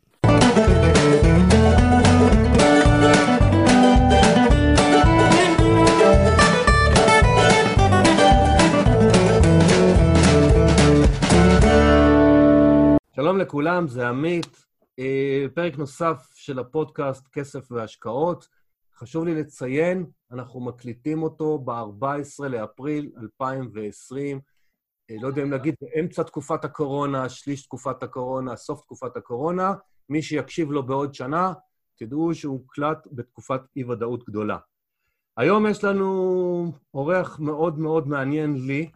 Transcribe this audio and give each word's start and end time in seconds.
שלום 13.17 13.39
לכולם, 13.39 13.89
זה 13.89 14.09
עמית. 14.09 14.65
אה, 14.99 15.47
פרק 15.55 15.79
נוסף 15.79 16.31
של 16.35 16.59
הפודקאסט 16.59 17.29
כסף 17.29 17.73
והשקעות. 17.73 18.62
חשוב 19.03 19.25
לי 19.25 19.35
לציין, 19.35 20.07
אנחנו 20.33 20.61
מקליטים 20.61 21.23
אותו 21.23 21.59
ב-14 21.59 22.49
לאפריל 22.49 23.13
2020. 23.23 24.41
אה, 25.11 25.17
לא 25.21 25.27
יודע 25.27 25.43
אם 25.43 25.51
להגיד, 25.51 25.75
באמצע 25.81 26.23
תקופת 26.23 26.65
הקורונה, 26.65 27.29
שליש 27.29 27.63
תקופת 27.63 28.03
הקורונה, 28.03 28.57
סוף 28.57 28.81
תקופת 28.81 29.17
הקורונה. 29.17 29.75
מי 30.09 30.23
שיקשיב 30.23 30.71
לו 30.71 30.87
בעוד 30.87 31.15
שנה, 31.15 31.53
תדעו 31.99 32.35
שהוא 32.35 32.53
הוקלט 32.53 33.09
בתקופת 33.13 33.61
אי-ודאות 33.77 34.25
גדולה. 34.25 34.59
היום 35.37 35.67
יש 35.67 35.85
לנו 35.85 36.73
אורח 36.95 37.41
מאוד 37.41 37.79
מאוד 37.79 38.09
מעניין 38.09 38.67
לי. 38.67 38.91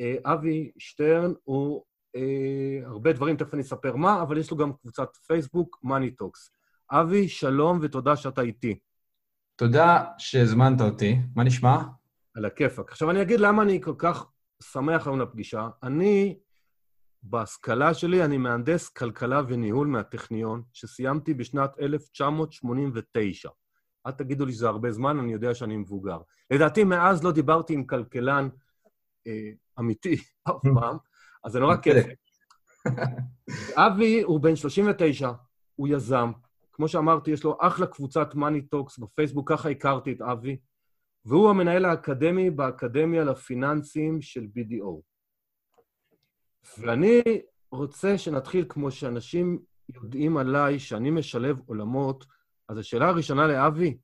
אה, 0.00 0.16
אבי 0.24 0.72
שטרן 0.78 1.32
הוא 1.44 1.84
אה, 2.16 2.80
הרבה 2.84 3.12
דברים, 3.12 3.36
תכף 3.36 3.54
אני 3.54 3.62
אספר 3.62 3.96
מה, 3.96 4.22
אבל 4.22 4.38
יש 4.38 4.50
לו 4.50 4.56
גם 4.56 4.72
קבוצת 4.72 5.16
פייסבוק, 5.26 5.80
Money 5.84 6.22
Talks. 6.22 6.50
אבי, 6.90 7.28
שלום 7.28 7.78
ותודה 7.82 8.16
שאתה 8.16 8.40
איתי. 8.40 8.78
תודה 9.62 10.04
שהזמנת 10.18 10.80
אותי. 10.80 11.18
מה 11.36 11.44
נשמע? 11.44 11.82
על 12.34 12.44
הכיפאק. 12.44 12.90
עכשיו, 12.90 13.10
אני 13.10 13.22
אגיד 13.22 13.40
למה 13.40 13.62
אני 13.62 13.80
כל 13.80 13.94
כך 13.98 14.26
שמח 14.62 15.06
היום 15.06 15.20
לפגישה. 15.20 15.68
אני, 15.82 16.38
בהשכלה 17.22 17.94
שלי, 17.94 18.24
אני 18.24 18.38
מהנדס 18.38 18.88
כלכלה 18.88 19.40
וניהול 19.48 19.86
מהטכניון, 19.86 20.62
שסיימתי 20.72 21.34
בשנת 21.34 21.70
1989. 21.80 23.48
אל 24.06 24.12
תגידו 24.12 24.46
לי 24.46 24.52
שזה 24.52 24.68
הרבה 24.68 24.92
זמן, 24.92 25.18
אני 25.18 25.32
יודע 25.32 25.54
שאני 25.54 25.76
מבוגר. 25.76 26.18
לדעתי, 26.50 26.84
מאז 26.84 27.24
לא 27.24 27.32
דיברתי 27.32 27.74
עם 27.74 27.86
כלכלן 27.86 28.48
אה, 29.26 29.50
אמיתי 29.78 30.16
אף 30.48 30.54
פעם, 30.74 30.96
אז 31.44 31.52
זה 31.52 31.60
נורא 31.60 31.76
כיף. 31.76 32.06
אבי 33.86 34.22
הוא 34.22 34.40
בן 34.40 34.56
39, 34.56 35.32
הוא 35.74 35.88
יזם. 35.88 36.32
כמו 36.82 36.88
שאמרתי, 36.88 37.30
יש 37.30 37.44
לו 37.44 37.56
אחלה 37.60 37.86
קבוצת 37.86 38.34
Money 38.34 38.62
Talks 38.62 38.98
בפייסבוק, 38.98 39.52
ככה 39.52 39.70
הכרתי 39.70 40.12
את 40.12 40.20
אבי, 40.20 40.56
והוא 41.24 41.50
המנהל 41.50 41.84
האקדמי 41.84 42.50
באקדמיה 42.50 43.24
לפיננסים 43.24 44.20
של 44.20 44.46
BDO. 44.56 45.00
ואני 46.78 47.22
רוצה 47.70 48.18
שנתחיל 48.18 48.64
כמו 48.68 48.90
שאנשים 48.90 49.58
יודעים 49.94 50.36
עליי, 50.36 50.78
שאני 50.78 51.10
משלב 51.10 51.58
עולמות, 51.66 52.24
אז 52.68 52.78
השאלה 52.78 53.08
הראשונה 53.08 53.46
לאבי, 53.46 53.98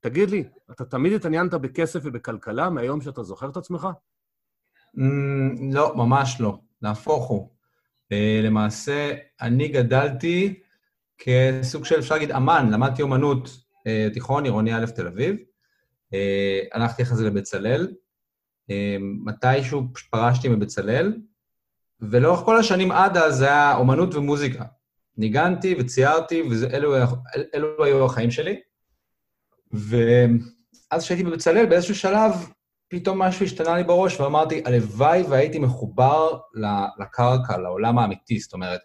תגיד 0.00 0.30
לי, 0.30 0.44
אתה 0.70 0.84
תמיד 0.84 1.12
התעניינת 1.12 1.54
בכסף 1.54 2.00
ובכלכלה 2.04 2.70
מהיום 2.70 3.00
שאתה 3.00 3.22
זוכר 3.22 3.48
את 3.48 3.56
עצמך? 3.56 3.88
Mm, 4.96 5.74
לא, 5.74 5.96
ממש 5.96 6.40
לא. 6.40 6.58
נהפוך 6.82 7.28
הוא. 7.28 7.50
אה, 8.12 8.40
למעשה, 8.42 9.14
אני 9.40 9.68
גדלתי 9.68 10.61
כסוג 11.24 11.84
של, 11.84 11.98
אפשר 11.98 12.14
להגיד, 12.14 12.32
אמן, 12.32 12.70
למדתי 12.72 13.02
אומנות 13.02 13.48
אה, 13.86 14.08
תיכון, 14.12 14.44
עירוני 14.44 14.74
א' 14.74 14.86
תל 14.86 15.06
אביב. 15.06 15.36
אה, 16.14 16.60
הלכתי 16.72 17.02
אחרי 17.02 17.16
זה 17.16 17.24
לבצלאל. 17.24 17.92
מתישהו 19.24 19.82
פרשתי 20.10 20.48
מבצלאל, 20.48 21.16
ולאורך 22.00 22.40
כל 22.40 22.58
השנים 22.58 22.92
עד 22.92 23.16
אז 23.16 23.36
זה 23.36 23.46
היה 23.46 23.76
אומנות 23.76 24.14
ומוזיקה. 24.14 24.64
ניגנתי 25.16 25.74
וציירתי, 25.78 26.42
ואלו 26.50 27.84
היו 27.84 28.04
החיים 28.04 28.30
שלי. 28.30 28.60
ואז 29.72 31.04
כשהייתי 31.04 31.24
בבצלאל, 31.24 31.66
באיזשהו 31.66 31.94
שלב 31.94 32.32
פתאום 32.88 33.18
משהו 33.18 33.44
השתנה 33.44 33.76
לי 33.76 33.84
בראש, 33.84 34.20
ואמרתי, 34.20 34.62
הלוואי 34.64 35.22
והייתי 35.22 35.58
מחובר 35.58 36.38
לקרקע, 36.98 37.58
לעולם 37.58 37.98
האמיתי. 37.98 38.38
זאת 38.38 38.52
אומרת, 38.52 38.80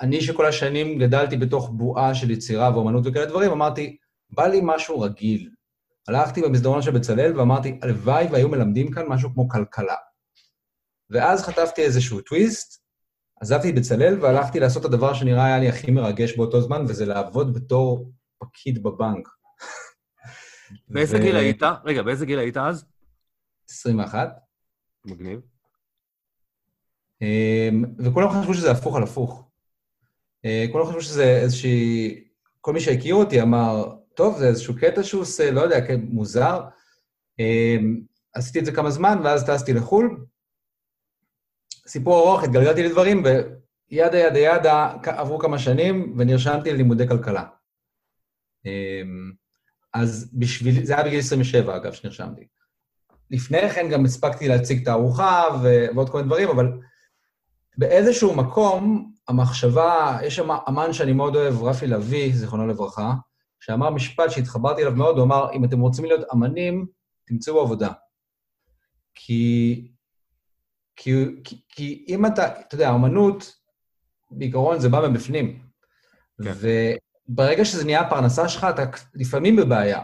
אני 0.00 0.20
שכל 0.20 0.46
השנים 0.46 0.98
גדלתי 0.98 1.36
בתוך 1.36 1.70
בועה 1.72 2.14
של 2.14 2.30
יצירה 2.30 2.74
ואומנות 2.74 3.06
וכאלה 3.06 3.26
דברים, 3.26 3.50
אמרתי, 3.50 3.96
בא 4.30 4.46
לי 4.46 4.60
משהו 4.62 5.00
רגיל. 5.00 5.50
הלכתי 6.08 6.42
במסדרון 6.42 6.82
של 6.82 6.90
בצלאל 6.90 7.38
ואמרתי, 7.38 7.78
הלוואי 7.82 8.26
והיו 8.32 8.48
מלמדים 8.48 8.90
כאן 8.90 9.06
משהו 9.08 9.32
כמו 9.34 9.48
כלכלה. 9.48 9.96
ואז 11.10 11.42
חטפתי 11.42 11.82
איזשהו 11.82 12.20
טוויסט, 12.20 12.82
עזבתי 13.40 13.70
את 13.70 13.74
בצלאל 13.74 14.22
והלכתי 14.22 14.60
לעשות 14.60 14.86
את 14.86 14.92
הדבר 14.92 15.14
שנראה 15.14 15.44
היה 15.44 15.58
לי 15.58 15.68
הכי 15.68 15.90
מרגש 15.90 16.36
באותו 16.36 16.60
זמן, 16.60 16.84
וזה 16.88 17.06
לעבוד 17.06 17.54
בתור 17.54 18.12
פקיד 18.38 18.82
בבנק. 18.82 19.28
באיזה 20.88 21.18
גיל 21.18 21.36
היית? 21.36 21.62
רגע, 21.84 22.02
באיזה 22.02 22.26
גיל 22.26 22.38
היית 22.38 22.56
אז? 22.56 22.84
21. 23.70 24.28
מגניב. 25.04 25.40
אמ, 27.22 27.84
וכולם 27.98 28.28
חשבו 28.30 28.54
שזה 28.54 28.70
הפוך 28.70 28.96
על 28.96 29.02
הפוך. 29.02 29.45
אה, 30.46 30.66
כולם 30.72 30.86
חשבו 30.86 31.00
שזה 31.00 31.24
איזושהי... 31.24 32.24
כל 32.60 32.72
מי 32.72 32.80
שהכיר 32.80 33.14
אותי 33.14 33.42
אמר, 33.42 33.96
טוב, 34.14 34.38
זה 34.38 34.48
איזשהו 34.48 34.74
קטע 34.76 35.02
שהוא 35.02 35.22
עושה, 35.22 35.50
לא 35.50 35.60
יודע, 35.60 35.76
מוזר. 35.98 36.60
אמ, 37.38 38.00
עשיתי 38.34 38.58
את 38.58 38.64
זה 38.64 38.72
כמה 38.72 38.90
זמן, 38.90 39.18
ואז 39.24 39.44
טסתי 39.46 39.72
לחו"ל. 39.72 40.24
סיפור 41.86 42.18
ארוך, 42.18 42.44
התגלגלתי 42.44 42.82
לדברים, 42.82 43.22
וידה 43.24 44.18
ידה 44.18 44.38
ידה 44.38 44.96
עברו 45.02 45.38
כמה 45.38 45.58
שנים, 45.58 46.14
ונרשמתי 46.18 46.72
ללימודי 46.72 47.08
כלכלה. 47.08 47.44
אמ, 48.66 49.32
אז 49.94 50.30
בשביל, 50.34 50.84
זה 50.84 50.94
היה 50.94 51.04
בגיל 51.04 51.18
27, 51.18 51.76
אגב, 51.76 51.92
שנרשמתי. 51.92 52.46
לפני 53.30 53.70
כן 53.70 53.88
גם 53.90 54.04
הספקתי 54.04 54.48
להציג 54.48 54.84
תערוכה 54.84 55.44
ועוד 55.62 56.10
כל 56.10 56.16
מיני 56.16 56.28
דברים, 56.28 56.48
אבל 56.48 56.72
באיזשהו 57.78 58.34
מקום, 58.34 59.12
המחשבה, 59.28 60.18
יש 60.22 60.36
שם 60.36 60.50
אמן 60.68 60.92
שאני 60.92 61.12
מאוד 61.12 61.36
אוהב, 61.36 61.62
רפי 61.62 61.86
לביא, 61.86 62.34
זיכרונו 62.34 62.66
לברכה, 62.66 63.14
שאמר 63.60 63.90
משפט 63.90 64.30
שהתחברתי 64.30 64.82
אליו 64.82 64.92
מאוד, 64.92 65.16
הוא 65.16 65.24
אמר, 65.24 65.52
אם 65.52 65.64
אתם 65.64 65.80
רוצים 65.80 66.04
להיות 66.04 66.20
אמנים, 66.32 66.86
תמצאו 67.26 67.60
עבודה. 67.60 67.92
כי, 69.14 69.88
כי, 70.96 71.12
כי, 71.44 71.60
כי 71.68 72.04
אם 72.08 72.26
אתה, 72.26 72.60
אתה 72.60 72.74
יודע, 72.74 72.90
האמנות, 72.90 73.56
בעיקרון 74.30 74.80
זה 74.80 74.88
בא 74.88 75.08
מבפנים. 75.08 75.62
כן. 76.42 76.52
ברגע 77.28 77.64
שזה 77.64 77.84
נהיה 77.84 78.00
הפרנסה 78.00 78.48
שלך, 78.48 78.66
אתה 78.70 78.84
לפעמים 79.14 79.56
בבעיה. 79.56 80.02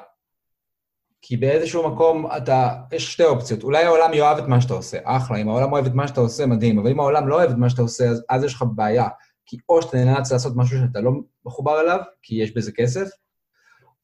כי 1.22 1.36
באיזשהו 1.36 1.90
מקום 1.90 2.26
אתה, 2.36 2.68
יש 2.92 3.12
שתי 3.12 3.24
אופציות. 3.24 3.62
אולי 3.62 3.84
העולם 3.84 4.14
יאהב 4.14 4.38
את 4.38 4.48
מה 4.48 4.60
שאתה 4.60 4.74
עושה, 4.74 4.98
אחלה. 5.04 5.36
אם 5.36 5.48
העולם 5.48 5.72
אוהב 5.72 5.86
את 5.86 5.94
מה 5.94 6.08
שאתה 6.08 6.20
עושה, 6.20 6.46
מדהים. 6.46 6.78
אבל 6.78 6.90
אם 6.90 7.00
העולם 7.00 7.28
לא 7.28 7.34
אוהב 7.34 7.50
את 7.50 7.56
מה 7.56 7.70
שאתה 7.70 7.82
עושה, 7.82 8.08
אז, 8.08 8.24
אז 8.28 8.44
יש 8.44 8.54
לך 8.54 8.64
בעיה. 8.74 9.08
כי 9.46 9.56
או 9.68 9.82
שאתה 9.82 10.04
נאלץ 10.04 10.32
לעשות 10.32 10.52
משהו 10.56 10.78
שאתה 10.78 11.00
לא 11.00 11.12
מחובר 11.44 11.80
אליו, 11.80 11.98
כי 12.22 12.34
יש 12.34 12.54
בזה 12.54 12.72
כסף, 12.72 13.08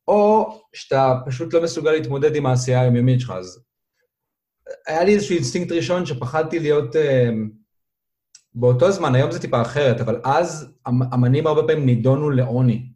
או 0.08 0.50
שאתה 0.72 1.14
פשוט 1.26 1.54
לא 1.54 1.62
מסוגל 1.62 1.90
להתמודד 1.90 2.36
עם 2.36 2.46
העשייה 2.46 2.80
היומיומית 2.80 3.20
שלך. 3.20 3.30
אז 3.30 3.62
היה 4.86 5.04
לי 5.04 5.14
איזשהו 5.14 5.34
אינסטינקט 5.34 5.72
ראשון 5.72 6.06
שפחדתי 6.06 6.58
להיות... 6.58 6.96
אה, 6.96 7.30
באותו 8.54 8.90
זמן, 8.90 9.14
היום 9.14 9.30
זה 9.30 9.40
טיפה 9.40 9.62
אחרת, 9.62 10.00
אבל 10.00 10.20
אז 10.24 10.72
אמנים 10.88 11.46
הרבה 11.46 11.62
פעמים 11.62 11.86
נידונו 11.86 12.30
לעוני. 12.30 12.87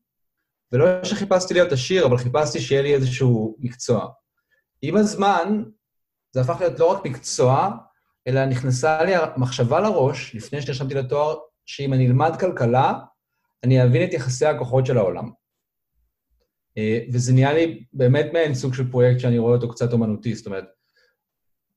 ולא 0.72 1.04
שחיפשתי 1.04 1.54
להיות 1.54 1.72
עשיר, 1.72 2.06
אבל 2.06 2.16
חיפשתי 2.16 2.60
שיהיה 2.60 2.82
לי 2.82 2.94
איזשהו 2.94 3.56
מקצוע. 3.58 4.08
עם 4.82 4.96
הזמן, 4.96 5.62
זה 6.32 6.40
הפך 6.40 6.60
להיות 6.60 6.80
לא 6.80 6.86
רק 6.86 7.06
מקצוע, 7.06 7.70
אלא 8.26 8.46
נכנסה 8.46 9.02
לי 9.02 9.14
המחשבה 9.14 9.80
לראש, 9.80 10.34
לפני 10.34 10.62
שנרשמתי 10.62 10.94
לתואר, 10.94 11.36
שאם 11.66 11.92
אני 11.92 12.06
אלמד 12.06 12.32
כלכלה, 12.40 12.92
אני 13.64 13.84
אבין 13.84 14.08
את 14.08 14.12
יחסי 14.12 14.46
הכוחות 14.46 14.86
של 14.86 14.98
העולם. 14.98 15.30
אה, 16.78 16.98
וזה 17.12 17.32
נהיה 17.32 17.52
לי 17.52 17.84
באמת 17.92 18.26
מעין 18.32 18.54
סוג 18.54 18.74
של 18.74 18.90
פרויקט 18.90 19.20
שאני 19.20 19.38
רואה 19.38 19.54
אותו 19.54 19.68
קצת 19.68 19.92
אומנותי, 19.92 20.34
זאת 20.34 20.46
אומרת, 20.46 20.64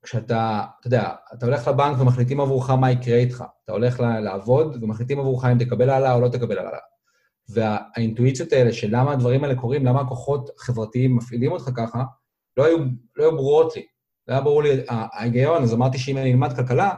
כשאתה, 0.03 0.63
אתה 0.79 0.87
יודע, 0.87 1.13
אתה 1.33 1.45
הולך 1.45 1.67
לבנק 1.67 1.99
ומחליטים 1.99 2.39
עבורך 2.39 2.69
מה 2.69 2.91
יקרה 2.91 3.17
איתך. 3.17 3.43
אתה 3.63 3.71
הולך 3.71 3.99
לעבוד 3.99 4.83
ומחליטים 4.83 5.19
עבורך 5.19 5.45
אם 5.45 5.57
תקבל 5.63 5.89
העלאה 5.89 6.13
או 6.13 6.21
לא 6.21 6.27
תקבל 6.27 6.57
העלאה. 6.57 6.79
והאינטואיציות 7.49 8.51
האלה 8.51 8.73
של 8.73 8.87
למה 8.91 9.11
הדברים 9.11 9.43
האלה 9.43 9.55
קורים, 9.55 9.85
למה 9.85 10.01
הכוחות 10.01 10.49
החברתיים 10.57 11.15
מפעילים 11.15 11.51
אותך 11.51 11.69
ככה, 11.75 12.03
לא 12.57 12.65
היו, 12.65 12.77
לא 13.15 13.23
היו 13.23 13.31
ברורות 13.31 13.75
לי. 13.75 13.85
לא 14.27 14.33
היה 14.33 14.41
ברור 14.41 14.63
לי 14.63 14.69
ההיגיון, 14.89 15.63
אז 15.63 15.73
אמרתי 15.73 15.97
שאם 15.97 16.17
אני 16.17 16.31
אלמד 16.31 16.55
כלכלה, 16.55 16.95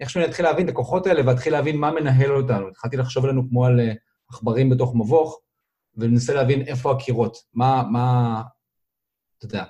איכשהו 0.00 0.20
אני 0.20 0.28
אתחיל 0.28 0.44
להבין 0.44 0.68
את 0.68 0.72
הכוחות 0.72 1.06
האלה 1.06 1.22
ואתחיל 1.26 1.52
להבין 1.52 1.76
מה 1.76 1.90
מנהל 1.90 2.36
אותנו. 2.36 2.68
התחלתי 2.68 2.96
לחשוב 2.96 3.24
עלינו 3.24 3.48
כמו 3.48 3.66
על 3.66 3.80
אה, 3.80 3.92
עכברים 4.30 4.70
בתוך 4.70 4.94
מבוך, 4.94 5.40
וננסה 5.96 6.34
להבין 6.34 6.62
איפה 6.62 6.92
הקירות, 6.92 7.36
מה, 7.54 7.82
מה, 7.90 8.42
אתה 9.38 9.46
יודע. 9.46 9.64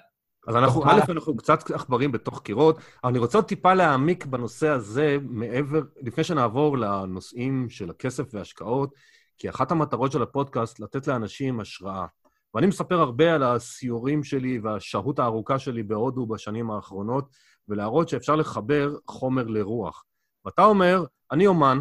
אז 0.49 0.57
אנחנו, 0.57 0.85
א', 0.85 1.01
אנחנו 1.09 1.37
קצת 1.37 1.71
עכברים 1.71 2.13
בתוך 2.13 2.43
קירות, 2.43 2.77
אבל 3.05 3.11
אני 3.11 3.19
רוצה 3.19 3.39
עוד 3.39 3.45
טיפה 3.45 3.75
להעמיק 3.75 4.27
בנושא 4.27 4.69
הזה 4.69 5.17
מעבר, 5.23 5.81
לפני 6.01 6.25
שנעבור 6.25 6.79
לנושאים 6.79 7.67
של 7.69 7.91
הכסף 7.91 8.35
וההשקעות, 8.35 8.95
כי 9.39 9.51
אחת 9.51 9.71
המטרות 9.71 10.13
של 10.13 10.23
הפודקאסט, 10.23 10.81
לתת 10.81 11.07
לאנשים 11.07 11.61
השראה. 11.61 12.07
ואני 12.55 12.67
מספר 12.67 13.01
הרבה 13.01 13.35
על 13.35 13.43
הסיורים 13.43 14.25
שלי 14.25 14.59
והשהות 14.59 15.19
הארוכה 15.19 15.59
שלי 15.59 15.83
בהודו 15.83 16.27
בשנים 16.27 16.71
האחרונות, 16.71 17.29
ולהראות 17.69 18.09
שאפשר 18.09 18.37
לחבר 18.37 18.97
חומר 19.07 19.47
לרוח. 19.47 20.05
ואתה 20.45 20.65
אומר, 20.65 21.05
אני 21.33 21.47
אומן, 21.47 21.81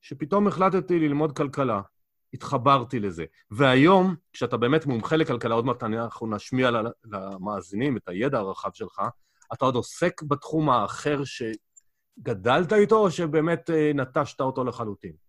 שפתאום 0.00 0.46
החלטתי 0.46 0.98
ללמוד 0.98 1.36
כלכלה, 1.36 1.80
התחברתי 2.34 3.00
לזה. 3.00 3.24
והיום, 3.50 4.14
כשאתה 4.32 4.56
באמת 4.56 4.86
מומחה 4.86 5.16
לכלכלה, 5.16 5.54
עוד 5.54 5.64
מעט 5.64 5.82
אנחנו 5.82 6.26
נשמיע 6.26 6.70
למאזינים 7.04 7.96
את 7.96 8.08
הידע 8.08 8.38
הרחב 8.38 8.70
שלך, 8.72 9.02
אתה 9.52 9.64
עוד 9.64 9.74
עוסק 9.74 10.22
בתחום 10.22 10.70
האחר 10.70 11.22
שגדלת 11.24 12.72
איתו, 12.72 12.96
או 12.96 13.10
שבאמת 13.10 13.70
אה, 13.70 13.90
נטשת 13.94 14.40
אותו 14.40 14.64
לחלוטין? 14.64 15.23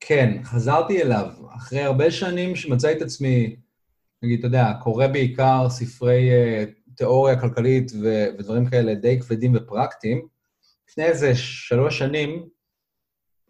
כן, 0.00 0.40
חזרתי 0.44 1.02
אליו. 1.02 1.26
אחרי 1.56 1.82
הרבה 1.82 2.10
שנים 2.10 2.56
שמצאתי 2.56 2.96
את 2.96 3.02
עצמי, 3.02 3.56
נגיד, 4.22 4.38
אתה 4.38 4.46
יודע, 4.46 4.72
קורא 4.82 5.06
בעיקר 5.06 5.66
ספרי 5.70 6.30
uh, 6.30 6.94
תיאוריה 6.96 7.40
כלכלית 7.40 7.92
ו- 8.02 8.26
ודברים 8.38 8.70
כאלה 8.70 8.94
די 8.94 9.20
כבדים 9.20 9.52
ופרקטיים, 9.54 10.26
לפני 10.88 11.04
איזה 11.04 11.34
שלוש 11.34 11.98
שנים, 11.98 12.48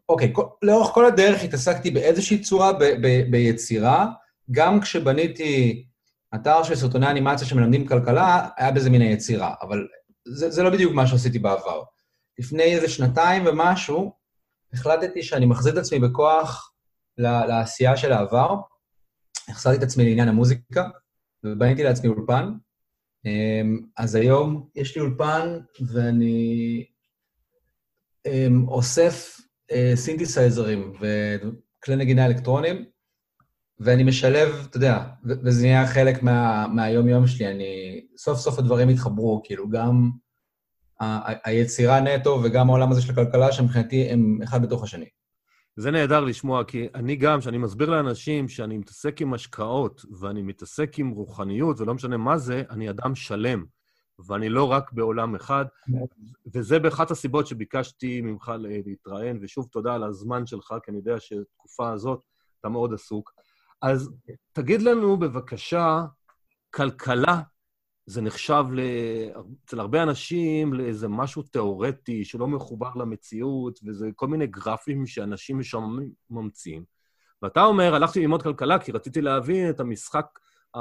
אוקיי, 0.09 0.31
כל, 0.33 0.45
לאורך 0.63 0.89
כל 0.95 1.07
הדרך 1.07 1.45
התעסקתי 1.45 1.91
באיזושהי 1.91 2.39
צורה 2.39 2.73
ב- 2.73 2.85
ב- 3.03 3.31
ביצירה, 3.31 4.07
גם 4.51 4.81
כשבניתי 4.81 5.85
אתר 6.35 6.63
של 6.63 6.75
סרטוני 6.75 7.11
אנימציה 7.11 7.47
שמלמדים 7.47 7.87
כלכלה, 7.87 8.49
היה 8.57 8.71
בזה 8.71 8.91
מן 8.91 9.01
היצירה, 9.01 9.55
אבל 9.63 9.87
זה, 10.29 10.51
זה 10.51 10.63
לא 10.63 10.71
בדיוק 10.71 10.93
מה 10.93 11.07
שעשיתי 11.07 11.39
בעבר. 11.39 11.83
לפני 12.39 12.63
איזה 12.63 12.89
שנתיים 12.89 13.47
ומשהו, 13.47 14.13
החלטתי 14.73 15.23
שאני 15.23 15.47
מחזיר 15.47 15.73
את 15.73 15.79
עצמי 15.79 15.99
בכוח 15.99 16.73
לעשייה 17.19 17.97
של 17.97 18.13
העבר, 18.13 18.57
החזרתי 19.49 19.79
את 19.79 19.83
עצמי 19.83 20.05
לעניין 20.05 20.29
המוזיקה, 20.29 20.89
ובניתי 21.45 21.83
לעצמי 21.83 22.09
אולפן. 22.09 22.53
אמ, 23.25 23.81
אז 23.97 24.15
היום 24.15 24.69
יש 24.75 24.97
לי 24.97 25.03
אולפן, 25.03 25.59
ואני 25.93 26.87
אמ, 28.27 28.69
אוסף 28.69 29.41
אה, 29.73 29.93
סינתסייזרים 29.95 30.93
וכלי 30.97 31.97
נגינה 31.97 32.27
אלקטרונים, 32.27 32.85
ואני 33.81 34.05
משלב, 34.05 34.67
אתה 34.71 34.77
יודע, 34.77 35.05
וזה 35.25 35.63
נהיה 35.63 35.87
חלק 35.87 36.23
מה, 36.23 36.67
מהיום-יום 36.67 37.27
שלי, 37.27 37.49
אני... 37.49 38.01
סוף 38.17 38.39
סוף 38.39 38.59
הדברים 38.59 38.89
התחברו, 38.89 39.41
כאילו, 39.45 39.71
גם 39.71 40.11
היצירה 41.45 42.01
נטו 42.01 42.41
וגם 42.45 42.69
העולם 42.69 42.91
הזה 42.93 43.03
של 43.03 43.13
הכלכלה, 43.13 43.53
שמבחינתי 43.53 44.09
הם 44.11 44.39
אחד 44.45 44.63
בתוך 44.63 44.83
השני. 44.83 45.09
זה 45.77 45.91
נהדר 45.91 46.21
לשמוע, 46.21 46.65
כי 46.65 46.89
אני 46.95 47.17
גם, 47.17 47.41
כשאני 47.41 47.59
מסביר 47.59 47.91
לאנשים 47.91 48.49
שאני 48.49 48.79
מתעסק 48.79 49.21
עם 49.21 49.35
השקעות 49.35 50.05
ואני 50.21 50.43
מתעסק 50.43 50.99
עם 50.99 51.11
רוחניות, 51.11 51.81
ולא 51.81 51.95
משנה 51.95 52.17
מה 52.17 52.39
זה, 52.39 52.63
אני 52.71 52.91
אדם 52.91 53.15
שלם, 53.15 53.65
ואני 54.27 54.49
לא 54.49 54.65
רק 54.65 54.93
בעולם 54.93 55.35
אחד, 55.35 55.65
וזה 56.55 56.79
באחת 56.79 57.11
הסיבות 57.11 57.47
שביקשתי 57.47 58.21
ממך 58.21 58.53
להתראיין, 58.59 59.39
ושוב 59.43 59.69
תודה 59.73 59.95
על 59.95 60.05
הזמן 60.05 60.47
שלך, 60.47 60.75
כי 60.85 60.91
אני 60.91 60.99
יודע 60.99 61.21
שבתקופה 61.21 61.93
הזאת 61.93 62.21
אתה 62.61 62.69
מאוד 62.69 62.95
עסוק. 62.95 63.33
אז 63.83 64.11
תגיד 64.53 64.83
לנו 64.83 65.17
בבקשה, 65.17 66.05
כלכלה 66.71 67.41
זה 68.11 68.21
נחשב 68.21 68.65
ל... 68.73 68.81
אצל 69.65 69.81
הרבה 69.81 70.03
אנשים 70.03 70.75
לאיזה 70.75 71.09
משהו 71.09 71.43
תיאורטי 71.43 72.25
שלא 72.25 72.47
מחובר 72.47 72.91
למציאות, 72.97 73.81
וזה 73.87 74.09
כל 74.17 74.29
מיני 74.29 74.47
גרפים 74.47 75.07
שאנשים 75.07 75.59
משעממים 75.59 76.11
ממציאים. 76.31 76.85
ואתה 77.43 77.63
אומר, 77.63 77.95
הלכתי 77.95 78.21
ללמוד 78.21 78.43
כלכלה 78.43 78.79
כי 78.79 78.93
רציתי 78.93 79.21
להבין 79.21 79.71
את 79.71 79.81
המשחק, 79.81 80.27
ה... 80.77 80.81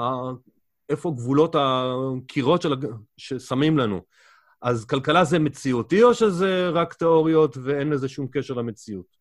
איפה 0.90 1.12
גבולות 1.12 1.56
הקירות 1.60 2.62
של... 2.62 2.76
ששמים 3.18 3.78
לנו. 3.78 4.02
אז 4.62 4.86
כלכלה 4.86 5.24
זה 5.24 5.40
מציאותי 5.40 6.04
או 6.04 6.14
שזה 6.14 6.70
רק 6.70 6.94
תיאוריות 6.94 7.58
ואין 7.64 7.90
לזה 7.90 8.10
שום 8.10 8.28
קשר 8.32 8.54
למציאות? 8.54 9.18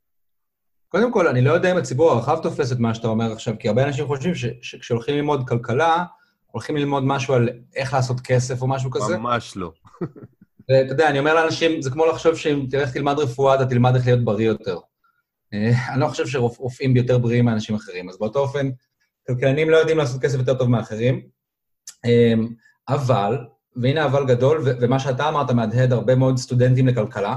קודם 0.89 1.13
כל, 1.13 1.27
אני 1.27 1.45
לא 1.45 1.53
יודע 1.53 1.73
אם 1.73 1.77
הציבור 1.77 2.11
הרחב 2.11 2.43
תופס 2.43 2.73
את 2.73 2.79
מה 2.79 2.95
שאתה 2.95 3.09
אומר 3.09 3.33
עכשיו, 3.33 3.55
כי 3.59 3.69
הרבה 3.69 3.87
אנשים 3.87 4.07
חושבים 4.07 4.35
שכשהולכים 4.63 5.15
ללמוד 5.15 5.49
כלכלה, 5.49 6.05
הולכים 6.51 6.77
ללמוד 6.77 7.05
משהו 7.05 7.35
על 7.35 7.49
איך 7.77 7.95
לעשות 7.95 8.21
כסף 8.21 8.63
או 8.63 8.69
משהו 8.69 8.91
כזה. 8.91 9.19
ממש 9.19 9.57
לא. 9.57 9.73
ואתה 10.69 10.93
יודע, 10.93 11.11
אני 11.11 11.19
אומר 11.19 11.35
לאנשים, 11.35 11.83
זה 11.83 11.91
כמו 11.91 12.07
לחשוב 12.07 12.37
שאם 12.37 12.67
תלך 12.71 12.93
תלמד 12.93 13.19
רפואה, 13.19 13.55
אתה 13.55 13.67
תלמד 13.67 13.95
איך 13.95 14.07
להיות 14.07 14.25
בריא 14.25 14.47
יותר. 14.47 14.79
אה, 15.55 15.93
אני 15.93 16.01
לא 16.01 16.09
חושב 16.09 16.27
שרופאים 16.27 16.97
יותר 16.97 17.19
בריאים 17.19 17.45
מאנשים 17.45 17.75
אחרים, 17.75 18.09
אז 18.09 18.19
באותו 18.19 18.39
אופן, 18.39 18.71
כלכלנים 19.27 19.71
לא 19.71 19.77
יודעים 19.77 19.99
לעשות 19.99 20.23
כסף 20.23 20.39
יותר 20.39 20.55
טוב 20.55 20.71
מאחרים. 20.71 21.29
אה, 22.05 22.35
אבל, 22.89 23.39
והנה 23.77 24.05
אבל 24.05 24.27
גדול, 24.27 24.65
ומה 24.81 24.99
שאתה 24.99 25.29
אמרת 25.29 25.51
מהדהד 25.51 25.93
הרבה 25.93 26.15
מאוד 26.15 26.37
סטודנטים 26.37 26.87
לכלכלה, 26.87 27.37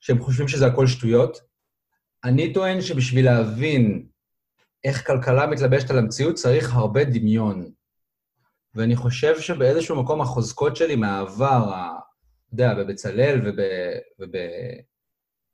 שהם 0.00 0.22
חושבים 0.22 0.48
שזה 0.48 0.66
הכל 0.66 0.86
שטויות. 0.86 1.40
אני 2.24 2.52
טוען 2.52 2.80
שבשביל 2.80 3.24
להבין 3.24 4.06
איך 4.84 5.06
כלכלה 5.06 5.46
מתלבשת 5.46 5.90
על 5.90 5.98
המציאות 5.98 6.34
צריך 6.34 6.74
הרבה 6.74 7.04
דמיון. 7.04 7.70
ואני 8.76 8.96
חושב 8.96 9.40
שבאיזשהו 9.40 10.02
מקום 10.02 10.20
החוזקות 10.20 10.76
שלי 10.76 10.96
מהעבר, 10.96 11.64
אתה 11.68 12.54
יודע, 12.54 12.74
בבצלאל 12.74 13.52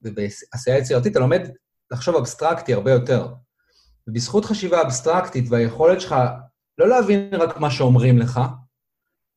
ובעשייה 0.05 0.79
יצירתית, 0.79 1.13
אתה 1.13 1.21
לומד 1.21 1.49
לחשוב 1.91 2.17
אבסטרקטי 2.17 2.75
הרבה 2.75 2.91
יותר. 2.91 3.29
ובזכות 4.09 4.45
חשיבה 4.45 4.83
אבסטרקטית 4.83 5.45
והיכולת 5.49 6.01
שלך 6.01 6.15
לא 6.79 6.89
להבין 6.89 7.35
רק 7.35 7.57
מה 7.57 7.71
שאומרים 7.71 8.19
לך, 8.19 8.41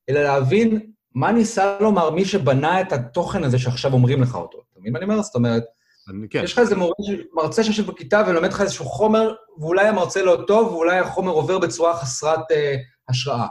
אלא 0.09 0.23
להבין 0.23 0.91
מה 1.15 1.31
ניסה 1.31 1.77
לומר 1.79 2.09
מי 2.09 2.25
שבנה 2.25 2.81
את 2.81 2.91
התוכן 2.91 3.43
הזה 3.43 3.59
שעכשיו 3.59 3.93
אומרים 3.93 4.21
לך 4.21 4.35
אותו. 4.35 4.57
אתה 4.71 4.79
מבין 4.79 4.93
מה 4.93 4.99
אני 4.99 5.05
אומר? 5.05 5.21
זאת 5.21 5.35
אומרת, 5.35 5.63
אני, 6.09 6.29
כן. 6.29 6.41
יש 6.43 6.53
לך 6.53 6.59
איזה 6.59 6.75
מורה, 6.75 6.93
מרצה 7.33 7.63
שיושב 7.63 7.87
בכיתה 7.87 8.23
ולומד 8.27 8.49
לך 8.49 8.61
איזשהו 8.61 8.85
חומר, 8.85 9.33
ואולי 9.59 9.87
המרצה 9.87 10.23
לא 10.23 10.43
טוב, 10.47 10.73
ואולי 10.73 10.99
החומר 10.99 11.31
עובר 11.31 11.59
בצורה 11.59 11.97
חסרת 11.97 12.51
אה, 12.51 12.75
השראה. 13.09 13.47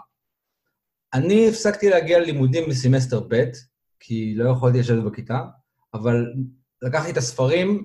אני 1.14 1.48
הפסקתי 1.48 1.90
להגיע 1.90 2.18
ללימודים 2.18 2.68
בסמסטר 2.68 3.20
ב', 3.28 3.44
כי 4.00 4.34
לא 4.36 4.50
יכולתי 4.50 4.78
לשבת 4.78 5.04
בכיתה, 5.04 5.40
אבל 5.94 6.26
לקחתי 6.82 7.10
את 7.10 7.16
הספרים 7.16 7.84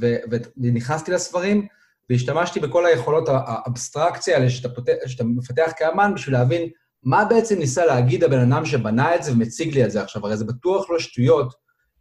ו- 0.00 0.16
ונכנסתי 0.56 1.10
לספרים, 1.10 1.66
והשתמשתי 2.10 2.60
בכל 2.60 2.86
היכולות 2.86 3.28
האבסטרקציה 3.28 4.36
האלה 4.36 4.50
שאתה, 4.50 4.68
פות... 4.68 4.88
שאתה 5.06 5.24
מפתח 5.24 5.72
כאמן 5.76 6.14
בשביל 6.14 6.34
להבין 6.34 6.68
מה 7.02 7.24
בעצם 7.24 7.58
ניסה 7.58 7.86
להגיד 7.86 8.24
הבן 8.24 8.52
אדם 8.52 8.64
שבנה 8.64 9.14
את 9.14 9.22
זה 9.22 9.32
ומציג 9.32 9.74
לי 9.74 9.84
את 9.84 9.90
זה 9.90 10.02
עכשיו. 10.02 10.26
הרי 10.26 10.36
זה 10.36 10.44
בטוח 10.44 10.90
לא 10.90 10.98
שטויות, 10.98 11.54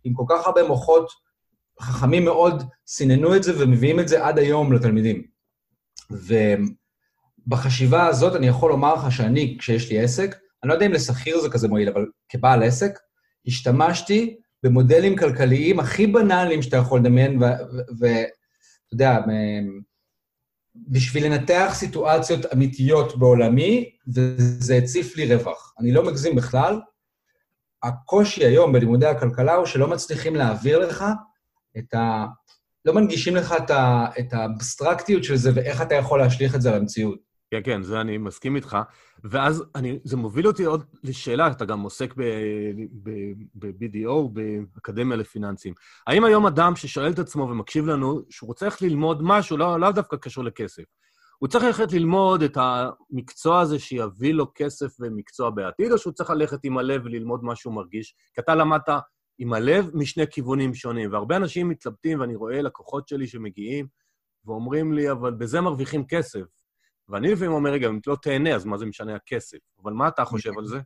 עם 0.04 0.14
כל 0.14 0.24
כך 0.30 0.46
הרבה 0.48 0.68
מוחות 0.68 1.10
חכמים 1.82 2.26
מאוד 2.26 2.64
סיננו 2.88 3.36
את 3.36 3.44
זה 3.44 3.64
ומביאים 3.64 4.00
את 4.00 4.08
זה 4.08 4.26
עד 4.26 4.40
היום 4.40 4.74
לתלמידים. 4.74 5.24
ובחשיבה 7.48 8.08
הזאת 8.08 8.36
אני 8.36 8.48
יכול 8.48 8.70
לומר 8.70 8.96
לך 8.96 9.12
שאני, 9.12 9.58
כשיש 9.60 9.92
לי 9.92 10.00
עסק, 10.00 10.36
אני 10.66 10.70
לא 10.70 10.74
יודע 10.74 10.86
אם 10.86 10.94
לשכיר 10.94 11.40
זה 11.40 11.50
כזה 11.50 11.68
מועיל, 11.68 11.90
אבל 11.90 12.06
כבעל 12.30 12.64
עסק, 12.64 13.00
השתמשתי 13.48 14.38
במודלים 14.64 15.18
כלכליים 15.18 15.80
הכי 15.80 16.08
בנאליים 16.08 16.62
שאתה 16.62 16.78
יכול 16.78 17.00
לדמיין, 17.00 17.42
ואתה 18.00 18.94
יודע, 18.94 19.20
בשביל 20.76 21.26
לנתח 21.26 21.72
סיטואציות 21.74 22.46
אמיתיות 22.54 23.20
בעולמי, 23.20 23.90
וזה 24.16 24.76
הציף 24.76 25.18
לי 25.18 25.36
רווח. 25.36 25.74
אני 25.80 25.92
לא 25.92 26.06
מגזים 26.06 26.36
בכלל. 26.36 26.80
הקושי 27.84 28.46
היום 28.46 28.74
בלימודי 28.74 29.06
הכלכלה 29.06 29.54
הוא 29.54 29.66
שלא 29.66 29.88
מצליחים 29.88 30.36
להעביר 30.36 30.80
לך 30.80 31.06
את 31.78 31.94
ה... 31.94 32.26
לא 32.86 32.94
מנגישים 32.94 33.36
לך 33.36 33.56
את, 34.20 34.34
האבסטרקטיות 34.34 35.24
של 35.24 35.36
זה 35.36 35.52
ואיך 35.56 35.82
אתה 35.82 35.96
יכול 35.96 36.20
להשליך 36.20 36.56
את 36.56 36.62
זה 36.62 36.70
על 36.70 36.76
המציאות. 36.76 37.35
כן, 37.56 37.62
כן, 37.64 37.84
זה 37.84 38.02
אני 38.02 38.18
מסכים 38.18 38.56
איתך. 38.56 38.78
ואז 39.24 39.64
אני, 39.76 40.00
זה 40.04 40.18
מוביל 40.18 40.48
אותי 40.48 40.64
עוד 40.64 40.84
לשאלה, 41.04 41.48
אתה 41.48 41.66
גם 41.66 41.82
עוסק 41.82 42.14
ב-BDO, 43.04 44.30
באקדמיה 44.76 45.18
לפיננסים. 45.18 45.74
האם 46.08 46.24
היום 46.24 46.46
אדם 46.46 46.76
ששואל 46.76 47.12
את 47.12 47.20
עצמו 47.20 47.44
ומקשיב 47.44 47.86
לנו, 47.86 48.22
שהוא 48.30 48.48
רוצה 48.48 48.66
איך 48.66 48.82
ללמוד 48.82 49.20
משהו, 49.24 49.58
לא, 49.58 49.80
לא 49.80 49.92
דווקא 49.92 50.18
קשור 50.18 50.44
לכסף, 50.44 50.84
הוא 51.38 51.50
צריך 51.50 51.64
ללכת 51.64 51.92
ללמוד 51.92 52.42
את 52.42 52.58
המקצוע 52.58 53.60
הזה 53.60 53.80
שיביא 53.80 54.34
לו 54.34 54.46
כסף 54.56 54.96
ומקצוע 55.00 55.50
בעתיד, 55.50 55.92
או 55.92 55.98
שהוא 55.98 56.14
צריך 56.14 56.30
ללכת 56.30 56.60
עם 56.64 56.78
הלב 56.78 57.02
וללמוד 57.06 57.44
מה 57.44 57.56
שהוא 57.56 57.74
מרגיש? 57.74 58.16
כי 58.34 58.42
אתה 58.42 58.56
למדת 58.56 58.90
עם 59.38 59.54
הלב 59.54 59.90
משני 59.94 60.28
כיוונים 60.28 60.74
שונים, 60.74 61.12
והרבה 61.12 61.36
אנשים 61.36 61.70
מתלבטים, 61.70 62.20
ואני 62.20 62.36
רואה 62.36 62.62
לקוחות 62.62 63.08
שלי 63.08 63.28
שמגיעים 63.28 63.88
ואומרים 64.46 64.94
לי, 64.94 65.12
אבל 65.12 65.34
בזה 65.34 65.62
מרוויחים 65.62 66.06
כסף. 66.08 66.42
ואני 67.10 67.32
לפעמים 67.32 67.52
אומר, 67.52 67.72
רגע, 67.72 67.88
אם 67.88 68.00
לא 68.08 68.18
תהנה, 68.22 68.56
אז 68.56 68.66
מה 68.66 68.78
זה 68.78 68.86
משנה 68.86 69.16
הכסף? 69.16 69.58
אבל 69.84 69.94
מה 69.94 70.08
אתה 70.08 70.26
חושב 70.26 70.58
על 70.58 70.66
זה? 70.66 70.80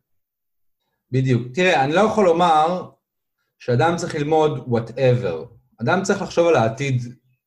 בדיוק. 1.12 1.48
תראה, 1.54 1.84
אני 1.84 1.94
לא 1.94 2.02
יכול 2.02 2.26
לומר 2.26 2.90
שאדם 3.60 3.96
צריך 3.96 4.16
ללמוד 4.16 4.68
whatever. 4.68 5.46
אדם 5.82 6.04
צריך 6.04 6.22
לחשוב 6.22 6.48
על 6.48 6.56
העתיד 6.56 7.02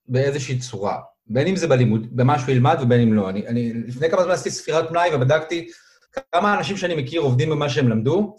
באיזושהי 0.07 0.59
צורה. 0.59 1.01
בין 1.27 1.47
אם 1.47 1.57
זה 1.57 1.67
בלימוד, 1.67 2.17
במה 2.17 2.39
שהוא 2.39 2.51
ילמד 2.51 2.79
ובין 2.83 3.01
אם 3.01 3.15
לא. 3.15 3.31
אני, 3.31 3.47
אני 3.47 3.73
לפני 3.75 4.11
כמה 4.11 4.23
זמן 4.23 4.33
עשיתי 4.33 4.51
ספירת 4.51 4.91
מלאי 4.91 5.15
ובדקתי 5.15 5.69
כמה 6.33 6.59
אנשים 6.59 6.77
שאני 6.77 7.03
מכיר 7.03 7.21
עובדים 7.21 7.51
במה 7.51 7.69
שהם 7.69 7.89
למדו. 7.89 8.37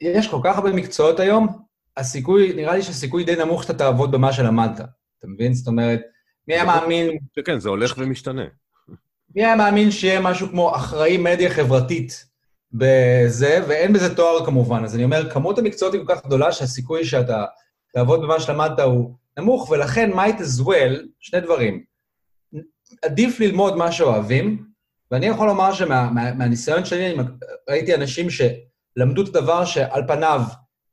יש 0.00 0.28
כל 0.28 0.40
כך 0.44 0.56
הרבה 0.56 0.72
מקצועות 0.72 1.20
היום, 1.20 1.48
הסיכוי, 1.96 2.52
נראה 2.52 2.74
לי 2.74 2.82
שהסיכוי 2.82 3.24
די 3.24 3.36
נמוך 3.36 3.62
שאתה 3.62 3.74
תעבוד 3.74 4.12
במה 4.12 4.32
שלמדת. 4.32 4.80
אתה 5.18 5.26
מבין? 5.26 5.54
זאת 5.54 5.66
אומרת, 5.66 6.00
מי 6.48 6.54
היה 6.54 6.64
מאמין... 6.64 7.18
כן, 7.44 7.60
זה 7.60 7.68
הולך 7.68 7.94
ומשתנה. 7.98 8.44
מי 9.34 9.44
היה 9.44 9.56
מאמין 9.56 9.90
שיהיה 9.90 10.20
משהו 10.20 10.48
כמו 10.48 10.76
אחראי 10.76 11.16
מדיה 11.18 11.50
חברתית 11.50 12.26
בזה, 12.72 13.60
ואין 13.68 13.92
בזה 13.92 14.14
תואר 14.14 14.46
כמובן. 14.46 14.84
אז 14.84 14.94
אני 14.94 15.04
אומר, 15.04 15.30
כמות 15.30 15.58
המקצועות 15.58 15.94
היא 15.94 16.02
כל 16.06 16.14
כך 16.14 16.26
גדולה 16.26 16.52
שהסיכוי 16.52 17.04
שאתה 17.04 17.44
תעבוד 17.92 18.22
במה 18.22 18.40
שלמדת 18.40 18.80
הוא 18.80 19.14
נמוך, 19.38 19.70
ולכן 19.70 20.10
might 20.12 20.38
as 20.38 20.62
well, 20.66 21.06
שני 21.20 21.40
דברים. 21.40 21.82
עדיף 23.02 23.40
ללמוד 23.40 23.76
מה 23.76 23.92
שאוהבים, 23.92 24.64
ואני 25.10 25.26
יכול 25.26 25.46
לומר 25.46 25.72
שמהניסיון 25.72 26.84
שלי, 26.84 27.06
אני 27.06 27.28
ראיתי 27.70 27.94
אנשים 27.94 28.26
שלמדו 28.30 29.22
את 29.22 29.28
הדבר 29.28 29.64
שעל 29.64 30.02
פניו, 30.06 30.40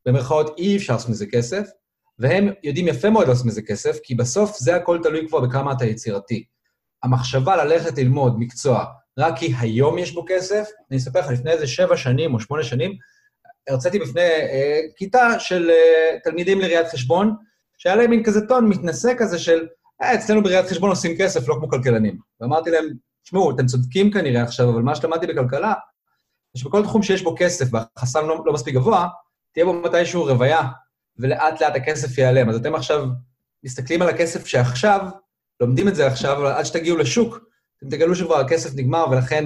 במרכאות, 0.06 0.58
אי 0.58 0.78
אפשר 0.78 0.94
לעשות 0.94 1.10
מזה 1.10 1.26
כסף, 1.26 1.68
והם 2.20 2.50
יודעים 2.64 2.88
יפה 2.88 3.10
מאוד 3.10 3.28
לעשות 3.28 3.46
מזה 3.46 3.62
כסף, 3.62 4.00
כי 4.04 4.16
בסוף 4.16 4.58
זה 4.58 4.76
הכל 4.76 5.00
תלוי 5.04 5.28
כבר 5.28 5.40
בכמה 5.40 5.72
אתה 5.72 5.86
יצירתי. 5.86 6.44
המחשבה 7.06 7.56
ללכת 7.56 7.98
ללמוד 7.98 8.40
מקצוע 8.40 8.86
רק 9.20 9.38
כי 9.38 9.54
היום 9.60 9.98
יש 9.98 10.12
בו 10.12 10.26
כסף, 10.28 10.70
אני 10.92 10.98
אספר 10.98 11.20
לך, 11.20 11.30
לפני 11.30 11.52
איזה 11.52 11.68
שבע 11.68 11.98
שנים 11.98 12.34
או 12.34 12.40
שמונה 12.40 12.64
שנים, 12.64 12.98
הרציתי 13.70 14.00
בפני 14.00 14.22
אה, 14.22 14.80
כיתה 14.96 15.40
של 15.40 15.70
אה, 15.70 16.20
תלמידים 16.24 16.62
לראיית 16.62 16.88
חשבון, 16.88 17.36
שהיה 17.78 17.96
להם 17.96 18.10
מין 18.10 18.24
כזה 18.24 18.48
טון 18.48 18.70
מתנשא 18.70 19.14
כזה 19.18 19.40
של, 19.40 19.68
אה, 20.02 20.16
אצלנו 20.16 20.44
בראיית 20.44 20.66
חשבון 20.66 20.90
עושים 20.90 21.18
כסף, 21.18 21.48
לא 21.48 21.56
כמו 21.60 21.70
כלכלנים. 21.70 22.18
ואמרתי 22.42 22.72
להם, 22.72 22.86
תשמעו, 23.24 23.52
אתם 23.52 23.66
צודקים 23.66 24.12
כנראה 24.12 24.44
עכשיו, 24.44 24.70
אבל 24.70 24.82
מה 24.82 24.96
שלמדתי 24.96 25.28
בכלכלה, 25.28 25.74
זה 26.54 26.62
שבכל 26.62 26.84
תחום 26.84 27.04
שיש 27.04 27.22
בו 27.22 27.36
כסף 27.38 27.66
והחסם 27.72 28.28
לא, 28.28 28.44
לא 28.46 28.54
מספיק 28.54 28.76
גבוה, 28.76 29.08
תהיה 29.54 29.66
בו 29.66 29.74
מתישהו 29.74 30.24
רוויה, 30.24 30.62
ולאט 31.20 31.62
לאט 31.62 31.76
הכסף 31.76 32.18
ייעלם. 32.18 32.50
אז 32.50 32.56
אתם 32.56 32.76
עכשיו 32.76 33.08
מסתכלים 33.64 34.02
על 34.02 34.10
הכסף 34.10 34.46
שעכשיו, 34.46 35.08
לומדים 35.60 35.88
את 35.88 35.96
זה 35.96 36.08
עכשיו, 36.08 36.38
אבל 36.38 36.52
עד 36.52 36.66
שתגיעו 36.66 36.98
לשוק, 36.98 37.40
אתם 37.78 37.90
תגלו 37.90 38.16
שכבר 38.16 38.40
הכסף 38.40 38.70
נגמר, 38.76 39.06
ולכן 39.12 39.46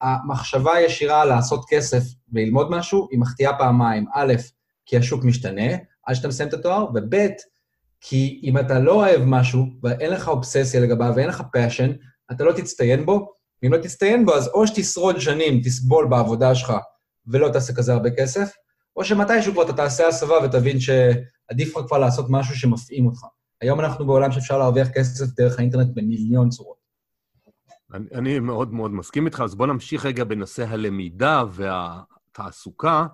המחשבה 0.00 0.74
הישירה 0.74 1.24
לעשות 1.24 1.64
כסף 1.68 2.02
וללמוד 2.32 2.70
משהו, 2.70 3.08
היא 3.10 3.20
מחטיאה 3.20 3.58
פעמיים. 3.58 4.06
א', 4.14 4.34
כי 4.86 4.96
השוק 4.96 5.24
משתנה, 5.24 5.72
עד 6.06 6.14
שאתה 6.14 6.28
מסיים 6.28 6.48
את 6.48 6.54
התואר, 6.54 6.86
וב', 6.94 7.14
כי 8.00 8.40
אם 8.44 8.58
אתה 8.58 8.78
לא 8.78 8.92
אוהב 8.92 9.22
משהו, 9.24 9.66
ואין 9.82 10.10
לך 10.10 10.28
אובססיה 10.28 10.80
לגביו 10.80 11.12
ואין 11.16 11.28
לך 11.28 11.42
passion, 11.52 11.92
אתה 12.32 12.44
לא 12.44 12.52
תצטיין 12.52 13.06
בו, 13.06 13.32
ואם 13.62 13.72
לא 13.72 13.78
תצטיין 13.78 14.26
בו, 14.26 14.34
אז 14.34 14.48
או 14.48 14.66
שתשרוד 14.66 15.20
שנים, 15.20 15.60
תסבול 15.64 16.06
בעבודה 16.08 16.54
שלך 16.54 16.72
ולא 17.26 17.48
תעשה 17.48 17.72
כזה 17.74 17.92
הרבה 17.92 18.10
כסף, 18.10 18.52
או 18.96 19.04
שמתישהו 19.04 19.52
כבר 19.52 19.62
אתה 19.62 19.72
תעשה 19.72 20.08
הסבה 20.08 20.34
ותבין 20.44 20.80
שעדיף 20.80 21.76
לך 21.76 21.86
כבר 21.86 21.98
לעשות 21.98 22.26
משהו 22.28 22.56
שמפעים 22.56 23.06
אותך. 23.06 23.20
היום 23.62 23.80
אנחנו 23.80 24.06
בעולם 24.06 24.32
שאפשר 24.32 24.58
להרוויח 24.58 24.88
כסף 24.88 25.26
דרך 25.36 25.58
האינטרנט 25.58 25.88
במיליון 25.94 26.48
צורות. 26.48 26.76
אני, 27.94 28.06
אני 28.14 28.38
מאוד 28.38 28.72
מאוד 28.72 28.90
מסכים 28.90 29.26
איתך, 29.26 29.40
אז 29.44 29.54
בוא 29.54 29.66
נמשיך 29.66 30.06
רגע 30.06 30.24
בנושא 30.24 30.68
הלמידה 30.68 31.44
והתעסוקה. 31.52 33.06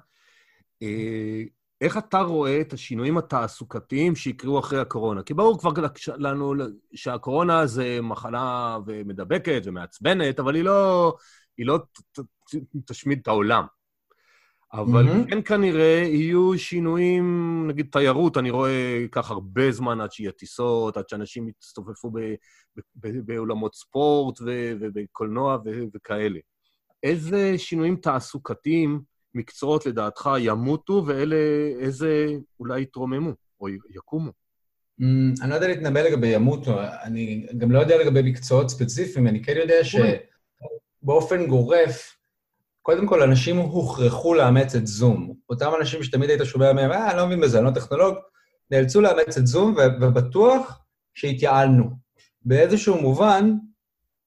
אה, 0.82 1.42
איך 1.80 1.96
אתה 1.96 2.20
רואה 2.20 2.60
את 2.60 2.72
השינויים 2.72 3.18
התעסוקתיים 3.18 4.16
שיקרו 4.16 4.58
אחרי 4.58 4.80
הקורונה? 4.80 5.22
כי 5.22 5.34
ברור 5.34 5.58
כבר 5.58 5.70
לנו 6.16 6.54
שהקורונה 6.94 7.66
זה 7.66 7.98
מחלה 8.02 8.78
ומדבקת 8.86 9.62
ומעצבנת, 9.64 10.40
אבל 10.40 10.54
היא 10.54 10.64
לא, 10.64 11.14
היא 11.58 11.66
לא 11.66 11.78
תשמיד 12.86 13.18
את 13.22 13.28
העולם. 13.28 13.64
אבל 14.72 15.08
mm-hmm. 15.08 15.30
כן 15.30 15.42
כנראה 15.42 16.02
יהיו 16.06 16.58
שינויים, 16.58 17.64
נגיד 17.68 17.86
תיירות, 17.92 18.36
אני 18.36 18.50
רואה, 18.50 18.98
ייקח 19.00 19.30
הרבה 19.30 19.72
זמן 19.72 20.00
עד 20.00 20.12
שיהיה 20.12 20.32
טיסות, 20.32 20.96
עד 20.96 21.08
שאנשים 21.08 21.48
יצטופפו 21.48 22.10
באולמות 22.96 23.74
ספורט 23.74 24.38
ובקולנוע 24.80 25.58
וכאלה. 25.94 26.38
איזה 27.02 27.58
שינויים 27.58 27.96
תעסוקתיים, 27.96 29.00
מקצועות 29.34 29.86
לדעתך 29.86 30.30
ימותו, 30.38 31.02
ואלה, 31.06 31.36
איזה 31.80 32.28
אולי 32.60 32.82
יתרוממו 32.82 33.30
או 33.60 33.68
יקומו? 33.68 34.30
Mm, 35.00 35.42
אני 35.42 35.50
לא 35.50 35.54
יודע 35.54 35.68
להתנבא 35.68 36.00
לגבי 36.00 36.26
ימותו, 36.26 36.80
אני 37.02 37.46
גם 37.58 37.72
לא 37.72 37.78
יודע 37.78 37.98
לגבי 37.98 38.22
מקצועות 38.22 38.70
ספציפיים, 38.70 39.26
אני 39.26 39.44
כן 39.44 39.56
יודע 39.56 39.80
שבאופן 41.02 41.46
גורף, 41.46 42.17
קודם 42.88 43.06
כל, 43.06 43.22
אנשים 43.22 43.56
הוכרחו 43.56 44.34
לאמץ 44.34 44.74
את 44.74 44.86
זום. 44.86 45.34
אותם 45.50 45.70
אנשים 45.80 46.02
שתמיד 46.02 46.30
היית 46.30 46.44
שומע 46.44 46.72
מהם, 46.72 46.92
אה, 46.92 47.10
אני 47.10 47.16
לא 47.16 47.26
מבין 47.26 47.40
בזה, 47.40 47.58
אני 47.58 47.66
לא 47.66 47.70
טכנולוג, 47.70 48.14
נאלצו 48.70 49.00
לאמץ 49.00 49.36
את 49.38 49.46
זום, 49.46 49.76
ובטוח 50.00 50.80
שהתייעלנו. 51.14 51.90
באיזשהו 52.42 53.00
מובן, 53.00 53.52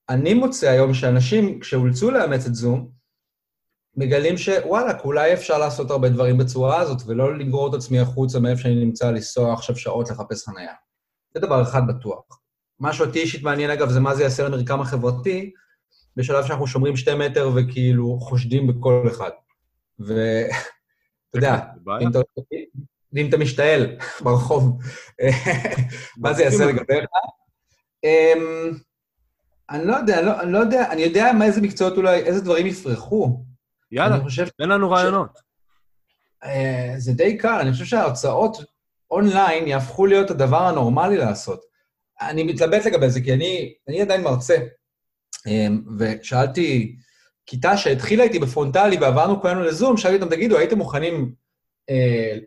אני 0.10 0.34
מוצא 0.34 0.70
היום 0.70 0.94
שאנשים, 0.94 1.60
כשאולצו 1.60 2.12
לאמץ 2.12 2.46
את 2.46 2.56
זום, 2.56 2.90
מגלים 3.98 4.38
שוואלה, 4.38 5.00
אולי 5.00 5.34
אפשר 5.34 5.58
לעשות 5.58 5.92
הרבה 5.92 6.10
דברים 6.10 6.38
בצורה 6.38 6.80
הזאת, 6.80 7.02
ולא 7.06 7.38
לגרור 7.38 7.70
את 7.70 7.74
עצמי 7.74 8.00
החוצה 8.00 8.40
מאיפה 8.40 8.62
שאני 8.62 8.86
נמצא, 8.86 9.12
לנסוע 9.12 9.54
עכשיו 9.54 9.76
שעות 9.76 10.10
לחפש 10.10 10.46
חנייה. 10.46 10.74
זה 11.34 11.40
דבר 11.40 11.62
אחד 11.62 11.82
בטוח. 11.88 12.24
מה 12.80 12.94
שאותי 12.94 13.20
אישית 13.20 13.44
מעניין, 13.44 13.70
אגב, 13.70 13.90
זה 13.90 14.00
מה 14.00 14.16
זה 14.16 14.24
יעשה 14.24 14.44
למרקם 14.44 14.82
החברתי, 14.82 15.52
בשלב 16.16 16.46
שאנחנו 16.46 16.68
שומרים 16.68 16.96
שתי 16.98 17.16
מטר 17.16 17.52
וכאילו 17.56 18.20
חושדים 18.20 18.68
בכל 18.68 19.04
אחד. 19.12 19.30
ואתה 20.00 20.56
יודע, 21.36 21.60
אם 23.18 23.30
אתה 23.30 23.38
משתעל 23.38 23.98
ברחוב, 24.24 24.80
מה 26.22 26.34
זה 26.34 26.44
יעשה 26.44 26.66
לגביך? 26.66 27.06
אמ, 28.04 28.72
אני 29.70 29.88
לא 29.88 29.96
יודע, 29.96 30.22
לא, 30.22 30.42
אני 30.42 30.52
לא 30.52 30.58
יודע, 30.58 30.92
אני 30.92 31.02
יודע 31.02 31.32
מה 31.34 31.46
איזה 31.46 31.62
מקצועות 31.62 31.98
אולי, 31.98 32.20
איזה 32.20 32.42
דברים 32.42 32.68
יפרחו. 32.68 33.44
יאללה, 33.92 34.18
תן 34.58 34.70
לנו 34.70 34.92
רעיונות. 34.92 35.40
אה, 36.44 36.94
זה 36.98 37.14
די 37.14 37.38
קל, 37.38 37.60
אני 37.62 37.72
חושב 37.72 37.86
שההרצאות 37.86 38.58
אונליין 39.12 39.68
יהפכו 39.68 40.06
להיות 40.06 40.32
הדבר 40.32 40.64
הנורמלי 40.64 41.18
לעשות. 41.18 41.62
אני 42.22 42.44
מתלבט 42.44 42.86
לגבי 42.86 43.10
זה, 43.10 43.22
כי 43.22 43.34
אני, 43.34 43.74
אני 43.88 44.02
עדיין 44.02 44.24
מרצה, 44.24 44.58
ושאלתי, 46.00 46.96
כיתה 47.46 47.78
שהתחילה 47.78 48.24
איתי 48.24 48.40
בפרונטלי 48.40 48.98
ועברנו 48.98 49.42
כולנו 49.42 49.64
לזום, 49.64 49.98
שאלתי 49.98 50.24
אותם, 50.24 50.36
תגידו, 50.36 50.58
הייתם 50.58 50.78
מוכנים 50.78 51.34
אה, 51.90 52.38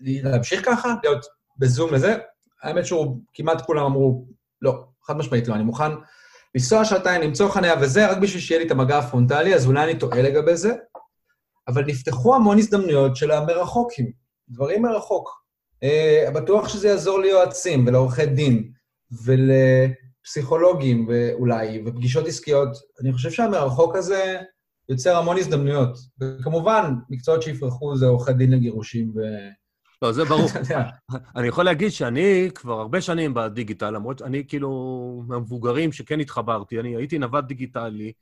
להמשיך 0.00 0.64
ככה, 0.64 0.94
להיות 1.02 1.26
בזום 1.58 1.94
לזה? 1.94 2.16
האמת 2.62 2.86
שהוא, 2.86 3.20
כמעט 3.34 3.60
כולם 3.60 3.84
אמרו, 3.84 4.26
לא, 4.62 4.84
חד 5.02 5.16
משמעית 5.16 5.48
לא, 5.48 5.54
אני 5.54 5.64
מוכן 5.64 5.90
לנסוע 6.54 6.84
שעתיים, 6.84 7.22
למצוא 7.22 7.48
חניה 7.48 7.74
וזה, 7.80 8.10
רק 8.10 8.18
בשביל 8.18 8.42
שיהיה 8.42 8.60
לי 8.60 8.66
את 8.66 8.70
המגע 8.70 8.98
הפרונטלי, 8.98 9.54
אז 9.54 9.66
אולי 9.66 9.84
אני 9.84 9.98
טועה 9.98 10.22
לגבי 10.22 10.56
זה. 10.56 10.72
אבל 11.68 11.84
נפתחו 11.84 12.34
המון 12.34 12.58
הזדמנויות 12.58 13.16
של 13.16 13.30
המרחוקים, 13.30 14.12
דברים 14.48 14.82
מרחוק. 14.82 15.38
Uh, 15.84 16.30
בטוח 16.30 16.68
שזה 16.68 16.88
יעזור 16.88 17.20
ליועצים 17.20 17.86
ולעורכי 17.86 18.26
דין 18.26 18.70
ולפסיכולוגים 20.28 21.06
ואולי, 21.08 21.82
ופגישות 21.86 22.26
עסקיות. 22.26 22.68
אני 23.00 23.12
חושב 23.12 23.30
שהמרחוק 23.30 23.96
הזה 23.96 24.40
יוצר 24.88 25.16
המון 25.16 25.36
הזדמנויות. 25.36 25.98
וכמובן, 26.20 26.94
מקצועות 27.10 27.42
שיפרחו 27.42 27.96
זה 27.96 28.06
עורכי 28.06 28.32
דין 28.32 28.50
לגירושים 28.50 29.12
ו... 29.16 29.20
לא, 30.02 30.12
זה 30.12 30.24
ברור. 30.24 30.48
אני 31.36 31.48
יכול 31.48 31.64
להגיד 31.64 31.90
שאני 31.90 32.50
כבר 32.54 32.80
הרבה 32.80 33.00
שנים 33.00 33.34
בדיגיטל, 33.34 33.90
למרות 33.90 34.18
שאני 34.18 34.44
כאילו 34.48 35.22
מהמבוגרים 35.28 35.92
שכן 35.92 36.20
התחברתי, 36.20 36.80
אני 36.80 36.96
הייתי 36.96 37.18
נווד 37.18 37.46
דיגיטלי, 37.46 38.12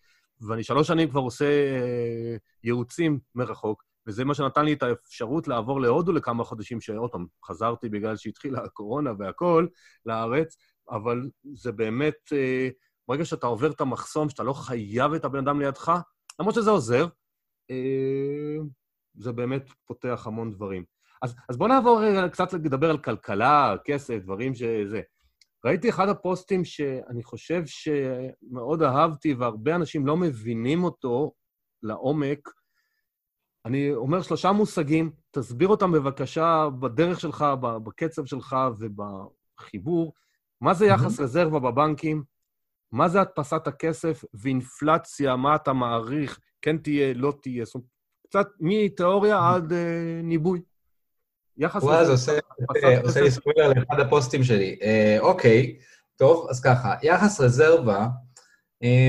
ואני 0.41 0.63
שלוש 0.63 0.89
שנים 0.89 1.11
כבר 1.11 1.21
עושה 1.21 1.45
אה, 1.45 2.37
ייעוצים 2.65 3.19
מרחוק, 3.35 3.85
וזה 4.07 4.25
מה 4.25 4.35
שנתן 4.35 4.65
לי 4.65 4.73
את 4.73 4.83
האפשרות 4.83 5.49
לעבור 5.49 5.81
להודו 5.81 6.13
לכמה 6.13 6.45
חודשים, 6.45 6.81
שעוד 6.81 7.11
פעם, 7.11 7.27
חזרתי 7.45 7.89
בגלל 7.89 8.17
שהתחילה 8.17 8.65
הקורונה 8.65 9.11
והכול 9.19 9.69
לארץ, 10.07 10.57
אבל 10.91 11.31
זה 11.55 11.73
באמת, 11.73 12.15
אה, 12.33 12.69
ברגע 13.09 13.25
שאתה 13.25 13.47
עובר 13.47 13.71
את 13.71 13.81
המחסום, 13.81 14.29
שאתה 14.29 14.43
לא 14.43 14.53
חייב 14.53 15.13
את 15.13 15.25
הבן 15.25 15.39
אדם 15.39 15.61
לידך, 15.61 15.93
למרות 16.41 16.55
שזה 16.55 16.71
עוזר, 16.71 17.07
אה, 17.71 18.57
זה 19.15 19.33
באמת 19.33 19.71
פותח 19.87 20.23
המון 20.27 20.51
דברים. 20.51 20.85
אז, 21.23 21.35
אז 21.49 21.57
בואו 21.57 21.69
נעבור 21.69 22.01
רגע 22.03 22.29
קצת 22.29 22.53
לדבר 22.53 22.91
על 22.91 22.99
כלכלה, 22.99 23.75
כסף, 23.85 24.19
דברים 24.19 24.55
שזה. 24.55 25.01
ראיתי 25.65 25.89
אחד 25.89 26.09
הפוסטים 26.09 26.65
שאני 26.65 27.23
חושב 27.23 27.63
שמאוד 27.67 28.83
אהבתי, 28.83 29.35
והרבה 29.35 29.75
אנשים 29.75 30.07
לא 30.07 30.17
מבינים 30.17 30.85
אותו 30.85 31.33
לעומק. 31.83 32.49
אני 33.65 33.95
אומר 33.95 34.23
שלושה 34.23 34.53
מושגים, 34.53 35.11
תסביר 35.31 35.69
אותם 35.69 35.93
בבקשה 35.93 36.69
בדרך 36.81 37.21
שלך, 37.21 37.45
בקצב 37.85 38.25
שלך 38.25 38.57
ובחיבור. 38.79 40.13
מה 40.61 40.75
זה 40.75 40.87
יחס 40.87 41.19
mm-hmm. 41.19 41.23
רזרבה 41.23 41.59
בבנקים? 41.59 42.23
מה 42.93 43.09
זה 43.09 43.21
הדפסת 43.21 43.67
הכסף 43.67 44.25
ואינפלציה? 44.35 45.37
מה 45.37 45.55
אתה 45.55 45.73
מעריך? 45.73 46.39
כן 46.63 46.79
תהיה, 46.79 47.15
לא 47.15 47.33
תהיה? 47.43 47.65
זאת 47.65 47.75
אומרת, 47.75 47.89
קצת 48.29 48.47
מתיאוריה 48.61 49.37
mm-hmm. 49.37 49.55
עד 49.55 49.73
uh, 49.73 49.75
ניבוי. 50.23 50.61
יחס... 51.57 51.83
וואי, 51.83 52.07
זה 52.07 52.13
עושה, 52.13 52.39
עושה 53.03 53.21
לי 53.21 53.31
ספוילר 53.31 53.69
לאחד 53.69 54.01
הפוסטים 54.01 54.45
שלי. 54.45 54.79
אה, 54.83 55.17
אוקיי, 55.21 55.79
טוב, 56.17 56.47
אז 56.51 56.61
ככה, 56.61 56.95
יחס 57.03 57.41
רזרבה, 57.41 58.07
אה, 58.83 59.09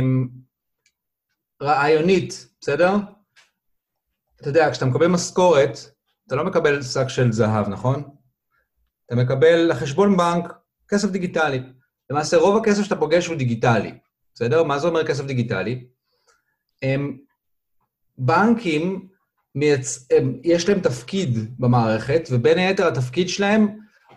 רעיונית, 1.62 2.48
בסדר? 2.62 2.96
אתה 4.42 4.50
יודע, 4.50 4.72
כשאתה 4.72 4.86
מקבל 4.86 5.08
משכורת, 5.08 5.78
אתה 6.28 6.36
לא 6.36 6.46
מקבל 6.46 6.82
שק 6.82 7.08
של 7.08 7.32
זהב, 7.32 7.70
נכון? 7.70 8.04
אתה 9.06 9.16
מקבל 9.16 9.72
לחשבון 9.72 10.18
בנק 10.18 10.54
כסף 10.90 11.10
דיגיטלי. 11.10 11.60
למעשה, 12.10 12.38
רוב 12.38 12.58
הכסף 12.58 12.84
שאתה 12.84 12.96
פוגש 12.96 13.28
הוא 13.28 13.36
דיגיטלי, 13.36 13.92
בסדר? 14.34 14.64
מה 14.64 14.80
זה 14.80 14.88
אומר 14.88 15.08
כסף 15.08 15.26
דיגיטלי? 15.26 15.86
הם, 16.82 17.18
בנקים 18.18 19.08
מייצ... 19.56 20.08
יש 20.44 20.70
להם 20.70 20.80
תפקיד 20.80 21.60
במערכת, 21.60 22.28
ובין 22.32 22.58
היתר 22.58 22.88
התפקיד 22.88 23.30
שלהם 23.30 23.68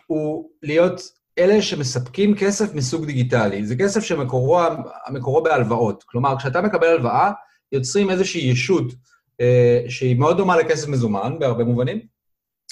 הוא 0.07 0.51
להיות 0.63 1.01
אלה 1.39 1.63
שמספקים 1.63 2.37
כסף 2.37 2.75
מסוג 2.75 3.07
דיגיטלי. 3.07 3.67
זה 3.67 3.77
כסף 3.77 4.01
שמקורו 4.01 5.43
בהלוואות. 5.45 6.03
כלומר, 6.03 6.39
כשאתה 6.39 6.61
מקבל 6.63 6.87
הלוואה, 6.87 7.31
יוצרים 7.73 8.11
איזושהי 8.11 8.41
ישות 8.41 8.93
אה, 9.41 9.85
שהיא 9.89 10.17
מאוד 10.17 10.37
דומה 10.37 10.57
לכסף 10.57 10.89
מזומן, 10.89 11.37
בהרבה 11.39 11.65
מובנים, 11.65 12.01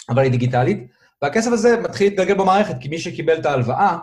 אבל 0.08 0.22
היא 0.22 0.30
דיגיטלית, 0.30 0.86
והכסף 1.22 1.52
הזה 1.52 1.80
מתחיל 1.80 2.08
להתגלגל 2.08 2.34
במערכת, 2.34 2.74
כי 2.80 2.88
מי 2.88 2.98
שקיבל 2.98 3.38
את 3.38 3.46
ההלוואה, 3.46 3.98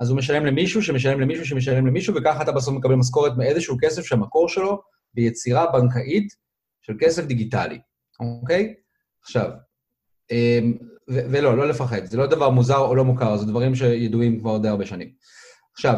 אז 0.00 0.10
הוא 0.10 0.18
משלם 0.18 0.46
למישהו, 0.46 0.82
שמשלם 0.82 1.20
למישהו, 1.20 1.46
שמשלם 1.46 1.86
למישהו, 1.86 2.14
וככה 2.14 2.42
אתה 2.42 2.52
בסוף 2.52 2.74
מקבל 2.74 2.94
משכורת 2.94 3.32
מאיזשהו 3.36 3.76
כסף 3.80 4.02
שהמקור 4.02 4.48
שלו 4.48 4.82
ביצירה 5.14 5.72
בנקאית 5.72 6.28
של 6.82 6.94
כסף 7.00 7.24
דיגיטלי. 7.24 7.78
אוקיי? 8.20 8.74
עכשיו, 9.22 9.50
אמ, 10.30 10.76
ולא, 11.08 11.56
לא 11.56 11.68
לפחד, 11.68 12.04
זה 12.04 12.16
לא 12.16 12.26
דבר 12.26 12.50
מוזר 12.50 12.78
או 12.78 12.94
לא 12.94 13.04
מוכר, 13.04 13.36
זה 13.36 13.46
דברים 13.46 13.74
שידועים 13.74 14.40
כבר 14.40 14.58
די 14.58 14.68
הרבה 14.68 14.86
שנים. 14.86 15.08
עכשיו, 15.72 15.96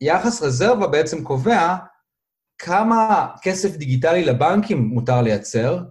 יחס 0.00 0.42
רזרבה 0.42 0.86
בעצם 0.86 1.24
קובע 1.24 1.76
כמה 2.58 3.26
כסף 3.42 3.76
דיגיטלי 3.76 4.24
לבנקים 4.24 4.78
מותר 4.78 5.22
לייצר 5.22 5.82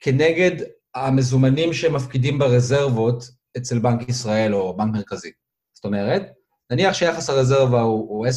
כנגד 0.00 0.52
המזומנים 0.94 1.72
שמפקידים 1.72 2.38
ברזרבות 2.38 3.30
אצל 3.56 3.78
בנק 3.78 4.08
ישראל 4.08 4.54
או 4.54 4.76
בנק 4.76 4.94
מרכזי. 4.94 5.30
זאת 5.72 5.84
אומרת, 5.84 6.22
נניח 6.70 6.94
שיחס 6.94 7.30
הרזרבה 7.30 7.80
הוא, 7.80 8.08
הוא 8.08 8.26
10%, 8.26 8.30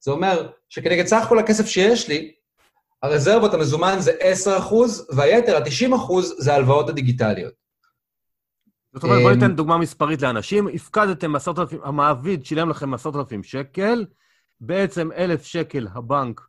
זה 0.00 0.10
אומר 0.10 0.50
שכנגד 0.68 1.06
סך 1.06 1.24
כל 1.28 1.38
הכסף 1.38 1.66
שיש 1.66 2.08
לי, 2.08 2.32
הרזרבות 3.02 3.54
המזומן 3.54 3.96
זה 3.98 4.12
10 4.20 4.58
והיתר, 5.16 5.56
ה-90 5.56 5.96
זה 6.38 6.52
ההלוואות 6.52 6.88
הדיגיטליות. 6.88 7.52
זאת 8.94 9.04
אומרת, 9.04 9.22
בוא 9.22 9.30
ניתן 9.30 9.56
דוגמה 9.56 9.78
מספרית 9.78 10.22
לאנשים. 10.22 10.68
הפקדתם 10.68 11.36
10,000, 11.36 11.80
המעביד 11.84 12.44
שילם 12.44 12.70
לכם 12.70 12.94
10,000 12.94 13.42
שקל, 13.42 14.06
בעצם 14.60 15.12
1,000 15.12 15.44
שקל 15.44 15.86
הבנק 15.94 16.40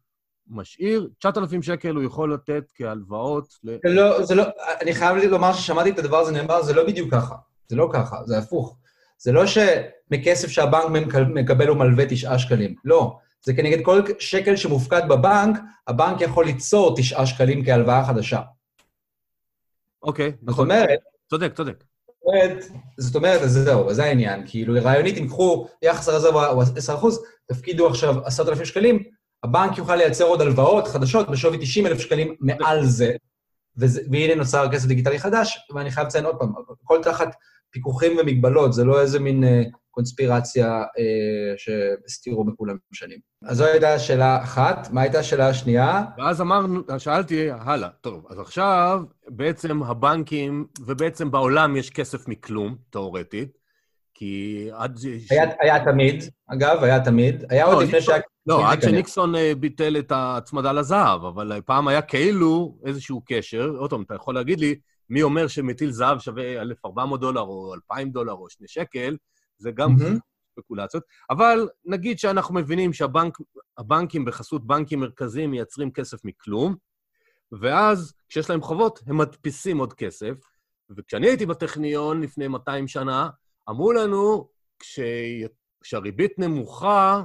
משאיר, 0.48 1.10
9,000 1.20 1.64
שקל 1.64 1.96
הוא 1.96 2.04
יכול 2.04 2.34
לתת 2.34 2.64
כהלוואות 2.76 3.54
ל... 3.64 3.78
זה 3.84 3.90
לא, 3.90 4.24
זה 4.24 4.36
לא, 4.36 4.44
אני 4.82 4.94
חייב 4.94 5.18
לומר 5.18 5.54
ששמעתי 5.54 5.90
את 5.90 6.00
הדבר 6.00 6.18
הזה 6.18 6.32
נאמר, 6.32 6.64
זה 6.64 6.74
לא 6.74 6.88
בדיוק 6.88 7.12
ככה. 7.12 7.36
זה 7.70 7.76
לא 7.76 7.90
ככה, 7.94 8.18
זה 8.26 8.38
הפוך. 8.38 8.78
זה 9.18 9.32
לא 9.32 9.44
שמכסף 9.48 10.48
שהבנק 10.48 11.14
מקבל 11.34 11.68
הוא 11.68 11.78
מלווה 11.78 12.06
9 12.10 12.40
שקלים. 12.40 12.76
לא. 12.86 13.18
זה 13.44 13.54
כנגד 13.54 13.86
כל 13.86 14.02
שקל 14.20 14.56
שמופקד 14.56 15.02
בבנק, 15.10 15.60
הבנק 15.88 16.22
יכול 16.22 16.46
ליצור 16.46 16.96
תשעה 16.98 17.26
שקלים 17.26 17.66
כהלוואה 17.66 18.06
חדשה. 18.06 18.42
אוקיי, 20.04 20.32
נכון. 20.44 20.68
זאת 20.68 20.78
אומרת... 20.78 21.00
צודק, 21.30 21.54
צודק. 21.56 21.84
זאת 22.98 23.16
אומרת, 23.16 23.42
אז 23.42 23.52
זהו, 23.52 23.94
זה 23.94 24.04
העניין. 24.04 24.44
כאילו, 24.48 24.74
רעיונית, 24.84 25.18
אם 25.18 25.28
קחו 25.28 25.68
יחס 25.82 26.10
הרזרבה 26.10 26.48
הוא 26.48 26.64
10 26.76 26.98
תפקידו 27.46 27.88
עכשיו 27.88 28.26
10,000 28.26 28.66
שקלים, 28.66 29.04
הבנק 29.44 29.78
יוכל 29.78 29.96
לייצר 29.96 30.24
עוד 30.24 30.42
הלוואות 30.42 30.88
חדשות 30.88 31.30
בשווי 31.30 31.58
90,000 31.58 32.00
שקלים 32.00 32.36
מעל 32.40 32.86
זה, 32.86 33.12
וזה, 33.78 34.02
והנה 34.12 34.36
נוצר 34.36 34.72
כסף 34.72 34.88
דיגיטלי 34.88 35.20
חדש, 35.20 35.58
ואני 35.76 35.92
חייב 35.92 36.08
לציין 36.08 36.26
עוד 36.26 36.36
פעם, 36.40 36.54
הכל 36.84 37.00
תחת 37.04 37.36
פיקוחים 37.72 38.18
ומגבלות, 38.18 38.74
זה 38.74 38.84
לא 38.84 39.02
איזה 39.02 39.20
מין 39.20 39.44
אה, 39.44 39.64
קונספירציה 39.92 40.68
אה, 40.68 41.54
שהסתירו 41.58 42.44
מכולם 42.44 42.78
שנים. 42.94 43.20
אז 43.44 43.58
זו 43.58 43.66
הייתה 43.66 43.94
השאלה 43.94 44.44
אחת. 44.44 44.88
מה 44.92 45.02
הייתה 45.02 45.20
השאלה 45.20 45.50
השנייה? 45.50 46.04
ואז 46.18 46.42
אמרנו, 46.42 46.82
שאלתי, 46.98 47.48
הלאה, 47.52 47.90
טוב, 48.02 48.26
אז 48.30 48.40
עכשיו 48.40 49.02
בעצם 49.28 49.84
הבנקים, 49.84 50.66
ובעצם 50.80 51.32
בעולם 51.32 51.78
יש 51.78 51.90
כסף 51.90 52.28
מכלום, 52.28 52.76
תאורטית, 52.90 53.58
כי 54.14 54.68
עד... 54.74 55.00
היה, 55.30 55.44
היה 55.62 55.86
תמיד, 55.86 56.24
אגב, 56.48 56.84
היה 56.84 57.04
תמיד. 57.04 57.44
היה 57.50 57.66
לא, 57.66 57.74
עוד 57.74 57.84
לפני 57.84 58.02
שהיה... 58.02 58.22
לא, 58.46 58.72
עד 58.72 58.82
שניקסון 58.82 59.36
אה, 59.36 59.52
ביטל 59.60 59.98
את 59.98 60.12
ההצמדה 60.12 60.72
לזהב, 60.72 61.26
אבל 61.26 61.62
פעם 61.66 61.88
היה 61.88 62.02
כאילו 62.02 62.78
איזשהו 62.86 63.22
קשר. 63.26 63.76
עוד 63.78 63.90
פעם, 63.90 64.02
אתה 64.02 64.16
יכול 64.16 64.36
להגיד 64.36 64.60
לי, 64.60 64.76
מי 65.10 65.24
אומר 65.24 65.48
שמטיל 65.48 65.92
זהב 65.92 66.20
שווה 66.20 66.62
1,400 66.62 67.20
דולר 67.20 67.42
או 67.42 67.74
2,000 67.74 68.12
דולר 68.12 68.34
או 68.34 68.50
2 68.50 68.68
שקל, 68.68 69.18
זה 69.58 69.72
גם. 69.72 69.96
ספקולציות. 70.60 71.04
אבל 71.30 71.70
נגיד 71.86 72.20
שאנחנו 72.20 72.56
מבינים 72.56 72.94
שהבנקים 72.94 74.26
בחסות 74.26 74.68
בנקים 74.68 75.00
מרכזיים 75.00 75.52
מייצרים 75.52 75.92
כסף 75.92 76.26
מכלום, 76.26 76.76
ואז 77.52 78.14
כשיש 78.30 78.50
להם 78.50 78.62
חובות, 78.62 79.00
הם 79.08 79.18
מדפיסים 79.18 79.78
עוד 79.78 79.94
כסף. 79.94 80.34
וכשאני 80.98 81.28
הייתי 81.28 81.46
בטכניון 81.46 82.22
לפני 82.22 82.48
200 82.48 82.88
שנה, 82.88 83.30
אמרו 83.70 83.94
לנו, 83.94 84.50
כש... 84.80 85.00
כשהריבית 85.82 86.40
נמוכה, 86.40 87.24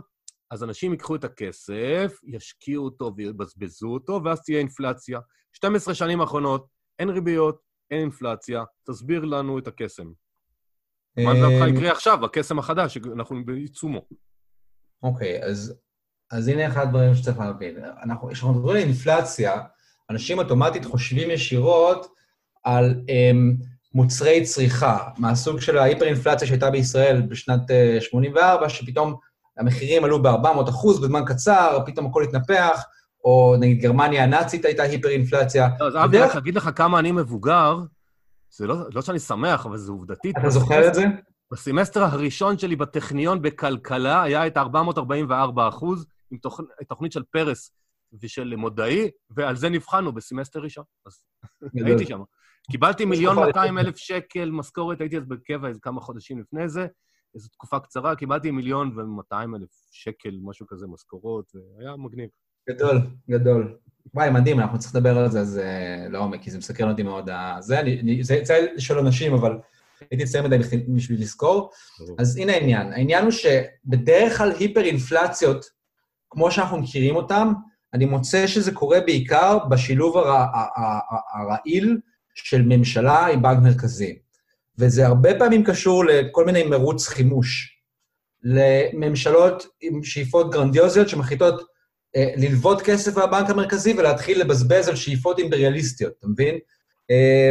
אז 0.51 0.64
אנשים 0.64 0.92
ייקחו 0.92 1.16
את 1.16 1.25
הכסף, 1.25 2.20
ישקיעו 2.25 2.85
אותו 2.85 3.12
ויבזבזו 3.16 3.88
אותו, 3.88 4.20
ואז 4.25 4.42
תהיה 4.42 4.59
אינפלציה. 4.59 5.20
12 5.53 5.94
שנים 5.94 6.20
האחרונות, 6.20 6.66
אין 6.99 7.09
ריביות, 7.09 7.59
אין 7.95 8.03
אינפלציה, 8.03 8.65
תסביר 8.91 9.25
לנו 9.25 9.59
את 9.59 9.67
הקסם. 9.67 10.13
מה 11.17 11.35
דעתך 11.35 11.63
אה, 11.63 11.69
יקרה 11.69 11.91
עכשיו, 11.93 12.25
הקסם 12.25 12.59
החדש, 12.59 12.99
אנחנו 13.17 13.45
בעיצומו? 13.45 14.01
אוקיי, 15.03 15.43
אז, 15.43 15.75
אז 16.31 16.49
הנה 16.49 16.69
אחד 16.69 16.83
הדברים 16.83 17.15
שצריך 17.15 17.39
להבין. 17.39 17.77
אנחנו, 18.03 18.29
כשאנחנו 18.29 18.55
מדברים 18.55 18.77
על 18.77 18.83
אינפלציה, 18.83 19.63
אנשים 20.11 20.39
אוטומטית 20.39 20.85
חושבים 20.85 21.31
ישירות 21.31 22.07
על 22.65 22.95
um, 23.01 23.65
מוצרי 23.95 24.45
צריכה, 24.45 25.09
מהסוג 25.19 25.61
של 25.61 25.79
ההיפר-אינפלציה 25.79 26.49
שהייתה 26.49 26.71
בישראל 26.71 27.23
בשנת 27.23 27.71
uh, 27.71 28.01
84, 28.01 28.69
שפתאום 28.69 29.17
המחירים 29.57 30.05
עלו 30.05 30.23
ב-400 30.23 30.71
אחוז 30.71 31.01
בזמן 31.01 31.23
קצר, 31.27 31.79
פתאום 31.87 32.07
הכל 32.07 32.23
התנפח, 32.23 32.85
או 33.25 33.57
נגיד 33.61 33.83
גרמניה 33.83 34.25
הנאצית 34.25 34.65
הייתה 34.65 34.83
היפר-אינפלציה. 34.83 35.69
לא, 35.81 35.87
אז 35.87 35.95
אבי, 36.05 36.19
רק 36.19 36.37
אגיד 36.37 36.55
לך 36.55 36.71
כמה 36.77 36.99
אני 36.99 37.13
מבוגר, 37.13 37.79
זה 38.51 38.67
לא, 38.67 38.77
לא 38.95 39.03
שאני 39.03 39.19
שמח, 39.19 39.67
אבל 39.67 39.77
זה 39.77 39.93
עובדתית. 39.93 40.39
אתה 40.39 40.51
זוכר 40.51 40.89
את 40.89 40.95
זה? 40.95 41.05
בסמסטר 41.53 42.05
הראשון 42.05 42.59
שלי 42.59 42.77
בטכניון 42.77 43.43
בכלכלה 43.43 44.23
היה 44.23 44.47
את 44.47 44.57
444 44.57 45.69
אחוז, 45.69 46.07
עם 46.31 46.39
תוכ... 46.39 46.61
תוכנית 46.89 47.13
של 47.13 47.23
פרס 47.31 47.71
ושל 48.23 48.57
מודעי, 48.57 49.11
ועל 49.31 49.57
זה 49.57 49.69
נבחנו 49.69 50.13
בסמסטר 50.13 50.61
ראשון. 50.61 50.85
אז 51.07 51.25
הייתי 51.75 52.07
שם. 52.07 52.23
קיבלתי 52.71 53.05
מיליון 53.05 53.37
200 53.37 53.79
אלף 53.79 53.97
שקל 53.97 54.51
משכורת, 54.51 55.01
הייתי 55.01 55.19
אז 55.19 55.27
בקבע 55.27 55.69
איזה 55.69 55.81
כמה 55.81 56.01
חודשים 56.01 56.41
לפני 56.41 56.69
זה, 56.69 56.87
איזו 57.35 57.49
תקופה 57.49 57.81
קצרה, 57.81 58.17
קיבלתי 58.17 58.51
מיליון 58.51 58.99
ו-200 58.99 59.57
אלף 59.57 59.71
שקל, 59.91 60.39
משהו 60.43 60.67
כזה, 60.67 60.87
משכורות, 60.87 61.53
והיה 61.55 61.97
מגניב. 61.97 62.29
גדול, 62.70 63.07
גדול. 63.31 63.77
וואי, 64.14 64.31
מדהים, 64.31 64.61
אנחנו 64.61 64.79
צריכים 64.79 65.00
לדבר 65.00 65.18
על 65.18 65.31
זה, 65.31 65.44
זה 65.44 65.96
לעומק, 66.11 66.42
כי 66.42 66.50
זה 66.50 66.59
מסקרן 66.59 66.90
אותי 66.90 67.03
מאוד. 67.03 67.31
זה, 67.61 67.81
זה 68.20 68.35
יצא 68.35 68.55
של 68.79 68.98
אנשים, 68.98 69.35
אבל 69.35 69.59
הייתי 70.11 70.24
אצלם 70.24 70.44
מדי 70.44 70.59
בשביל 70.88 71.20
לזכור. 71.20 71.70
אז 72.18 72.37
הנה 72.37 72.53
העניין. 72.53 72.92
העניין 72.92 73.22
הוא 73.24 73.31
שבדרך 73.31 74.38
כלל 74.38 74.53
היפר-אינפלציות, 74.59 75.64
כמו 76.31 76.50
שאנחנו 76.50 76.79
מכירים 76.79 77.16
אותן, 77.16 77.48
אני 77.94 78.05
מוצא 78.05 78.46
שזה 78.46 78.72
קורה 78.72 79.00
בעיקר 79.00 79.59
בשילוב 79.70 80.16
הרע, 80.16 80.46
הרעיל 81.35 81.98
של 82.35 82.62
ממשלה 82.62 83.27
עם 83.27 83.42
בנק 83.42 83.59
מרכזי. 83.62 84.18
וזה 84.79 85.07
הרבה 85.07 85.38
פעמים 85.38 85.64
קשור 85.64 86.05
לכל 86.05 86.46
מיני 86.46 86.62
מרוץ 86.62 87.09
חימוש. 87.09 87.70
לממשלות 88.42 89.66
עם 89.81 90.03
שאיפות 90.03 90.50
גרנדיוזיות 90.50 91.09
שמחליטות 91.09 91.55
אה, 91.61 91.66
ללוות 92.37 92.83
כסף 92.83 93.16
מהבנק 93.16 93.50
המרכזי 93.50 93.94
ולהתחיל 93.98 94.40
לבזבז 94.40 94.88
על 94.88 94.96
שאיפות 94.96 95.38
אימפריאליסטיות, 95.38 96.12
אתה 96.18 96.27
מבין? 96.29 96.59
אה, 97.11 97.50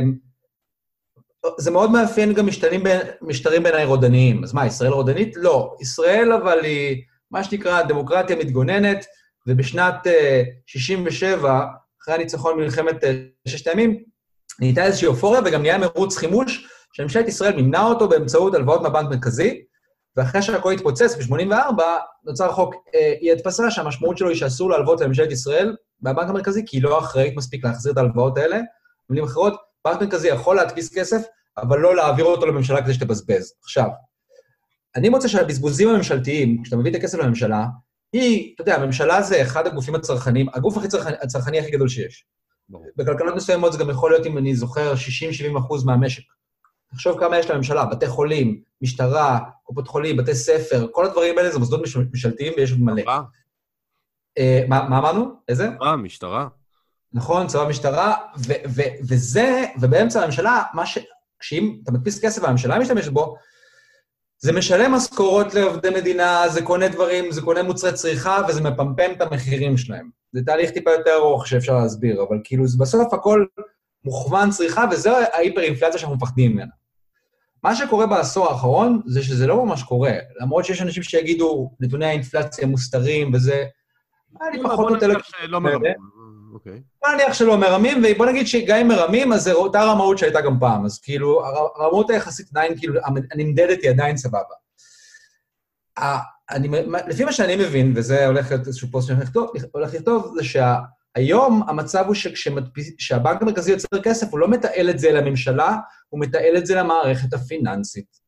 זה 1.58 1.72
מאוד 1.72 1.92
מאפיין 1.92 2.34
גם 2.34 2.48
משתנים 2.48 2.84
בין, 2.84 3.02
משטרים 3.22 3.64
בעיניי 3.64 3.86
רודניים. 3.86 4.44
אז 4.44 4.54
מה, 4.54 4.68
ישראל 4.68 4.92
רודנית? 4.92 5.36
לא. 5.36 5.76
ישראל 5.82 6.32
אבל 6.32 6.60
היא 6.64 7.02
מה 7.32 7.44
שנקרא 7.44 7.82
דמוקרטיה 7.82 8.36
מתגוננת, 8.36 9.06
ובשנת 9.48 10.08
uh, 10.08 10.10
67', 10.68 11.66
אחרי 12.02 12.14
הניצחון 12.14 12.58
במלחמת 12.58 12.96
ששת 13.48 13.68
הימים, 13.68 14.04
נהייתה 14.60 14.86
איזושהי 14.86 15.08
אופוריה 15.08 15.42
וגם 15.46 15.62
נהיה 15.62 15.78
מרוץ 15.78 16.18
חימוש, 16.18 16.68
שממשלת 16.94 17.28
ישראל 17.28 17.56
מימנה 17.56 17.86
אותו 17.86 18.10
באמצעות 18.10 18.56
הלוואות 18.56 18.82
מהבנק 18.82 19.10
מרכזי, 19.10 19.62
ואחרי 20.18 20.42
שהכל 20.42 20.72
התפוצץ 20.72 21.16
ב-84, 21.16 21.82
נוצר 22.24 22.52
חוק 22.52 22.76
אה, 22.96 23.14
אי 23.22 23.32
הדפסה, 23.32 23.72
שהמשמעות 23.72 24.18
שלו 24.18 24.30
היא 24.30 24.38
שאסור 24.38 24.70
להלוות 24.70 25.02
לממשלת 25.02 25.32
ישראל 25.32 25.76
מהבנק 26.02 26.30
המרכזי, 26.30 26.64
כי 26.66 26.78
היא 26.78 26.84
לא 26.84 27.00
אחראית 27.00 27.36
מספיק 27.38 27.66
להחזיר 27.66 27.92
את 27.92 27.98
ההלוואות 27.98 28.38
האלה. 28.38 28.60
במילים 29.10 29.26
אחרות, 29.26 29.54
בנק 29.86 30.02
מרכזי 30.02 30.28
יכול 30.28 30.56
להדפיס 30.56 30.98
כסף, 30.98 31.22
אבל 31.58 31.80
לא 31.80 31.96
להעביר 31.96 32.26
אותו 32.26 32.46
לממשלה 32.46 32.82
כדי 32.82 32.94
שתבזבז. 32.94 33.54
עכשיו, 33.64 33.88
אני 34.96 35.10
מוצא 35.10 35.28
שהבזבוזים 35.28 35.90
הממשלתיים, 35.90 36.64
כשאתה 36.64 36.78
מביא 36.78 36.92
את 36.92 36.96
הכסף 36.96 37.20
לממשלה, 37.20 37.66
היא, 38.14 38.54
אתה 38.56 38.62
יודע, 38.62 38.76
הממשלה 38.76 39.22
זה 39.22 39.42
אחד 39.42 39.68
הגופים 39.68 39.96
הצרכניים, 39.96 40.48
הגוף 40.54 40.78
הכי 40.78 40.88
צרכני, 40.88 41.14
הצרכני 41.22 41.60
הכי 41.60 41.72
גדול 41.72 41.88
שיש. 41.88 42.26
בכלכלות 42.98 43.36
מסוימות 43.36 43.74
זה 43.74 43.80
גם 43.80 43.90
יכול 43.90 44.12
להיות, 44.12 44.26
אם 44.26 44.38
אני 44.38 44.56
זוכר, 44.56 44.94
60-70 45.54 45.60
אחוז 45.60 45.86
מהמשק. 45.86 46.24
תחשוב 46.94 47.20
כמה 47.20 47.38
יש 47.38 47.50
לממשלה, 47.50 47.86
בתי 47.86 48.08
חולים, 48.08 48.62
משטרה, 48.82 49.40
קופות 49.64 49.88
חולים, 49.88 50.18
בתי 50.18 50.36
ספר, 50.36 50.88
כל 50.92 51.06
הדברים 51.06 51.38
האלה 51.38 51.52
זה 51.52 51.60
מוסדות 51.60 51.82
ממשלתיים 52.12 52.54
ויש 52.58 52.72
עוד 52.72 52.82
מלא. 52.82 53.04
אה, 54.38 54.64
מה 54.68 54.88
אמרנו? 54.88 55.26
איזה? 55.50 55.68
צבא, 55.78 55.96
משטרה. 55.96 56.48
נכון, 57.14 57.48
צבא 57.48 57.68
משטרה, 57.68 58.16
וזה, 59.10 59.66
ובאמצע 59.80 60.22
הממשלה, 60.22 60.64
מה 60.74 60.86
ש... 60.86 60.98
כשאם 61.40 61.80
אתה 61.84 61.92
מדפיס 61.92 62.26
כסף 62.26 62.44
והממשלה 62.44 62.80
משתמשת 62.80 63.12
בו, 63.12 63.36
זה 64.40 64.52
משלם 64.52 64.92
משכורות 64.92 65.54
לעובדי 65.54 65.90
מדינה, 65.90 66.50
זה 66.50 66.62
קונה 66.62 66.88
דברים, 66.88 67.32
זה 67.32 67.42
קונה 67.42 67.64
מוצרי 67.64 67.94
צריכה, 67.94 68.42
וזה 68.50 68.62
מפמפם 68.62 69.12
את 69.12 69.22
המחירים 69.22 69.78
שלהם. 69.78 70.10
זה 70.32 70.42
תהליך 70.46 70.72
טיפה 70.72 70.92
יותר 70.92 71.14
ארוך 71.16 71.48
שאפשר 71.48 71.74
להסביר, 71.74 72.24
אבל 72.24 72.38
כאילו, 72.44 72.64
בסוף 72.80 73.14
הכל 73.14 73.46
מוכוון 74.06 74.50
צריכה, 74.50 74.86
וזו 74.92 75.12
ההיפר-אינפלציה 75.34 76.00
שאנחנו 76.00 76.16
מפחדים 76.16 76.52
ממנה. 76.52 76.72
מה 77.64 77.76
שקורה 77.76 78.08
בעשור 78.08 78.50
האחרון 78.50 79.02
זה 79.06 79.24
שזה 79.24 79.48
לא 79.48 79.66
ממש 79.66 79.84
קורה, 79.84 80.14
למרות 80.42 80.66
שיש 80.66 80.82
אנשים 80.82 81.04
שיגידו, 81.04 81.72
נתוני 81.80 82.06
האינפלציה 82.06 82.68
מוסתרים 82.68 83.34
וזה, 83.34 83.66
אני 84.50 84.64
פחות 84.64 84.92
נותן... 84.92 85.08
בוא 85.08 85.14
נניח 85.14 85.30
שלא 85.42 85.62
מרמים. 85.62 85.94
אוקיי. 86.54 86.82
בוא 87.02 87.14
נניח 87.14 87.34
שלא 87.34 87.58
מרמים, 87.58 88.04
ובוא 88.06 88.26
נגיד 88.26 88.48
שגם 88.48 88.78
אם 88.78 88.88
מרמים, 88.88 89.34
אז 89.34 89.44
זה 89.44 89.54
אותה 89.54 89.84
רמאות 89.84 90.18
שהייתה 90.18 90.42
גם 90.42 90.60
פעם. 90.60 90.86
אז 90.86 91.00
כאילו, 91.00 91.46
הרמאות 91.46 92.10
היחסית 92.10 92.48
עדיין, 92.52 92.78
כאילו, 92.78 93.02
הנמדדת 93.32 93.82
היא 93.82 93.90
עדיין 93.90 94.18
סבבה. 94.18 94.56
אני, 96.52 96.68
לפי 97.08 97.24
מה 97.24 97.32
שאני 97.32 97.56
מבין, 97.56 97.94
וזה 97.96 98.28
הולך 98.28 98.52
להיות 98.52 98.68
איזשהו 98.68 98.88
פוסט 98.92 99.08
שאני 99.08 99.20
הולך 99.72 99.94
לכתוב, 99.94 100.34
זה 100.36 100.44
שה... 100.44 100.76
היום 101.16 101.64
המצב 101.68 102.06
הוא 102.06 102.16
שכשהבנק 102.16 103.42
המרכזי 103.42 103.72
יוצר 103.72 104.02
כסף, 104.04 104.28
הוא 104.32 104.40
לא 104.40 104.48
מתעל 104.48 104.90
את 104.90 105.00
זה 105.00 105.12
לממשלה, 105.12 105.78
הוא 106.14 106.20
מתעל 106.20 106.58
את 106.58 106.66
זה 106.66 106.76
למערכת 106.76 107.34
הפיננסית. 107.34 108.20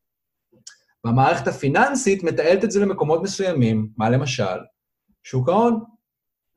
והמערכת 1.04 1.48
הפיננסית 1.48 2.22
מתעלת 2.22 2.64
את 2.64 2.70
זה 2.70 2.80
למקומות 2.80 3.22
מסוימים, 3.22 3.88
מה 3.96 4.10
למשל? 4.10 4.58
שוק 5.22 5.48
ההון, 5.48 5.84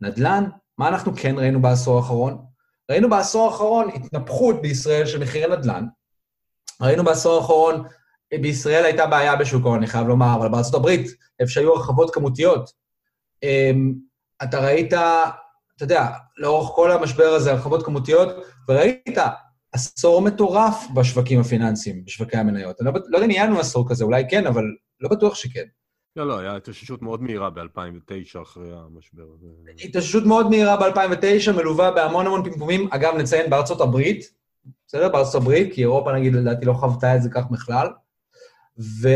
נדל"ן. 0.01 0.43
מה 0.77 0.87
אנחנו 0.87 1.15
כן 1.15 1.35
ראינו 1.37 1.61
בעשור 1.61 1.97
האחרון? 1.97 2.45
ראינו 2.91 3.09
בעשור 3.09 3.45
האחרון 3.51 3.89
התנפחות 3.95 4.61
בישראל 4.61 5.05
של 5.05 5.19
מחירי 5.19 5.57
נדל"ן. 5.57 5.85
ראינו 6.81 7.03
בעשור 7.03 7.37
האחרון, 7.37 7.83
בישראל 8.41 8.85
הייתה 8.85 9.07
בעיה 9.07 9.35
בשוק 9.35 9.65
ההון, 9.65 9.77
אני 9.77 9.87
חייב 9.87 10.07
לומר, 10.07 10.35
אבל 10.35 10.49
בארצות 10.49 10.73
הברית, 10.73 11.07
איפה 11.39 11.51
שהיו 11.51 11.73
הרחבות 11.73 12.13
כמותיות, 12.13 12.71
אמ, 13.43 13.93
אתה 14.43 14.59
ראית 14.59 14.93
אתה 14.93 15.83
יודע, 15.83 16.07
לאורך 16.37 16.69
כל 16.75 16.91
המשבר 16.91 17.27
הזה, 17.27 17.51
הרחבות 17.51 17.85
כמותיות, 17.85 18.29
וראית 18.69 19.17
עשור 19.71 20.21
מטורף 20.21 20.87
בשווקים 20.95 21.39
הפיננסיים, 21.39 22.05
בשווקי 22.05 22.37
המניות. 22.37 22.81
אני 22.81 22.85
לא, 22.85 22.93
לא 23.07 23.17
יודע 23.17 23.25
אם 23.25 23.31
יהיה 23.31 23.45
לנו 23.45 23.59
עשור 23.59 23.89
כזה, 23.89 24.03
אולי 24.03 24.23
כן, 24.29 24.47
אבל 24.47 24.63
לא 24.99 25.09
בטוח 25.09 25.35
שכן. 25.35 25.63
לא, 26.15 26.27
לא, 26.27 26.39
הייתה 26.39 26.55
התאוששות 26.55 27.01
מאוד 27.01 27.21
מהירה 27.21 27.49
ב-2009 27.49 28.41
אחרי 28.41 28.69
המשבר 28.73 29.23
הזה. 29.37 29.47
התאוששות 29.83 30.25
מאוד 30.25 30.49
מהירה 30.49 30.77
ב-2009, 30.77 31.51
מלווה 31.51 31.91
בהמון 31.91 32.25
המון 32.25 32.43
פמפומים. 32.43 32.87
אגב, 32.91 33.15
נציין 33.15 33.49
בארצות 33.49 33.81
הברית, 33.81 34.23
בסדר? 34.87 35.09
בארצות 35.09 35.35
הברית, 35.41 35.73
כי 35.73 35.81
אירופה, 35.81 36.13
נגיד, 36.13 36.33
לדעתי 36.33 36.65
לא 36.65 36.73
חוותה 36.73 37.15
את 37.15 37.21
זה 37.21 37.29
כך 37.29 37.51
בכלל. 37.51 37.87
ו... 39.01 39.07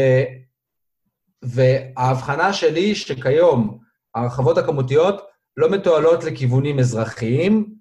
וההבחנה 1.44 2.54
שלי 2.54 2.96
שכיום 2.96 3.80
ההרחבות 4.16 4.58
הכמותיות 4.58 5.22
לא 5.58 5.70
מתועלות 5.70 6.24
לכיוונים 6.24 6.80
אזרחיים, 6.80 7.76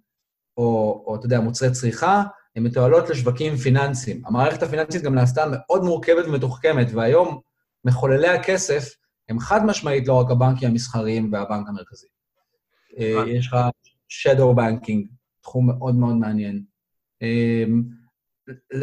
או, 0.56 1.04
או 1.06 1.16
אתה 1.16 1.26
יודע, 1.26 1.40
מוצרי 1.40 1.70
צריכה, 1.70 2.22
הן 2.56 2.62
מתועלות 2.62 3.10
לשווקים 3.10 3.56
פיננסיים. 3.56 4.22
המערכת 4.26 4.62
הפיננסית 4.62 5.02
גם 5.02 5.14
נעשתה 5.14 5.44
מאוד 5.50 5.82
מורכבת 5.84 6.24
ומתוחכמת, 6.26 6.86
והיום 6.94 7.40
מחוללי 7.84 8.28
הכסף 8.28 8.94
הם 9.28 9.38
חד 9.38 9.66
משמעית 9.66 10.08
לא 10.08 10.14
רק 10.14 10.30
הבנקים 10.30 10.68
המסחריים 10.68 11.32
והבנק 11.32 11.68
המרכזי. 11.68 12.06
אה, 12.98 13.24
יש 13.28 13.46
לך 13.46 13.56
shadow 14.10 14.56
banking, 14.56 15.06
תחום 15.40 15.66
מאוד 15.66 15.94
מאוד 15.94 16.14
מעניין. 16.14 16.64
אה, 17.22 17.64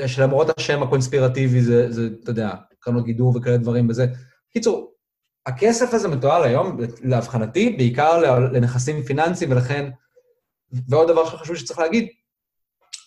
שלמרות 0.07 0.47
השם 0.57 0.83
הקונספירטיבי 0.83 1.61
זה, 1.61 1.91
זה, 1.91 2.09
אתה 2.23 2.31
יודע, 2.31 2.51
קרנות 2.79 3.05
גידור 3.05 3.37
וכאלה 3.37 3.57
דברים 3.57 3.89
וזה. 3.89 4.05
קיצור, 4.53 4.93
הכסף 5.45 5.93
הזה 5.93 6.07
מתועל 6.07 6.43
היום, 6.43 6.77
להבחנתי, 7.03 7.69
בעיקר 7.77 8.39
לנכסים 8.51 9.03
פיננסיים, 9.03 9.51
ולכן, 9.51 9.89
ועוד 10.89 11.11
דבר 11.11 11.25
שחשוב 11.25 11.55
שצריך 11.55 11.79
להגיד, 11.79 12.07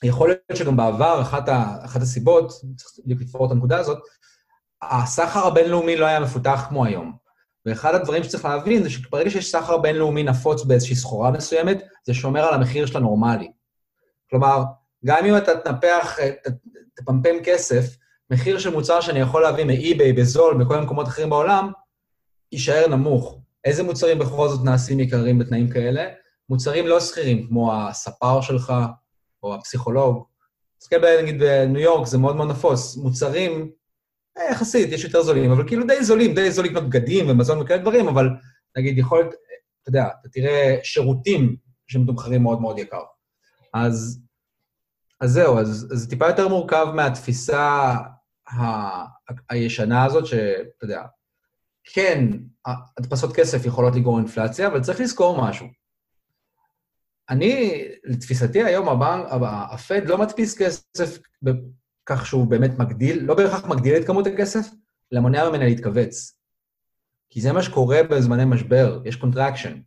יכול 0.02 0.28
להיות 0.28 0.42
שגם 0.54 0.76
בעבר, 0.76 1.22
אחת, 1.22 1.48
ה, 1.48 1.76
אחת 1.84 2.02
הסיבות, 2.02 2.48
צריך 2.48 2.90
בדיוק 3.04 3.20
לתפור 3.20 3.46
את 3.46 3.50
הנקודה 3.50 3.78
הזאת, 3.78 3.98
הסחר 4.82 5.46
הבינלאומי 5.46 5.96
לא 5.96 6.06
היה 6.06 6.20
מפותח 6.20 6.66
כמו 6.68 6.84
היום. 6.84 7.12
ואחד 7.66 7.94
הדברים 7.94 8.24
שצריך 8.24 8.44
להבין 8.44 8.82
זה 8.82 8.90
שברגע 8.90 9.30
שיש 9.30 9.52
סחר 9.52 9.78
בינלאומי 9.78 10.22
נפוץ 10.22 10.64
באיזושהי 10.64 10.96
סחורה 10.96 11.30
מסוימת, 11.30 11.82
זה 12.04 12.14
שומר 12.14 12.44
על 12.44 12.54
המחיר 12.54 12.86
שלה 12.86 13.00
נורמלי. 13.00 13.52
כלומר, 14.30 14.62
גם 15.04 15.24
אם 15.24 15.36
אתה 15.36 15.60
תנפח, 15.60 16.18
תפמפם 16.94 17.36
כסף, 17.44 17.96
מחיר 18.30 18.58
של 18.58 18.70
מוצר 18.70 19.00
שאני 19.00 19.20
יכול 19.20 19.42
להביא 19.42 19.64
מאי-ביי 19.64 20.12
בזול, 20.12 20.64
בכל 20.64 20.78
המקומות 20.78 21.08
אחרים 21.08 21.30
בעולם, 21.30 21.72
יישאר 22.52 22.88
נמוך. 22.88 23.38
איזה 23.64 23.82
מוצרים 23.82 24.18
בכל 24.18 24.48
זאת 24.48 24.64
נעשים 24.64 25.00
יקרים 25.00 25.38
בתנאים 25.38 25.70
כאלה? 25.70 26.08
מוצרים 26.48 26.86
לא 26.86 27.00
שכירים, 27.00 27.46
כמו 27.48 27.74
הספר 27.74 28.40
שלך 28.40 28.72
או 29.42 29.54
הפסיכולוג. 29.54 30.24
תסתכל 30.78 31.22
נגיד 31.22 31.38
בניו 31.38 31.80
יורק, 31.80 32.06
זה 32.06 32.18
מאוד 32.18 32.36
מאוד 32.36 32.50
נפוץ. 32.50 32.96
מוצרים, 32.96 33.70
אה, 34.38 34.50
יחסית, 34.50 34.92
יש 34.92 35.04
יותר 35.04 35.22
זולים, 35.22 35.50
אבל 35.50 35.68
כאילו 35.68 35.86
די 35.86 36.04
זולים, 36.04 36.34
די 36.34 36.50
זולים 36.50 36.72
לקנות 36.72 36.88
בגדים 36.90 37.30
ומזון 37.30 37.60
וכאלה 37.60 37.82
דברים, 37.82 38.08
אבל 38.08 38.28
נגיד 38.76 38.98
יכול 38.98 39.18
להיות, 39.18 39.34
אתה 39.82 39.88
יודע, 39.88 40.08
אתה 40.20 40.28
תראה 40.28 40.76
שירותים 40.82 41.56
שמתומחרים 41.86 42.42
מאוד 42.42 42.60
מאוד 42.60 42.78
יקר. 42.78 43.02
אז, 43.74 44.20
אז 45.20 45.30
זהו, 45.30 45.58
אז 45.58 45.86
זה 45.90 46.10
טיפה 46.10 46.26
יותר 46.26 46.48
מורכב 46.48 46.86
מהתפיסה 46.94 47.94
ה, 48.48 48.62
הישנה 49.50 50.04
הזאת, 50.04 50.26
שאתה 50.26 50.84
יודע, 50.84 51.02
כן, 51.94 52.28
הדפסות 52.98 53.36
כסף 53.36 53.66
יכולות 53.66 53.94
לגרור 53.96 54.18
אינפלציה, 54.18 54.66
אבל 54.66 54.80
צריך 54.80 55.00
לזכור 55.00 55.48
משהו. 55.48 55.66
אני, 57.30 57.82
לתפיסתי 58.04 58.62
היום, 58.62 58.88
הבנק, 58.88 59.26
הפד 59.70 60.08
לא 60.08 60.18
מדפיס 60.18 60.58
כסף 60.58 61.18
כך 62.06 62.26
שהוא 62.26 62.46
באמת 62.46 62.78
מגדיל, 62.78 63.24
לא 63.24 63.34
בהכרח 63.34 63.64
מגדיל 63.64 63.96
את 63.96 64.06
כמות 64.06 64.26
הכסף, 64.26 64.66
אלא 65.12 65.20
מונע 65.20 65.48
ממנה 65.48 65.64
להתכווץ. 65.64 66.38
כי 67.30 67.40
זה 67.40 67.52
מה 67.52 67.62
שקורה 67.62 68.02
בזמני 68.10 68.44
משבר, 68.44 69.02
יש 69.04 69.16
contraction. 69.16 69.80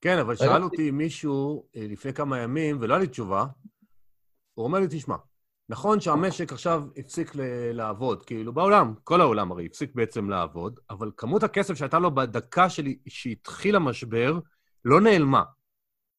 כן, 0.00 0.18
אבל 0.18 0.36
שאל 0.36 0.62
אותי 0.62 0.90
מישהו 0.90 1.66
אה, 1.76 1.86
לפני 1.88 2.12
כמה 2.12 2.38
ימים, 2.38 2.78
ולא 2.80 2.94
היה 2.94 3.00
לי 3.00 3.08
תשובה, 3.08 3.46
הוא 4.54 4.64
אומר 4.64 4.78
לי, 4.78 4.86
תשמע, 4.90 5.16
נכון 5.68 6.00
שהמשק 6.00 6.52
עכשיו 6.52 6.82
הפסיק 6.96 7.32
לעבוד, 7.72 8.22
כאילו 8.22 8.52
בעולם, 8.52 8.94
כל 9.04 9.20
העולם 9.20 9.52
הרי 9.52 9.66
הפסיק 9.66 9.94
בעצם 9.94 10.30
לעבוד, 10.30 10.80
אבל 10.90 11.10
כמות 11.16 11.42
הכסף 11.42 11.74
שהייתה 11.74 11.98
לו 11.98 12.14
בדקה 12.14 12.70
שלפני 12.70 12.98
שהתחיל 13.08 13.76
המשבר, 13.76 14.38
לא 14.84 15.00
נעלמה. 15.00 15.42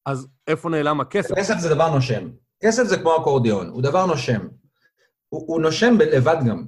אז 0.06 0.28
איפה 0.46 0.68
נעלם 0.68 1.00
הכסף? 1.00 1.34
כסף 1.34 1.58
זה 1.58 1.68
דבר 1.68 1.94
נושם. 1.94 2.28
כסף 2.60 2.84
זה 2.84 2.98
כמו 2.98 3.16
אקורדיון, 3.16 3.68
הוא 3.68 3.82
דבר 3.82 4.06
נושם. 4.06 4.48
הוא, 5.28 5.44
הוא 5.46 5.60
נושם 5.60 5.94
לבד 5.98 6.36
גם. 6.48 6.66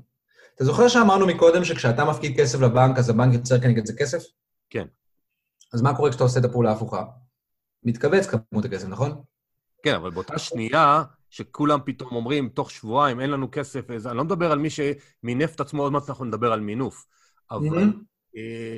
אתה 0.54 0.64
זוכר 0.64 0.88
שאמרנו 0.88 1.26
מקודם 1.26 1.64
שכשאתה 1.64 2.04
מפקיד 2.04 2.36
כסף 2.40 2.60
לבנק, 2.60 2.98
אז 2.98 3.10
הבנק 3.10 3.34
יוצר 3.34 3.60
כנגד 3.60 3.86
זה 3.86 3.92
כסף? 3.96 4.22
כן. 4.70 4.86
אז 5.72 5.82
מה 5.82 5.96
קורה 5.96 6.10
כשאתה 6.10 6.24
עושה 6.24 6.40
את 6.40 6.44
הפעולה 6.44 6.70
ההפוכה? 6.70 7.04
מתכווץ 7.84 8.26
כמות 8.26 8.64
הכסף, 8.64 8.88
נכון? 8.88 9.22
כן, 9.82 9.94
אבל 9.94 10.10
באותה 10.10 10.38
שנייה, 10.38 11.02
שכולם 11.30 11.78
פתאום 11.84 12.12
אומרים, 12.12 12.48
תוך 12.48 12.70
שבועיים 12.70 13.20
אין 13.20 13.30
לנו 13.30 13.48
כסף, 13.52 13.90
אני 13.90 14.16
לא 14.16 14.24
מדבר 14.24 14.52
על 14.52 14.58
מי 14.58 14.68
שמינף 14.70 15.54
את 15.54 15.60
עצמו, 15.60 15.82
עוד 15.82 15.92
מעט 15.92 16.08
אנחנו 16.08 16.24
נדבר 16.24 16.52
על 16.52 16.60
מינוף. 16.60 17.06
אבל 17.50 17.78
אה, 17.78 17.82
אה, 18.36 18.76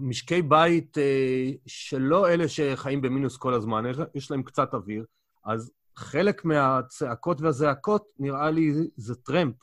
משקי 0.00 0.42
בית 0.42 0.98
אה, 0.98 1.50
שלא 1.66 2.28
אלה 2.28 2.48
שחיים 2.48 3.02
במינוס 3.02 3.36
כל 3.36 3.54
הזמן, 3.54 3.84
יש 4.14 4.30
להם 4.30 4.42
קצת 4.42 4.74
אוויר, 4.74 5.04
אז 5.44 5.72
חלק 5.96 6.44
מהצעקות 6.44 7.40
והזעקות, 7.40 8.06
נראה 8.18 8.50
לי, 8.50 8.72
זה 8.96 9.14
טרמפ, 9.14 9.54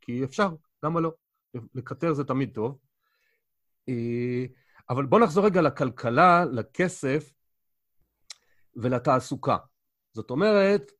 כי 0.00 0.24
אפשר, 0.24 0.48
למה 0.82 1.00
לא? 1.00 1.12
לקטר 1.74 2.12
זה 2.12 2.24
תמיד 2.24 2.54
טוב. 2.54 2.78
אבל 4.90 5.06
בואו 5.06 5.22
נחזור 5.22 5.44
רגע 5.44 5.60
לכלכלה, 5.62 6.44
לכסף 6.44 7.32
ולתעסוקה. 8.76 9.56
זאת 10.12 10.30
אומרת, 10.30 10.92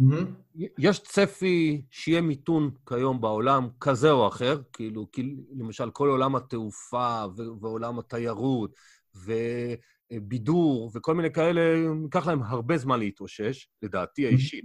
Mm-hmm. 0.00 0.62
יש 0.78 0.98
צפי 0.98 1.82
שיהיה 1.90 2.20
מיתון 2.20 2.70
כיום 2.88 3.20
בעולם, 3.20 3.68
כזה 3.80 4.10
או 4.10 4.28
אחר, 4.28 4.60
כאילו, 4.72 5.06
למשל, 5.56 5.90
כל 5.90 6.08
עולם 6.08 6.36
התעופה 6.36 7.24
ועולם 7.60 7.98
התיירות 7.98 8.74
ובידור 9.14 10.90
וכל 10.94 11.14
מיני 11.14 11.32
כאלה, 11.32 11.60
ייקח 12.04 12.26
להם 12.26 12.42
הרבה 12.42 12.78
זמן 12.78 12.98
להתאושש, 12.98 13.68
לדעתי 13.82 14.24
mm-hmm. 14.24 14.28
האישית. 14.28 14.64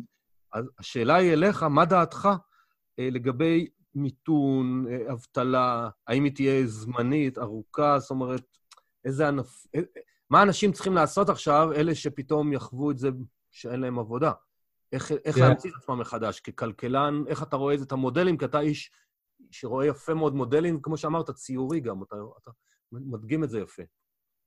אז 0.54 0.70
השאלה 0.80 1.16
היא 1.16 1.34
אליך, 1.34 1.64
מה 1.64 1.86
דעתך 1.86 2.30
אה, 3.00 3.10
לגבי 3.12 3.68
מיתון, 3.96 4.86
אה, 4.90 5.14
אבטלה, 5.14 5.90
האם 6.08 6.24
היא 6.24 6.36
תהיה 6.36 6.68
זמנית, 6.68 7.38
ארוכה, 7.38 8.00
זאת 8.00 8.10
אומרת, 8.10 8.44
איזה 9.06 9.28
ענף... 9.28 9.66
אה, 9.76 9.82
מה 10.30 10.42
אנשים 10.42 10.72
צריכים 10.72 10.94
לעשות 10.94 11.30
עכשיו, 11.30 11.72
אלה 11.76 11.96
שפתאום 11.96 12.54
יחוו 12.54 12.92
את 12.92 12.98
זה 12.98 13.10
שאין 13.52 13.80
להם 13.80 14.00
עבודה? 14.00 14.32
איך, 14.92 15.12
איך 15.26 15.38
yeah. 15.38 15.40
להמציא 15.40 15.70
את 15.70 15.76
עצמם 15.76 16.00
מחדש. 16.00 16.40
ככלכלן, 16.40 17.24
איך 17.28 17.44
אתה 17.44 17.56
רואה 17.56 17.76
את 17.76 17.92
המודלים? 17.92 18.38
כי 18.38 18.46
אתה 18.46 18.60
איש 18.60 18.92
שרואה 19.52 19.86
יפה 19.86 20.14
מאוד 20.14 20.36
מודלים, 20.36 20.80
כמו 20.82 20.98
שאמרת, 20.98 21.32
ציורי 21.32 21.80
גם, 21.80 22.04
אתה, 22.04 22.16
אתה 22.42 22.52
מדגים 22.92 23.44
את 23.44 23.50
זה 23.50 23.60
יפה. 23.60 23.84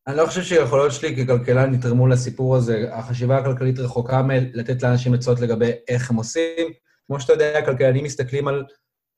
אני 0.06 0.16
לא 0.16 0.26
חושב 0.26 0.42
שהיכולות 0.42 0.92
שלי 0.92 1.16
ככלכלן 1.16 1.74
יתרמו 1.74 2.06
לסיפור 2.06 2.56
הזה. 2.56 2.94
החשיבה 2.94 3.38
הכלכלית 3.38 3.78
רחוקה 3.78 4.22
מלתת 4.22 4.82
לאנשים 4.82 5.14
עצות 5.14 5.40
לגבי 5.40 5.70
איך 5.88 6.10
הם 6.10 6.16
עושים. 6.16 6.72
כמו 7.06 7.20
שאתה 7.20 7.32
יודע, 7.32 7.66
כלכלנים 7.66 8.04
מסתכלים 8.04 8.48
על 8.48 8.64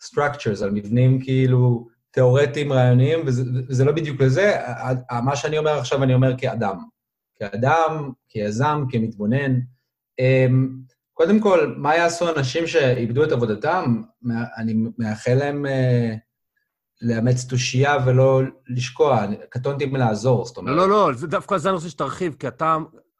structures, 0.04 0.64
על 0.64 0.70
מבנים 0.70 1.20
כאילו 1.22 1.88
תיאורטיים, 2.10 2.72
רעיוניים, 2.72 3.20
וזה, 3.26 3.42
וזה 3.68 3.84
לא 3.84 3.92
בדיוק 3.92 4.20
לזה. 4.20 4.56
מה 5.24 5.36
שאני 5.36 5.58
אומר 5.58 5.78
עכשיו, 5.78 6.02
אני 6.02 6.14
אומר 6.14 6.38
כאדם. 6.38 6.78
כאדם, 7.36 8.12
כיזם, 8.28 8.84
כמתבונן. 8.90 9.60
אמ, 10.18 10.68
קודם 11.14 11.40
כל, 11.40 11.74
מה 11.76 11.96
יעשו 11.96 12.28
אנשים 12.36 12.66
שאיבדו 12.66 13.24
את 13.24 13.32
עבודתם? 13.32 14.02
אני 14.56 14.74
מאחל 14.98 15.34
להם 15.34 15.66
uh, 15.66 16.18
לאמץ 17.02 17.44
תושייה 17.44 17.96
ולא 18.06 18.42
לשקוע. 18.68 19.26
קטונתי 19.48 19.86
מלעזור, 19.86 20.44
זאת 20.44 20.56
אומרת. 20.56 20.76
לא, 20.76 20.88
לא, 20.88 21.08
לא, 21.08 21.14
זה 21.14 21.26
דווקא 21.26 21.58
זה 21.58 21.68
אני 21.68 21.74
רוצה 21.74 21.88
שתרחיב, 21.88 22.36
כי 22.38 22.48
אתה 22.48 22.76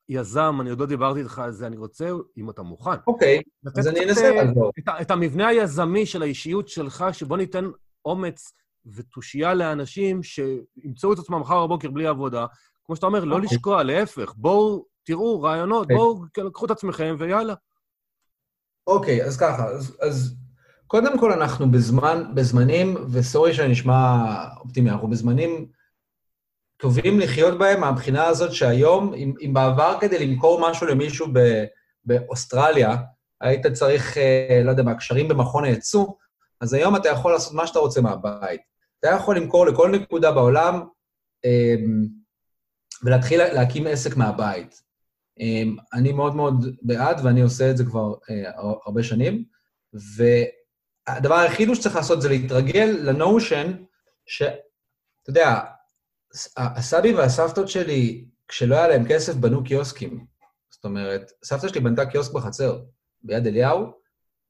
יזם, 0.08 0.58
אני 0.60 0.70
עוד 0.70 0.80
לא 0.80 0.86
דיברתי 0.86 1.20
איתך 1.20 1.38
על 1.38 1.52
זה, 1.52 1.66
אני 1.66 1.76
רוצה, 1.76 2.10
אם 2.38 2.50
אתה 2.50 2.62
מוכן. 2.62 2.90
אוקיי, 3.06 3.42
אז 3.76 3.88
אני 3.88 4.04
אנסה 4.04 4.24
אה, 4.24 4.44
לעזור. 4.44 4.70
את, 4.78 4.88
את 5.00 5.10
המבנה 5.10 5.48
היזמי 5.48 6.06
של 6.06 6.22
האישיות 6.22 6.68
שלך, 6.68 7.04
שבוא 7.12 7.36
ניתן 7.36 7.64
אומץ 8.04 8.52
ותושייה 8.86 9.54
לאנשים 9.54 10.22
שימצאו 10.22 11.12
את 11.12 11.18
עצמם 11.18 11.40
מחר 11.40 11.66
בבוקר 11.66 11.90
בלי 11.90 12.06
עבודה. 12.06 12.46
כמו 12.84 12.96
שאתה 12.96 13.06
אומר, 13.06 13.24
לא 13.24 13.34
אוקיי. 13.34 13.48
לשקוע, 13.52 13.82
להפך, 13.82 14.34
בואו, 14.36 14.84
תראו 15.04 15.42
רעיונות, 15.42 15.82
אוקיי. 15.82 15.96
בואו, 15.96 16.52
קחו 16.52 16.66
את 16.66 16.70
עצמכם 16.70 17.16
ויאללה. 17.18 17.54
אוקיי, 18.86 19.24
אז 19.24 19.36
ככה, 19.36 19.66
אז, 19.66 19.96
אז 20.00 20.36
קודם 20.86 21.18
כל 21.18 21.32
אנחנו 21.32 21.70
בזמן, 21.70 22.24
בזמנים, 22.34 22.96
וסורי 23.12 23.54
שאני 23.54 23.72
נשמע 23.72 24.24
אופטימי, 24.60 24.90
אנחנו 24.90 25.08
בזמנים 25.08 25.66
טובים 26.76 27.20
לחיות 27.20 27.58
בהם 27.58 27.80
מהבחינה 27.80 28.24
הזאת 28.24 28.52
שהיום, 28.52 29.14
אם, 29.14 29.34
אם 29.46 29.54
בעבר 29.54 29.96
כדי 30.00 30.26
למכור 30.26 30.70
משהו 30.70 30.86
למישהו 30.86 31.26
ב, 31.32 31.64
באוסטרליה, 32.04 32.96
היית 33.40 33.66
צריך, 33.66 34.18
אה, 34.18 34.60
לא 34.64 34.70
יודע 34.70 34.82
מה, 34.82 34.94
קשרים 34.94 35.28
במכון 35.28 35.64
הייצוא, 35.64 36.06
אז 36.60 36.72
היום 36.72 36.96
אתה 36.96 37.08
יכול 37.08 37.32
לעשות 37.32 37.52
מה 37.52 37.66
שאתה 37.66 37.78
רוצה 37.78 38.00
מהבית. 38.00 38.60
אתה 39.00 39.08
יכול 39.08 39.36
למכור 39.36 39.66
לכל 39.66 39.90
נקודה 39.90 40.32
בעולם 40.32 40.82
אה, 41.44 41.74
ולהתחיל 43.04 43.42
להקים 43.44 43.86
עסק 43.86 44.16
מהבית. 44.16 44.82
אמ, 45.40 45.76
אני 45.92 46.12
מאוד 46.12 46.36
מאוד 46.36 46.66
בעד, 46.82 47.20
ואני 47.24 47.40
עושה 47.40 47.70
את 47.70 47.76
זה 47.76 47.84
כבר 47.84 48.14
אה, 48.30 48.50
הרבה 48.86 49.02
שנים, 49.02 49.44
והדבר 51.08 51.34
היחיד 51.34 51.74
שצריך 51.74 51.96
לעשות 51.96 52.22
זה 52.22 52.28
להתרגל 52.28 52.98
לנושן 53.02 53.72
שאתה 54.26 54.56
יודע, 55.28 55.60
הסבים 56.56 57.16
והסבתות 57.16 57.68
שלי, 57.68 58.24
כשלא 58.48 58.74
היה 58.74 58.88
להם 58.88 59.04
כסף, 59.08 59.34
בנו 59.34 59.64
קיוסקים. 59.64 60.26
זאת 60.70 60.84
אומרת, 60.84 61.32
סבתא 61.44 61.68
שלי 61.68 61.80
בנתה 61.80 62.06
קיוסק 62.06 62.32
בחצר, 62.32 62.80
ביד 63.22 63.46
אליהו, 63.46 63.92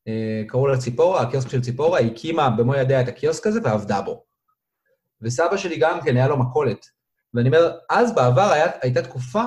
אה, 0.09 0.42
קראו 0.49 0.66
לה 0.66 0.79
ציפורה, 0.79 1.23
הקיוסק 1.23 1.49
של 1.49 1.62
ציפורה, 1.62 1.99
היא 1.99 2.12
הקימה 2.12 2.51
במו 2.51 2.75
ידיה 2.75 3.01
את 3.01 3.09
הקיוסק 3.09 3.47
הזה 3.47 3.61
ועבדה 3.64 4.03
בו. 4.03 4.25
וסבא 5.21 5.57
שלי 5.57 5.79
גם 5.79 6.01
כן, 6.05 6.16
היה 6.16 6.29
לו 6.29 6.38
מכולת. 6.38 6.87
ואני 7.35 7.49
אומר, 7.49 7.77
אז 7.90 8.14
בעבר 8.14 8.51
היה, 8.51 8.66
הייתה 8.83 9.03
תקופה 9.03 9.45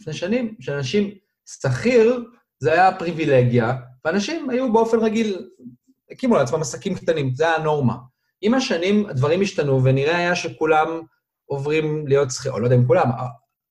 לפני 0.00 0.12
שנים, 0.12 0.54
שאנשים, 0.60 1.10
שכיר 1.46 2.24
זה 2.58 2.72
היה 2.72 2.98
פריבילגיה, 2.98 3.76
ואנשים 4.04 4.50
היו 4.50 4.72
באופן 4.72 4.98
רגיל, 4.98 5.48
הקימו 6.10 6.36
לעצמם 6.36 6.60
עסקים 6.60 6.94
קטנים, 6.94 7.34
זה 7.34 7.44
היה 7.44 7.56
הנורמה. 7.56 7.96
עם 8.40 8.54
השנים 8.54 9.06
הדברים 9.06 9.40
השתנו, 9.40 9.84
ונראה 9.84 10.16
היה 10.16 10.34
שכולם 10.34 11.00
עוברים 11.46 12.06
להיות 12.06 12.30
שכירים, 12.30 12.54
או 12.54 12.60
לא 12.60 12.66
יודע 12.66 12.76
אם 12.76 12.86
כולם, 12.86 13.08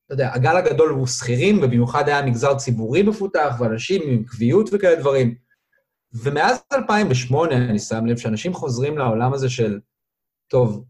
אתה 0.05 0.13
יודע, 0.13 0.33
הגל 0.33 0.57
הגדול 0.57 0.89
הוא 0.89 1.07
שכירים, 1.07 1.57
ובמיוחד 1.57 2.07
היה 2.07 2.25
מגזר 2.25 2.55
ציבורי 2.55 3.03
מפותח, 3.03 3.55
ואנשים 3.59 4.01
עם 4.05 4.23
קביעות 4.23 4.69
וכאלה 4.73 4.95
דברים. 4.95 5.35
ומאז 6.13 6.63
2008 6.73 7.55
אני 7.55 7.79
שם 7.79 8.05
לב 8.05 8.17
שאנשים 8.17 8.53
חוזרים 8.53 8.97
לעולם 8.97 9.33
הזה 9.33 9.49
של, 9.49 9.79
טוב, 10.47 10.85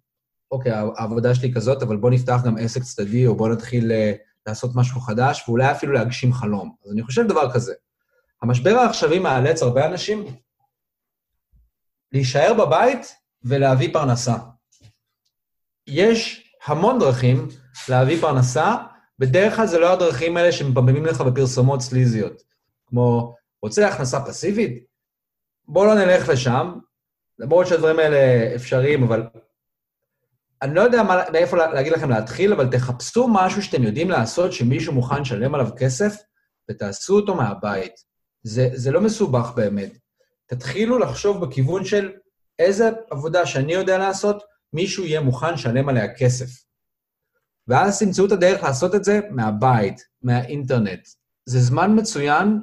אוקיי, 0.52 0.72
העבודה 0.98 1.36
שלי 1.36 1.54
כזאת, 1.54 1.84
אבל 1.84 1.98
בוא 1.98 2.10
נפתח 2.10 2.42
גם 2.46 2.58
עסק 2.58 2.84
צדדי, 2.84 3.28
או 3.28 3.36
בוא 3.36 3.50
נתחיל 3.50 3.92
אה, 3.92 4.14
לעשות 4.48 4.72
משהו 4.76 5.02
חדש, 5.02 5.44
ואולי 5.48 5.72
אפילו 5.72 5.94
להגשים 5.94 6.34
חלום. 6.34 6.76
אז 6.86 6.92
אני 6.92 7.04
חושב 7.04 7.28
דבר 7.28 7.54
כזה. 7.54 7.74
המשבר 8.42 8.76
העכשווי 8.78 9.20
מאלץ 9.20 9.64
הרבה 9.64 9.86
אנשים 9.86 10.26
להישאר 12.12 12.54
בבית 12.54 13.16
ולהביא 13.44 13.94
פרנסה. 13.94 14.36
יש 15.88 16.52
המון 16.66 17.00
דרכים 17.00 17.48
להביא 17.90 18.22
פרנסה, 18.22 18.76
בדרך 19.20 19.56
כלל 19.56 19.68
זה 19.68 19.80
לא 19.80 19.94
הדרכים 19.94 20.38
האלה 20.38 20.52
שמפמפמים 20.52 21.06
לך 21.06 21.22
בפרסומות 21.22 21.82
סליזיות, 21.82 22.42
כמו, 22.88 23.36
רוצה 23.62 23.88
הכנסה 23.88 24.26
פסיבית? 24.26 24.86
בואו 25.68 25.86
לא 25.86 25.96
נלך 25.96 26.30
לשם, 26.30 26.74
למרות 27.40 27.68
שהדברים 27.68 28.00
האלה 28.00 28.56
אפשריים, 28.56 29.04
אבל 29.04 29.28
אני 30.62 30.76
לא 30.76 30.82
יודע 30.82 31.04
מאיפה 31.34 31.58
להגיד 31.58 31.94
לכם 31.94 32.10
להתחיל, 32.10 32.54
אבל 32.54 32.72
תחפשו 32.72 33.28
משהו 33.28 33.64
שאתם 33.64 33.84
יודעים 33.84 34.10
לעשות, 34.10 34.54
שמישהו 34.54 34.94
מוכן 34.94 35.22
לשלם 35.22 35.56
עליו 35.56 35.70
כסף, 35.78 36.16
ותעשו 36.72 37.16
אותו 37.16 37.36
מהבית. 37.36 37.94
זה, 38.44 38.70
זה 38.74 38.92
לא 38.92 39.02
מסובך 39.02 39.52
באמת. 39.56 39.98
תתחילו 40.46 41.00
לחשוב 41.00 41.46
בכיוון 41.46 41.86
של 41.86 42.12
איזה 42.60 42.90
עבודה 43.12 43.46
שאני 43.46 43.74
יודע 43.74 43.98
לעשות, 43.98 44.44
מישהו 44.74 45.04
יהיה 45.04 45.22
מוכן 45.22 45.54
לשלם 45.54 45.90
עליה 45.90 46.16
כסף. 46.16 46.66
ואז 47.68 48.00
תמצאו 48.00 48.26
את 48.26 48.32
הדרך 48.32 48.64
לעשות 48.64 48.96
את 48.96 49.04
זה 49.04 49.20
מהבית, 49.32 50.02
מהאינטרנט. 50.22 51.08
זה 51.46 51.60
זמן 51.60 52.00
מצוין, 52.00 52.62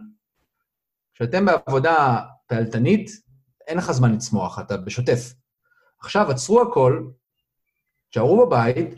כשאתם 1.15 1.47
בעבודה 1.47 2.19
פעלתנית, 2.47 3.11
אין 3.67 3.79
לך 3.79 3.93
זמן 3.93 4.15
לצמוח, 4.15 4.59
אתה 4.59 4.77
בשוטף. 4.77 5.35
עכשיו, 6.01 6.31
עצרו 6.31 6.63
הכל, 6.63 7.03
תשארו 8.13 8.47
בבית, 8.47 8.95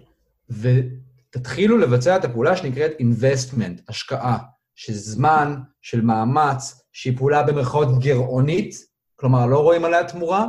ותתחילו 0.50 1.78
לבצע 1.78 2.16
את 2.16 2.24
הפעולה 2.24 2.56
שנקראת 2.56 2.92
investment, 3.00 3.82
השקעה, 3.88 4.38
של 4.74 4.92
זמן, 4.92 5.54
של 5.82 6.00
מאמץ, 6.00 6.88
שהיא 6.92 7.16
פעולה 7.16 7.42
במרכאות 7.42 7.98
גרעונית, 7.98 8.74
כלומר, 9.16 9.46
לא 9.46 9.58
רואים 9.58 9.84
עליה 9.84 10.04
תמורה, 10.04 10.46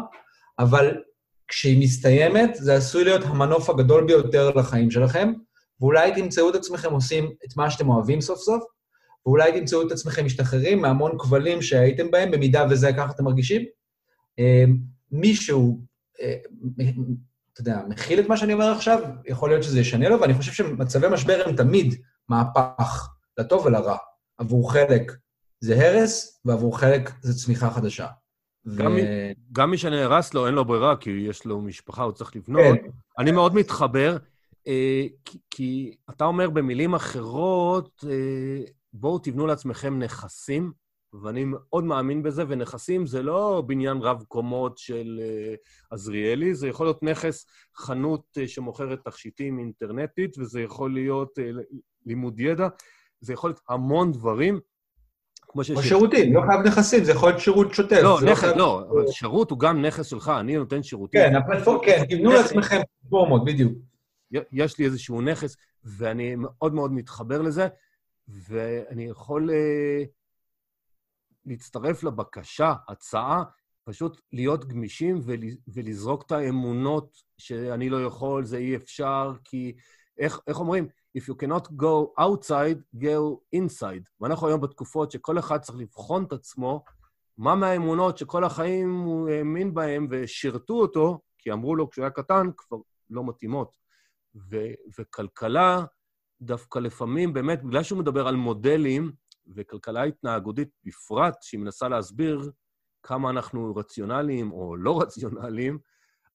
אבל 0.60 0.97
כשהיא 1.47 1.84
מסתיימת, 1.84 2.56
זה 2.56 2.75
עשוי 2.75 3.04
להיות 3.04 3.23
המנוף 3.25 3.69
הגדול 3.69 4.08
ביותר 4.08 4.49
לחיים 4.49 4.91
שלכם, 4.91 5.34
ואולי 5.82 6.12
תמצאו 6.15 6.49
את 6.49 6.56
עצמכם 6.56 6.91
עושים 6.91 7.32
את 7.45 7.58
מה 7.58 7.69
שאתם 7.69 7.89
אוהבים 7.89 8.21
סוף 8.21 8.39
סוף, 8.39 8.63
ואולי 9.25 9.60
תמצאו 9.60 9.88
את 9.88 9.91
עצמכם 9.91 10.25
משתחררים 10.25 10.82
מהמון 10.82 11.12
כבלים 11.19 11.62
שהייתם 11.62 12.12
בהם, 12.12 12.32
במידה 12.32 12.65
וזה 12.69 12.93
ככה 12.93 13.12
אתם 13.12 13.23
מרגישים. 13.23 13.62
אמ, 14.39 14.78
מישהו, 15.12 15.80
אה, 16.21 16.36
אתה 17.56 17.62
יודע, 17.62 17.82
מכיל 17.89 18.20
את 18.20 18.28
מה 18.28 18.38
שאני 18.38 18.54
אומר 18.54 18.72
עכשיו, 18.72 19.00
יכול 19.26 19.50
להיות 19.50 19.63
שזה 19.63 19.80
ישנה 19.80 20.10
לו, 20.10 20.22
ואני 20.22 20.34
חושב 20.34 20.52
שמצבי 20.52 21.08
משבר 21.12 21.44
הם 21.46 21.56
תמיד 21.56 21.96
מהפך, 22.30 23.10
לטוב 23.38 23.65
ולרע. 23.65 23.98
עבור 24.38 24.72
חלק 24.72 25.12
זה 25.60 25.88
הרס, 25.88 26.41
ועבור 26.46 26.80
חלק 26.80 27.12
זה 27.22 27.34
צמיחה 27.34 27.70
חדשה. 27.70 28.08
גם, 28.76 28.94
ו... 28.94 29.00
גם 29.52 29.72
מי 29.72 29.78
שנהרס 29.78 30.34
לו, 30.34 30.48
אין 30.48 30.54
לו 30.54 30.65
ברירה, 30.65 30.96
כי 30.96 31.10
יש 31.10 31.46
לו 31.46 31.62
משפחה, 31.62 32.04
הוא 32.04 32.12
צריך 32.12 32.36
לבנות. 32.36 32.78
כן. 32.82 32.89
אני 33.20 33.32
מאוד 33.32 33.56
מתחבר, 33.56 34.18
אה, 34.68 35.06
כי, 35.26 35.38
כי 35.50 35.96
אתה 36.10 36.26
אומר 36.26 36.50
במילים 36.50 36.94
אחרות, 36.94 38.04
אה, 38.10 38.65
בואו 38.94 39.20
תבנו 39.20 39.48
לעצמכם 39.48 40.00
נכסים, 40.00 40.72
ואני 41.23 41.43
מאוד 41.45 41.84
מאמין 41.84 42.23
בזה, 42.23 42.43
ונכסים 42.47 43.06
זה 43.06 43.23
לא 43.23 43.63
בניין 43.67 43.97
רב-קומות 43.97 44.78
של 44.78 45.19
אה, 45.21 45.56
עזריאלי, 45.91 46.56
זה 46.56 46.67
יכול 46.67 46.86
להיות 46.86 47.04
נכס, 47.04 47.45
חנות 47.75 48.38
אה, 48.38 48.47
שמוכרת 48.47 48.99
תכשיטים 49.06 49.60
אינטרנטית, 49.60 50.38
וזה 50.38 50.62
יכול 50.62 50.93
להיות 50.93 51.39
אה, 51.39 51.49
לימוד 52.06 52.39
ידע, 52.39 52.67
זה 53.19 53.34
יכול 53.34 53.49
להיות 53.49 53.62
המון 53.69 54.12
דברים. 54.12 54.60
כמו 55.41 55.63
שיש... 55.63 55.78
או 55.78 55.84
שירותים, 55.84 56.34
לא 56.34 56.41
חייב 56.47 56.62
נכסים, 56.62 57.04
זה 57.04 57.12
יכול 57.12 57.30
להיות 57.30 57.41
שירות 57.41 57.73
שוטף. 57.73 57.99
לא, 58.04 58.17
לא, 58.21 58.32
נכס, 58.32 58.43
לא, 58.43 58.58
לא, 58.58 58.86
אבל 58.91 59.08
שירות 59.08 59.51
הוא 59.51 59.60
גם 59.60 59.86
נכס 59.86 60.06
שלך, 60.06 60.32
אני 60.39 60.58
נותן 60.58 60.84
שירותים. 60.84 61.21
כן, 61.21 61.36
הפלטפורמה, 61.36 61.86
כן, 61.86 62.06
תבנו 62.10 62.32
לעצמכם 62.32 62.82
פלטפורמות, 63.01 63.45
בדיוק. 63.45 63.73
יש 64.51 64.78
לי 64.80 64.86
איזשהו 64.86 65.21
נכס, 65.21 65.58
ואני 65.84 66.36
מאוד 66.36 66.73
מאוד 66.73 66.91
מתחבר 66.91 67.41
לזה, 67.41 67.67
ואני 68.28 69.06
יכול 69.06 69.49
להצטרף 71.45 72.03
לבקשה, 72.03 72.73
הצעה, 72.88 73.43
פשוט 73.84 74.21
להיות 74.34 74.65
גמישים 74.65 75.19
ול, 75.23 75.39
ולזרוק 75.67 76.23
את 76.25 76.31
האמונות 76.31 77.17
שאני 77.38 77.89
לא 77.89 78.03
יכול, 78.05 78.45
זה 78.45 78.58
אי 78.58 78.75
אפשר, 78.75 79.34
כי 79.43 79.75
איך, 80.17 80.39
איך 80.47 80.60
אומרים? 80.60 80.88
If 81.17 81.21
you 81.21 81.36
cannot 81.43 81.67
go 81.67 82.21
outside, 82.21 82.99
go 83.01 83.38
inside. 83.55 84.03
ואנחנו 84.21 84.47
היום 84.47 84.62
בתקופות 84.62 85.12
שכל 85.12 85.39
אחד 85.39 85.58
צריך 85.58 85.77
לבחון 85.77 86.23
את 86.23 86.34
עצמו, 86.34 86.84
מה 87.38 87.55
מהאמונות 87.55 88.17
שכל 88.17 88.43
החיים 88.43 88.99
הוא 88.99 89.29
האמין 89.29 89.73
בהן 89.73 90.08
ושירתו 90.12 90.73
אותו, 90.73 91.19
כי 91.38 91.51
אמרו 91.51 91.75
לו 91.75 91.89
כשהוא 91.89 92.03
היה 92.03 92.12
קטן, 92.12 92.47
כבר 92.58 92.77
לא 93.10 93.23
מתאימות. 93.23 93.75
ו- 94.36 94.73
וכלכלה, 94.99 95.86
דווקא 96.41 96.79
לפעמים, 96.79 97.34
באמת, 97.34 97.63
בגלל 97.63 97.84
שהוא 97.84 97.99
מדבר 97.99 98.27
על 98.27 98.36
מודלים, 98.36 99.12
וכלכלה 99.55 100.03
התנהגותית 100.03 100.69
בפרט, 100.84 101.36
שהיא 101.41 101.60
מנסה 101.60 101.88
להסביר 101.88 102.51
כמה 103.03 103.29
אנחנו 103.29 103.75
רציונליים 103.75 104.51
או 104.51 104.75
לא 104.75 104.97
רציונליים, 105.01 105.79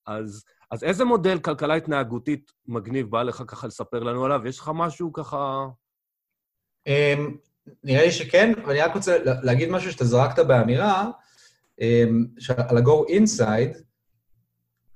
אז, 0.07 0.44
אז 0.70 0.85
איזה 0.85 1.05
מודל 1.05 1.38
כלכלה 1.38 1.75
התנהגותית 1.75 2.53
מגניב 2.66 3.11
בא 3.11 3.23
לך 3.23 3.42
ככה 3.46 3.66
לספר 3.66 4.03
לנו 4.03 4.25
עליו? 4.25 4.46
יש 4.46 4.59
לך 4.59 4.70
משהו 4.75 5.12
ככה... 5.12 5.66
Um, 6.88 7.20
נראה 7.85 8.05
לי 8.05 8.11
שכן, 8.11 8.53
ואני 8.66 8.81
רק 8.81 8.94
רוצה 8.94 9.18
להגיד 9.25 9.70
משהו 9.70 9.92
שאתה 9.92 10.05
זרקת 10.05 10.46
באמירה, 10.46 11.11
um, 11.81 12.55
על 12.68 12.77
ה-go 12.77 13.11
inside, 13.11 13.79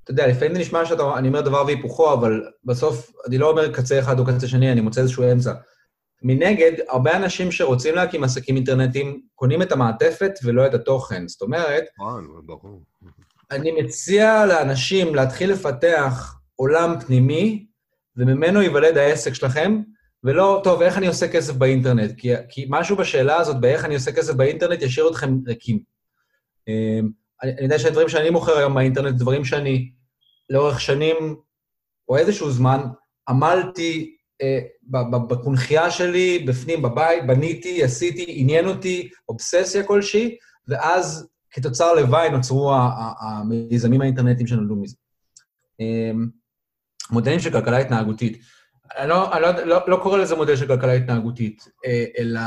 אתה 0.04 0.10
יודע, 0.12 0.26
לפעמים 0.26 0.54
זה 0.54 0.60
נשמע 0.60 0.86
שאני 0.86 1.28
אומר 1.28 1.40
דבר 1.40 1.64
והיפוכו, 1.66 2.12
אבל 2.12 2.50
בסוף 2.64 3.12
אני 3.26 3.38
לא 3.38 3.50
אומר 3.50 3.72
קצה 3.72 3.98
אחד 3.98 4.18
או 4.18 4.24
קצה 4.24 4.48
שני, 4.48 4.72
אני 4.72 4.80
מוצא 4.80 5.00
איזשהו 5.00 5.32
אמצע. 5.32 5.52
מנגד, 6.24 6.72
הרבה 6.88 7.16
אנשים 7.16 7.52
שרוצים 7.52 7.94
להקים 7.94 8.24
עסקים 8.24 8.56
אינטרנטיים 8.56 9.20
קונים 9.34 9.62
את 9.62 9.72
המעטפת 9.72 10.32
ולא 10.44 10.66
את 10.66 10.74
התוכן. 10.74 11.28
זאת 11.28 11.42
אומרת, 11.42 11.84
ברור. 12.46 12.82
אני 13.50 13.72
מציע 13.72 14.46
לאנשים 14.46 15.14
להתחיל 15.14 15.52
לפתח 15.52 16.38
עולם 16.56 17.00
פנימי, 17.06 17.66
וממנו 18.16 18.62
ייוולד 18.62 18.96
העסק 18.96 19.34
שלכם, 19.34 19.80
ולא, 20.24 20.60
טוב, 20.64 20.82
איך 20.82 20.98
אני 20.98 21.06
עושה 21.06 21.28
כסף 21.28 21.54
באינטרנט? 21.54 22.12
כי, 22.16 22.32
כי 22.48 22.66
משהו 22.68 22.96
בשאלה 22.96 23.36
הזאת, 23.36 23.60
באיך 23.60 23.84
אני 23.84 23.94
עושה 23.94 24.12
כסף 24.12 24.34
באינטרנט, 24.34 24.82
ישאיר 24.82 25.08
אתכם 25.10 25.38
ריקים. 25.46 25.78
אמ, 26.68 27.08
אני, 27.42 27.52
אני 27.52 27.62
יודע 27.62 27.78
שהדברים 27.78 28.08
שאני 28.08 28.30
מוכר 28.30 28.58
היום 28.58 28.74
באינטרנט, 28.74 29.14
דברים 29.14 29.44
שאני 29.44 29.90
לאורך 30.50 30.80
שנים, 30.80 31.36
או 32.08 32.16
איזשהו 32.16 32.50
זמן, 32.50 32.80
עמלתי 33.28 34.16
אה, 34.42 34.60
בקונכייה 35.28 35.90
שלי, 35.90 36.44
בפנים, 36.48 36.82
בבית, 36.82 37.26
בניתי, 37.26 37.84
עשיתי, 37.84 38.24
עניין 38.28 38.68
אותי, 38.68 39.08
אובססיה 39.28 39.84
כלשהי, 39.84 40.36
ואז 40.68 41.28
כתוצר 41.50 41.94
לוואי 41.94 42.30
נוצרו 42.30 42.74
המיזמים 43.20 44.00
האינטרנטיים 44.00 44.46
שנולדו 44.46 44.76
מזה. 44.76 44.96
אמ, 45.80 46.28
מודלים 47.10 47.40
של 47.40 47.50
כלכלה 47.50 47.78
התנהגותית. 47.78 48.38
אני 48.98 49.08
לא, 49.08 49.32
אני 49.32 49.42
לא, 49.42 49.50
לא, 49.50 49.78
לא 49.86 50.00
קורא 50.02 50.18
לזה 50.18 50.36
מודל 50.36 50.56
של 50.56 50.66
כלכלה 50.66 50.92
התנהגותית, 50.92 51.68
אה, 51.86 52.04
אלא 52.18 52.40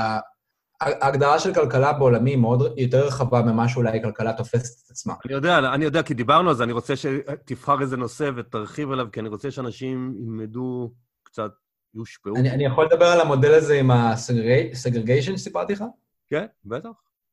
ההגדרה 0.81 1.39
של 1.39 1.53
כלכלה 1.53 1.93
בעולמי 1.93 2.29
היא 2.29 2.37
מאוד 2.37 2.73
יותר 2.77 3.07
רחבה 3.07 3.41
ממה 3.41 3.69
שאולי 3.69 4.03
כלכלה 4.03 4.33
תופסת 4.33 4.85
את 4.85 4.91
עצמה. 4.91 5.13
אני 5.25 5.33
יודע, 5.33 5.59
אני 5.73 5.85
יודע, 5.85 6.03
כי 6.03 6.13
דיברנו 6.13 6.49
על 6.49 6.55
זה, 6.55 6.63
אני 6.63 6.71
רוצה 6.71 6.93
שתבחר 6.95 7.81
איזה 7.81 7.97
נושא 7.97 8.31
ותרחיב 8.35 8.91
עליו, 8.91 9.07
כי 9.11 9.19
אני 9.19 9.29
רוצה 9.29 9.51
שאנשים 9.51 10.13
ילמדו 10.21 10.91
קצת, 11.23 11.51
יושפעו. 11.93 12.35
אני, 12.35 12.51
אני 12.51 12.65
יכול 12.65 12.85
לדבר 12.85 13.05
על 13.05 13.21
המודל 13.21 13.53
הזה 13.53 13.79
עם 13.79 13.91
ה-segregation 13.91 15.37
שסיפרתי 15.37 15.73
לך? 15.73 15.83
כן, 16.27 16.45
בטח. 16.65 16.89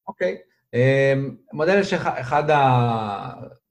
אוקיי. 0.09 0.37
אמ, 0.75 1.37
מודל 1.53 1.83
שאחד 1.83 2.43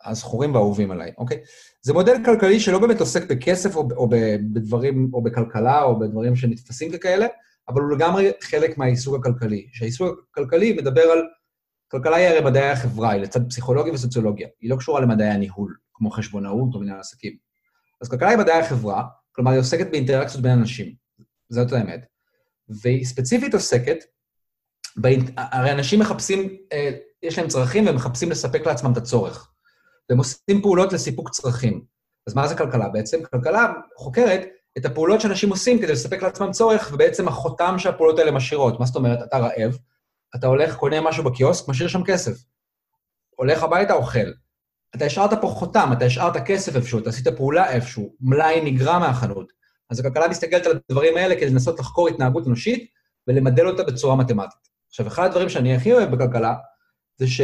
הזכורים 0.06 0.54
והאהובים 0.54 0.92
עליי, 0.92 1.12
אוקיי? 1.18 1.38
זה 1.82 1.94
מודל 1.94 2.16
כלכלי 2.26 2.60
שלא 2.60 2.80
באמת 2.80 3.00
עוסק 3.00 3.32
בכסף 3.32 3.76
או, 3.76 3.88
או 3.96 4.10
בדברים, 4.10 5.10
או 5.14 5.24
בכלכלה, 5.24 5.84
או 5.84 6.00
בדברים 6.00 6.36
שנתפסים 6.36 6.92
ככאלה, 6.92 7.26
אבל 7.70 7.82
הוא 7.82 7.92
לגמרי 7.92 8.32
חלק 8.42 8.78
מהעיסוק 8.78 9.16
הכלכלי. 9.16 9.68
שהעיסוק 9.74 10.28
הכלכלי 10.32 10.74
מדבר 10.74 11.02
על... 11.02 11.22
כלכלה 11.88 12.16
היא 12.16 12.28
הרי 12.28 12.42
מדעי 12.42 12.70
החברה, 12.70 13.12
היא 13.12 13.22
לצד 13.22 13.50
פסיכולוגיה 13.50 13.94
וסוציולוגיה. 13.94 14.48
היא 14.62 14.70
לא 14.70 14.76
קשורה 14.76 15.02
למדעי 15.02 15.30
הניהול, 15.30 15.76
כמו 15.94 16.12
חשבונאות 16.12 16.74
או 16.74 16.80
מנהל 16.80 17.00
עסקים. 17.00 17.34
אז 18.02 18.10
כלכלה 18.10 18.30
היא 18.30 18.38
מדעי 18.38 18.60
החברה, 18.60 19.04
כלומר 19.36 19.52
היא 19.52 19.60
עוסקת 19.60 19.92
באינטראקציות 19.92 20.44
בין 20.44 20.52
אנשים. 20.52 20.94
זאת 21.50 21.72
האמת. 21.72 22.06
והיא 22.70 23.06
ספציפית 23.06 23.54
עוסקת, 23.54 23.98
באינט... 24.96 25.32
הרי 25.38 25.72
אנשים 25.72 26.00
מחפשים, 26.00 26.58
אה, 26.74 26.92
יש 27.24 27.38
להם 27.38 27.48
צרכים 27.48 27.86
והם 27.86 27.96
מחפשים 27.96 28.32
לספק 28.32 28.66
לעצמם 28.66 28.92
את 28.92 28.98
הצורך. 28.98 29.52
והם 30.10 30.18
עושים 30.18 30.62
פעולות 30.62 30.94
לסיפוק 30.94 31.30
צרכים. 31.30 31.84
אז 32.28 32.36
מה 32.36 32.48
זה 32.48 32.56
כלכלה 32.56 32.90
בעצם? 32.90 33.24
כלכלה 33.24 33.74
חוקרת 33.98 34.42
את 34.78 34.86
הפעולות 34.86 35.22
שאנשים 35.22 35.50
עושים 35.50 35.80
כדי 35.82 35.92
לספק 35.92 36.24
לעצמם 36.24 36.52
צורך, 36.52 36.92
ובעצם 36.94 37.28
החותם 37.28 37.76
שהפעולות 37.78 38.20
האלה 38.20 38.32
משאירות. 38.32 38.80
מה 38.80 38.86
זאת 38.86 38.96
אומרת? 38.96 39.20
אתה 39.24 39.38
רעב, 39.38 39.78
אתה 40.36 40.48
הולך, 40.48 40.76
קונה 40.76 41.02
משהו 41.02 41.24
בקיוסק, 41.24 41.68
משאיר 41.68 41.90
שם 41.90 42.04
כסף. 42.04 42.38
הולך 43.36 43.64
הביתה, 43.64 43.94
אוכל. 43.94 44.32
אתה 44.96 45.06
השארת 45.06 45.42
פה 45.42 45.48
חותם, 45.48 45.90
אתה 45.94 46.06
השארת 46.06 46.38
כסף 46.46 46.76
איפשהו, 46.76 47.00
אתה 47.00 47.10
עשית 47.10 47.28
פעולה 47.28 47.72
איפשהו, 47.72 48.16
מלאי 48.22 48.72
נגרע 48.72 49.00
מהחנות. 49.00 49.52
אז 49.90 50.00
הכלכלה 50.00 50.28
מסתכלת 50.28 50.66
על 50.66 50.80
הדברים 50.90 51.18
האלה 51.18 51.36
כדי 51.36 51.50
לנסות 51.50 51.80
לחקור 51.80 52.08
התנהגות 52.08 52.48
אנושית 52.48 52.90
ולמדל 53.28 53.68
אותה 53.68 53.84
בצורה 53.84 54.16
מתמטית. 54.16 54.68
עכשיו, 54.90 55.08
אחד 55.08 55.26
הדברים 55.26 55.50
שאני 55.50 55.76
הכי 55.76 55.94
אוהב 55.94 56.16
בכלכלה, 56.16 56.56
זה 57.18 57.28
ש... 57.28 57.42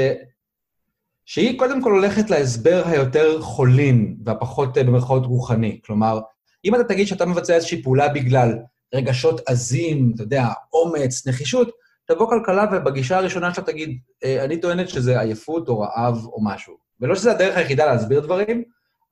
שהיא 1.25 1.59
קודם 1.59 1.83
כל 1.83 1.91
הולכת 1.91 2.29
להסבר 2.29 2.83
היותר 2.85 3.41
חולין 3.41 4.17
והפחות 4.25 4.77
במרכאות 4.77 5.25
רוחני. 5.25 5.79
כלומר, 5.85 6.19
אם 6.65 6.75
אתה 6.75 6.83
תגיד 6.83 7.07
שאתה 7.07 7.25
מבצע 7.25 7.55
איזושהי 7.55 7.83
פעולה 7.83 8.09
בגלל 8.09 8.57
רגשות 8.95 9.41
עזים, 9.45 10.11
אתה 10.15 10.23
יודע, 10.23 10.45
אומץ, 10.73 11.27
נחישות, 11.27 11.69
תבוא 12.07 12.29
כלכלה 12.29 12.65
ובגישה 12.71 13.17
הראשונה 13.17 13.53
שלה 13.53 13.63
תגיד, 13.63 13.99
אה, 14.23 14.45
אני 14.45 14.61
טוענת 14.61 14.89
שזה 14.89 15.19
עייפות 15.19 15.67
או 15.67 15.79
רעב 15.79 16.25
או 16.25 16.43
משהו. 16.43 16.88
ולא 17.01 17.15
שזה 17.15 17.31
הדרך 17.31 17.57
היחידה 17.57 17.85
להסביר 17.85 18.19
דברים, 18.19 18.63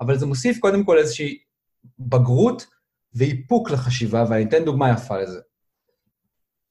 אבל 0.01 0.17
זה 0.17 0.25
מוסיף 0.25 0.59
קודם 0.59 0.83
כל 0.83 0.97
איזושהי 0.97 1.37
בגרות 1.99 2.67
ואיפוק 3.13 3.71
לחשיבה, 3.71 4.25
ואני 4.29 4.43
אתן 4.43 4.65
דוגמה 4.65 4.91
יפה 4.91 5.17
לזה. 5.17 5.39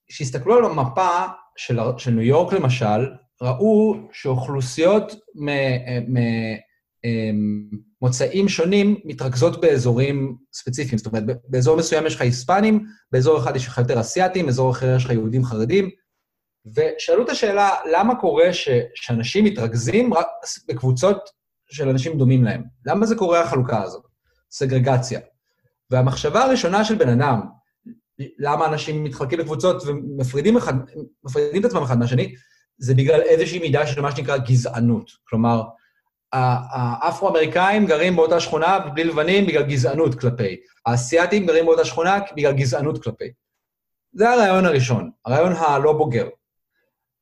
כשהסתכלו 0.08 0.54
על 0.58 0.64
המפה 0.64 1.10
של, 1.56 1.78
של 1.98 2.10
ניו 2.10 2.22
יורק 2.22 2.52
למשל, 2.52 3.10
ראו 3.42 3.96
שאוכלוסיות 4.12 5.14
ממוצאים 8.02 8.42
אמ, 8.42 8.48
שונים 8.48 9.00
מתרכזות 9.04 9.60
באזורים 9.60 10.36
ספציפיים. 10.52 10.98
זאת 10.98 11.06
אומרת, 11.06 11.24
באזור 11.48 11.76
מסוים 11.76 12.06
יש 12.06 12.14
לך 12.14 12.20
היספנים, 12.20 12.86
באזור 13.12 13.38
אחד 13.38 13.56
יש 13.56 13.66
לך 13.66 13.78
יותר 13.78 14.00
אסיאתים, 14.00 14.46
באזור 14.46 14.70
אחר 14.70 14.96
יש 14.96 15.04
לך 15.04 15.10
יהודים 15.10 15.44
חרדים. 15.44 15.90
ושאלו 16.74 17.24
את 17.24 17.28
השאלה, 17.28 17.70
למה 17.92 18.14
קורה 18.20 18.52
ש, 18.52 18.68
שאנשים 18.94 19.44
מתרכזים 19.44 20.14
רק 20.14 20.26
בקבוצות 20.68 21.30
של 21.70 21.88
אנשים 21.88 22.18
דומים 22.18 22.44
להם? 22.44 22.62
למה 22.86 23.06
זה 23.06 23.16
קורה 23.16 23.40
החלוקה 23.40 23.82
הזאת? 23.82 24.02
סגרגציה. 24.50 25.20
והמחשבה 25.90 26.44
הראשונה 26.44 26.84
של 26.84 26.94
בן 26.94 27.08
אדם, 27.08 27.40
למה 28.38 28.66
אנשים 28.66 29.04
מתחלקים 29.04 29.38
לקבוצות 29.38 29.82
ומפרידים 29.86 30.56
אחד, 30.56 30.74
את 31.58 31.64
עצמם 31.64 31.82
אחד 31.82 31.98
מהשני, 31.98 32.34
זה 32.78 32.94
בגלל 32.94 33.20
איזושהי 33.20 33.58
מידה 33.58 33.86
של 33.86 34.00
מה 34.00 34.16
שנקרא 34.16 34.36
גזענות. 34.36 35.10
כלומר, 35.28 35.62
האפרו-אמריקאים 36.32 37.86
גרים 37.86 38.16
באותה 38.16 38.40
שכונה 38.40 38.78
בלי 38.78 39.04
לבנים 39.04 39.46
בגלל 39.46 39.62
גזענות 39.62 40.20
כלפי. 40.20 40.56
האסייתים 40.86 41.46
גרים 41.46 41.66
באותה 41.66 41.84
שכונה 41.84 42.18
בגלל 42.36 42.52
גזענות 42.52 43.02
כלפי. 43.02 43.28
זה 44.12 44.30
הרעיון 44.30 44.66
הראשון, 44.66 45.10
הרעיון 45.26 45.52
הלא 45.52 45.92
בוגר. 45.92 46.28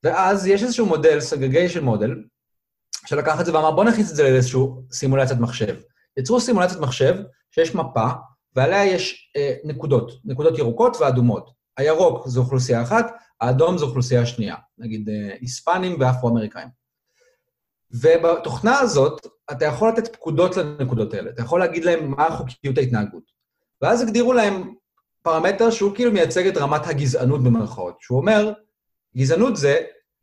ואז 0.05 0.47
יש 0.47 0.63
איזשהו 0.63 0.87
מודל, 0.87 1.19
segregation 1.19 1.81
מודל, 1.81 2.15
שלקח 3.07 3.41
את 3.41 3.47
זה 3.47 3.55
ואמר, 3.55 3.71
בוא 3.71 3.85
נכניס 3.85 4.11
את 4.11 4.17
זה 4.17 4.23
לאיזושהי 4.23 4.61
סימולציית 4.93 5.41
מחשב. 5.41 5.77
יצרו 6.17 6.41
סימולציית 6.41 6.81
מחשב 6.81 7.15
שיש 7.51 7.75
מפה, 7.75 8.07
ועליה 8.57 8.85
יש 8.85 9.33
אה, 9.37 9.55
נקודות, 9.65 10.13
נקודות 10.25 10.59
ירוקות 10.59 10.97
ואדומות. 11.01 11.51
הירוק 11.77 12.29
זו 12.29 12.41
אוכלוסייה 12.41 12.83
אחת, 12.83 13.13
האדום 13.41 13.79
זו 13.79 13.87
אוכלוסייה 13.87 14.27
שנייה, 14.27 14.57
נגיד 14.79 15.09
אה, 15.09 15.37
היספנים 15.41 15.97
ואפרו-אמריקאים. 16.01 16.69
ובתוכנה 17.91 18.79
הזאת, 18.79 19.27
אתה 19.51 19.65
יכול 19.65 19.89
לתת 19.89 20.13
פקודות 20.13 20.57
לנקודות 20.57 21.15
האלה, 21.15 21.31
אתה 21.31 21.43
יכול 21.43 21.61
להגיד 21.61 21.85
להם 21.85 22.11
מה 22.11 22.31
חוקיות 22.31 22.79
ההתנהגות. 22.79 23.23
ואז 23.83 24.03
הגדירו 24.03 24.33
להם 24.33 24.75
פרמטר 25.23 25.71
שהוא 25.71 25.95
כאילו 25.95 26.13
מייצג 26.13 26.47
את 26.47 26.57
רמת 26.57 26.87
הגזענות 26.87 27.43
במרכאות, 27.45 27.97
שהוא 28.01 28.19
אומר, 28.19 28.53
גזענות 29.17 29.57
זה, 29.57 29.81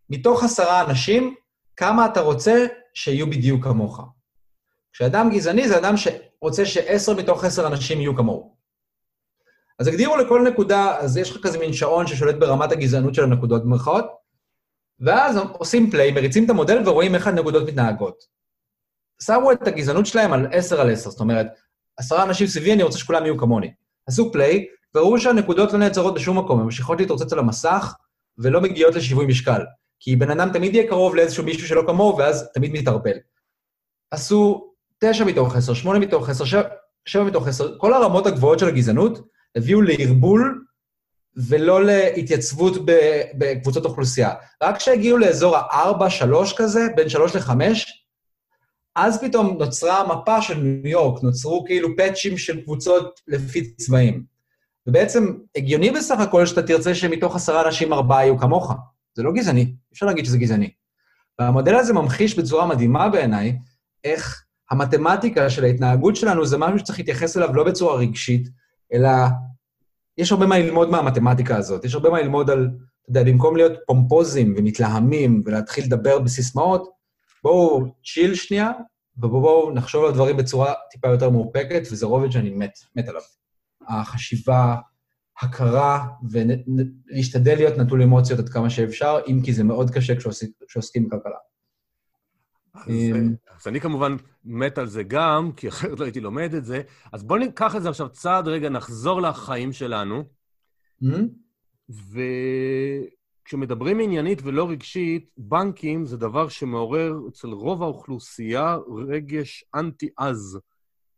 מתוך 0.09 0.43
עשרה 0.43 0.81
אנשים, 0.81 1.35
כמה 1.75 2.05
אתה 2.05 2.21
רוצה 2.21 2.65
שיהיו 2.93 3.29
בדיוק 3.29 3.63
כמוך. 3.63 4.01
כשאדם 4.93 5.29
גזעני 5.33 5.67
זה 5.67 5.77
אדם 5.77 5.95
שרוצה 5.97 6.65
שעשר 6.65 7.13
מתוך 7.13 7.43
עשר 7.43 7.67
אנשים 7.67 8.01
יהיו 8.01 8.15
כמוהו. 8.15 8.55
אז 9.79 9.87
הגדירו 9.87 10.17
לכל 10.17 10.41
נקודה, 10.51 10.97
אז 10.99 11.17
יש 11.17 11.31
לך 11.31 11.43
כזה 11.43 11.59
מין 11.59 11.73
שעון 11.73 12.07
ששולט 12.07 12.35
ברמת 12.35 12.71
הגזענות 12.71 13.15
של 13.15 13.23
הנקודות 13.23 13.63
במרכאות, 13.63 14.05
ואז 14.99 15.37
עושים 15.53 15.91
פליי, 15.91 16.11
מריצים 16.11 16.45
את 16.45 16.49
המודל 16.49 16.89
ורואים 16.89 17.15
איך 17.15 17.27
הנקודות 17.27 17.67
מתנהגות. 17.67 18.23
שמו 19.23 19.51
את 19.51 19.67
הגזענות 19.67 20.05
שלהם 20.05 20.33
על 20.33 20.47
עשר 20.51 20.81
על 20.81 20.89
עשר, 20.91 21.09
זאת 21.09 21.19
אומרת, 21.19 21.47
עשרה 21.97 22.23
אנשים 22.23 22.47
סביבי, 22.47 22.73
אני 22.73 22.83
רוצה 22.83 22.97
שכולם 22.97 23.25
יהיו 23.25 23.37
כמוני. 23.37 23.73
עשו 24.07 24.31
פליי, 24.31 24.65
וראו 24.95 25.19
שהנקודות 25.19 25.73
לא 25.73 25.79
נעצרות 25.79 26.13
בשום 26.13 26.37
מקום, 26.37 26.59
הן 26.59 26.65
ממשיכות 26.65 26.99
להתרוצץ 26.99 27.33
על 27.33 27.39
המסך, 27.39 27.93
ולא 28.37 28.61
מגיעות 28.61 28.95
לשיווי 28.95 29.25
משקל. 29.25 29.61
כי 29.99 30.15
בן 30.15 30.31
אדם 30.31 30.49
תמיד 30.53 30.75
יהיה 30.75 30.87
קרוב 30.87 31.15
לאיזשהו 31.15 31.43
מישהו 31.43 31.67
שלא 31.67 31.83
כמוהו, 31.87 32.17
ואז 32.17 32.49
תמיד 32.53 32.71
מתערפל. 32.71 33.17
עשו 34.11 34.71
תשע 34.99 35.23
מתוך 35.23 35.55
עשר, 35.55 35.73
שמונה 35.73 35.99
מתוך 35.99 36.29
עשר, 36.29 36.45
שבע 37.05 37.23
מתוך 37.23 37.47
עשר, 37.47 37.77
כל 37.77 37.93
הרמות 37.93 38.27
הגבוהות 38.27 38.59
של 38.59 38.67
הגזענות 38.67 39.27
הביאו 39.55 39.81
לערבול 39.81 40.65
ולא 41.35 41.85
להתייצבות 41.85 42.73
בקבוצות 43.37 43.85
אוכלוסייה. 43.85 44.33
רק 44.63 44.77
כשהגיעו 44.77 45.17
לאזור 45.17 45.57
ה-4-3 45.57 46.57
כזה, 46.57 46.87
בין 46.95 47.09
3 47.09 47.35
ל-5, 47.35 47.51
אז 48.95 49.21
פתאום 49.21 49.57
נוצרה 49.59 50.01
המפה 50.01 50.41
של 50.41 50.57
ניו 50.57 50.87
יורק, 50.87 51.23
נוצרו 51.23 51.65
כאילו 51.65 51.89
פאצ'ים 51.97 52.37
של 52.37 52.61
קבוצות 52.61 53.19
לפי 53.27 53.73
צבעים. 53.75 54.30
ובעצם 54.87 55.33
הגיוני 55.55 55.91
בסך 55.91 56.19
הכל 56.19 56.45
שאתה 56.45 56.61
תרצה 56.61 56.95
שמתוך 56.95 57.35
עשרה 57.35 57.65
אנשים 57.65 57.93
ארבעה 57.93 58.23
יהיו 58.23 58.37
כמוך. 58.37 58.73
זה 59.13 59.23
לא 59.23 59.31
גזעני, 59.31 59.73
אפשר 59.93 60.05
להגיד 60.05 60.25
שזה 60.25 60.37
גזעני. 60.37 60.71
והמודל 61.39 61.75
הזה 61.75 61.93
ממחיש 61.93 62.39
בצורה 62.39 62.65
מדהימה 62.65 63.09
בעיניי 63.09 63.57
איך 64.03 64.43
המתמטיקה 64.71 65.49
של 65.49 65.63
ההתנהגות 65.63 66.15
שלנו 66.15 66.45
זה 66.45 66.57
משהו 66.57 66.79
שצריך 66.79 66.99
להתייחס 66.99 67.37
אליו 67.37 67.53
לא 67.53 67.63
בצורה 67.63 67.95
רגשית, 67.95 68.49
אלא 68.93 69.09
יש 70.17 70.31
הרבה 70.31 70.45
מה 70.45 70.59
ללמוד 70.59 70.89
מהמתמטיקה 70.89 71.57
הזאת. 71.57 71.85
יש 71.85 71.95
הרבה 71.95 72.09
מה 72.09 72.21
ללמוד 72.21 72.49
על, 72.49 72.69
אתה 73.01 73.09
יודע, 73.09 73.31
במקום 73.31 73.55
להיות 73.57 73.71
פומפוזים 73.87 74.53
ומתלהמים 74.57 75.41
ולהתחיל 75.45 75.83
לדבר 75.85 76.19
בסיסמאות, 76.19 76.89
בואו 77.43 77.85
צ'יל 78.13 78.35
שנייה, 78.35 78.71
ובואו 79.17 79.71
נחשוב 79.71 80.05
על 80.05 80.11
דברים 80.11 80.37
בצורה 80.37 80.73
טיפה 80.91 81.07
יותר 81.07 81.29
מאופקת, 81.29 81.81
וזה 81.91 82.05
רובד 82.05 82.31
שאני 82.31 82.49
מת, 82.49 82.79
מת 82.95 83.09
עליו. 83.09 83.21
החשיבה, 83.87 84.75
הכרה, 85.41 86.07
ולהשתדל 86.29 87.55
להיות 87.55 87.77
נטול 87.77 88.01
אמוציות 88.01 88.39
עד 88.39 88.49
כמה 88.49 88.69
שאפשר, 88.69 89.19
אם 89.27 89.41
כי 89.45 89.53
זה 89.53 89.63
מאוד 89.63 89.89
קשה 89.89 90.13
כשעוסקים 90.67 91.09
בכלכלה. 91.09 91.37
אז, 92.75 92.89
אמ, 92.89 93.35
אז 93.59 93.67
אני 93.67 93.79
כמובן 93.79 94.15
מת 94.43 94.77
על 94.77 94.87
זה 94.87 95.03
גם, 95.03 95.51
כי 95.57 95.67
אחרת 95.67 95.99
לא 95.99 96.05
הייתי 96.05 96.19
לומד 96.19 96.53
את 96.53 96.65
זה. 96.65 96.81
אז 97.13 97.23
בואו 97.23 97.39
ניקח 97.39 97.75
את 97.75 97.83
זה 97.83 97.89
עכשיו 97.89 98.09
צעד 98.09 98.47
רגע, 98.47 98.69
נחזור 98.69 99.21
לחיים 99.21 99.73
שלנו. 99.73 100.23
Mm-hmm. 101.03 101.25
וכשמדברים 103.43 103.99
עניינית 103.99 104.41
ולא 104.43 104.69
רגשית, 104.69 105.29
בנקים 105.37 106.05
זה 106.05 106.17
דבר 106.17 106.49
שמעורר 106.49 107.13
אצל 107.29 107.47
רוב 107.47 107.83
האוכלוסייה 107.83 108.77
רגש 109.07 109.63
אנטי-עז. 109.75 110.59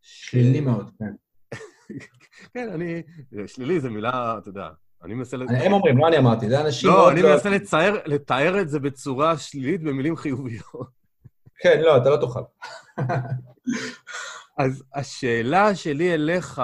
שלילי. 0.02 0.60
מאוד, 0.60 0.92
כן. 1.00 1.14
כן, 2.54 2.70
אני... 2.74 3.02
שלילי 3.48 3.80
זו 3.80 3.92
מילה, 3.92 4.38
אתה 4.38 4.50
יודע, 4.50 4.70
אני 5.04 5.14
מנסה... 5.14 5.38
הם 5.50 5.74
אומרים, 5.74 5.98
לא 5.98 6.08
אני 6.08 6.18
אמרתי, 6.18 6.50
זה 6.50 6.62
אנשים... 6.62 6.90
לא, 6.90 7.12
אני 7.12 7.22
לא- 7.22 7.30
מנסה 7.30 7.90
לתאר 8.06 8.62
את 8.62 8.70
זה 8.70 8.80
בצורה 8.80 9.38
שלילית 9.38 9.84
במילים 9.84 10.16
חיוביות. 10.16 11.04
כן, 11.62 11.82
לא, 11.82 11.98
אתה 11.98 12.10
לא 12.10 12.18
תוכל. 12.18 12.40
אז 14.58 14.84
השאלה 14.96 15.76
שלי 15.76 16.14
אליך, 16.14 16.62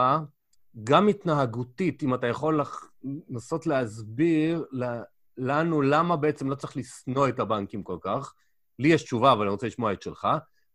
גם 0.84 1.08
התנהגותית, 1.08 2.04
אם 2.04 2.14
אתה 2.14 2.28
יכול 2.28 2.62
לנסות 3.30 3.68
להסביר 3.68 4.66
לנו 5.38 5.82
למה 5.82 6.16
בעצם 6.16 6.50
לא 6.50 6.56
צריך 6.56 6.78
לשנוא 6.78 7.28
את 7.28 7.40
הבנקים 7.40 7.84
כל 7.84 7.98
כך. 8.02 8.34
לי 8.80 8.88
יש 8.88 9.04
תשובה, 9.04 9.32
אבל 9.32 9.42
אני 9.42 9.52
רוצה 9.52 9.68
לשמוע 9.68 9.94
את 9.94 10.02
שלך. 10.02 10.28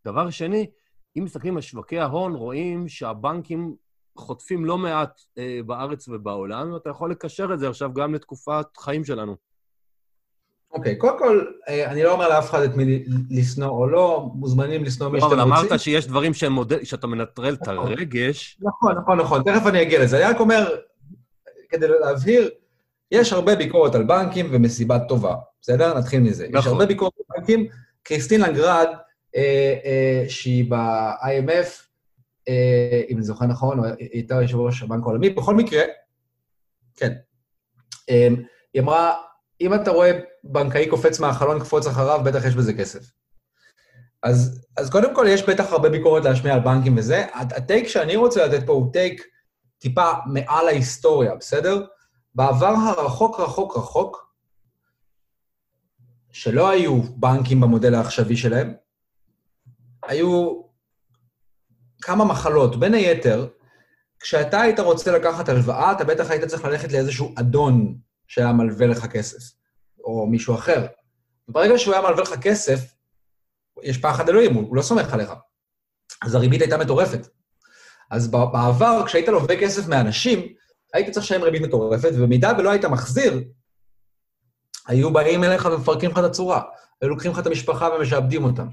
דבר 0.05 0.29
שני, 0.29 0.69
אם 1.17 1.23
מסתכלים 1.23 1.55
על 1.55 1.61
שווקי 1.61 1.99
ההון, 1.99 2.35
רואים 2.35 2.87
שהבנקים 2.87 3.75
חוטפים 4.17 4.65
לא 4.65 4.77
מעט 4.77 5.21
אה, 5.37 5.59
בארץ 5.65 6.07
ובעולם, 6.07 6.73
ואתה 6.73 6.89
יכול 6.89 7.11
לקשר 7.11 7.53
את 7.53 7.59
זה 7.59 7.69
עכשיו 7.69 7.93
גם 7.93 8.15
לתקופת 8.15 8.77
חיים 8.77 9.05
שלנו. 9.05 9.35
אוקיי, 10.71 10.93
okay, 10.93 10.97
קודם 10.97 11.19
כל, 11.19 11.45
אה, 11.67 11.91
אני 11.91 12.03
לא 12.03 12.11
אומר 12.11 12.29
לאף 12.29 12.49
אחד 12.49 12.61
את 12.61 12.75
מי 12.75 13.05
לשנוא 13.29 13.69
או 13.69 13.87
לא, 13.87 14.29
מוזמנים 14.33 14.83
לשנוא 14.83 15.09
מי 15.09 15.19
שאתם 15.19 15.31
רוצים. 15.31 15.39
אבל 15.39 15.57
אמרת 15.57 15.79
שיש 15.79 16.07
דברים 16.07 16.33
שהם 16.33 16.51
מודל, 16.51 16.83
שאתה 16.83 17.07
מנטרל 17.07 17.53
את 17.53 17.61
נכון. 17.61 17.91
הרגש. 17.91 18.57
נכון, 18.61 18.95
נכון, 18.97 19.19
נכון, 19.19 19.43
תכף 19.43 19.67
אני 19.67 19.81
אגיע 19.81 20.03
לזה. 20.03 20.17
אני 20.17 20.33
רק 20.33 20.39
אומר, 20.39 20.75
כדי 21.69 21.87
להבהיר, 21.99 22.49
יש 23.11 23.33
הרבה 23.33 23.55
ביקורת 23.55 23.95
על 23.95 24.03
בנקים 24.03 24.47
ומסיבה 24.51 24.99
טובה, 24.99 25.35
בסדר? 25.61 25.97
נתחיל 25.97 26.19
מזה. 26.19 26.47
נכון. 26.47 26.59
יש 26.59 26.67
הרבה 26.67 26.85
ביקורת 26.85 27.13
על 27.17 27.37
בנקים. 27.37 27.67
קריסטין 28.03 28.41
לנגרד, 28.41 28.87
אה, 29.35 29.75
אה, 29.85 30.25
שהיא 30.29 30.71
ב-IMF, 30.71 31.85
אם 33.09 33.17
אני 33.17 33.23
זוכר 33.23 33.45
נכון, 33.45 33.79
הייתה 34.13 34.41
יושב 34.41 34.57
ראש 34.57 34.81
הבנק 34.81 35.03
העולמי, 35.03 35.29
בכל 35.29 35.55
מקרה, 35.55 35.83
כן. 36.95 37.13
אה, 38.09 38.27
היא 38.73 38.81
אמרה, 38.81 39.13
אם 39.61 39.73
אתה 39.73 39.91
רואה 39.91 40.19
בנקאי 40.43 40.89
קופץ 40.89 41.19
מהחלון, 41.19 41.59
קפוץ 41.59 41.87
אחריו, 41.87 42.21
בטח 42.25 42.45
יש 42.45 42.55
בזה 42.55 42.73
כסף. 42.73 43.11
אז, 44.23 44.65
אז 44.77 44.89
קודם 44.89 45.15
כל, 45.15 45.25
יש 45.29 45.49
בטח 45.49 45.71
הרבה 45.71 45.89
ביקורת 45.89 46.25
להשמיע 46.25 46.53
על 46.53 46.59
בנקים 46.59 46.97
וזה. 46.97 47.25
הטייק 47.33 47.87
שאני 47.87 48.15
רוצה 48.15 48.47
לתת 48.47 48.65
פה 48.65 48.73
הוא 48.73 48.93
טייק 48.93 49.21
טיפה 49.77 50.11
מעל 50.25 50.67
ההיסטוריה, 50.67 51.35
בסדר? 51.35 51.85
בעבר 52.35 52.73
הרחוק 52.75 53.39
רחוק 53.39 53.77
רחוק, 53.77 54.35
שלא 56.31 56.69
היו 56.69 57.01
בנקים 57.03 57.61
במודל 57.61 57.95
העכשווי 57.95 58.37
שלהם, 58.37 58.73
היו 60.03 60.61
כמה 62.05 62.25
מחלות. 62.25 62.79
בין 62.79 62.93
היתר, 62.93 63.47
כשאתה 64.19 64.61
היית 64.61 64.79
רוצה 64.79 65.11
לקחת 65.11 65.49
הלוואה, 65.49 65.91
אתה 65.91 66.03
בטח 66.03 66.31
היית 66.31 66.45
צריך 66.45 66.65
ללכת 66.65 66.91
לאיזשהו 66.91 67.33
אדון 67.39 67.97
שהיה 68.27 68.53
מלווה 68.53 68.87
לך 68.87 69.05
כסף. 69.05 69.55
או 70.05 70.27
מישהו 70.27 70.55
אחר. 70.55 70.85
וברגע 71.49 71.77
שהוא 71.77 71.93
היה 71.93 72.03
מלווה 72.03 72.23
לך 72.23 72.33
כסף, 72.41 72.79
יש 73.83 73.97
פחד 73.97 74.29
אלוהים, 74.29 74.53
הוא 74.53 74.75
לא 74.75 74.81
סומך 74.81 75.13
עליך. 75.13 75.29
אז 76.23 76.35
הריבית 76.35 76.61
הייתה 76.61 76.77
מטורפת. 76.77 77.27
אז 78.11 78.27
בעבר, 78.27 79.03
כשהיית 79.05 79.27
לווה 79.27 79.59
כסף 79.59 79.87
מאנשים, 79.87 80.53
היית 80.93 81.09
צריך 81.09 81.25
לשלם 81.25 81.43
ריבית 81.43 81.61
מטורפת, 81.61 82.09
ובמידה 82.13 82.51
ולא 82.57 82.69
היית 82.69 82.85
מחזיר, 82.85 83.43
היו 84.87 85.13
באים 85.13 85.43
אליך 85.43 85.65
ומפרקים 85.65 86.11
לך 86.11 86.17
את 86.17 86.23
הצורה. 86.23 86.61
היו 87.01 87.09
לוקחים 87.09 87.31
לך 87.31 87.39
את 87.39 87.47
המשפחה 87.47 87.89
ומשעבדים 87.89 88.43
אותם. 88.43 88.67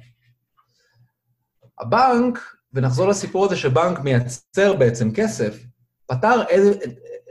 הבנק, 1.80 2.38
ונחזור 2.74 3.08
לסיפור 3.08 3.44
הזה 3.44 3.56
שבנק 3.56 4.00
מייצר 4.00 4.74
בעצם 4.74 5.12
כסף, 5.14 5.58
פתר 6.06 6.42
איז, 6.48 6.76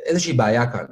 איזושהי 0.06 0.34
בעיה 0.34 0.72
כאן. 0.72 0.86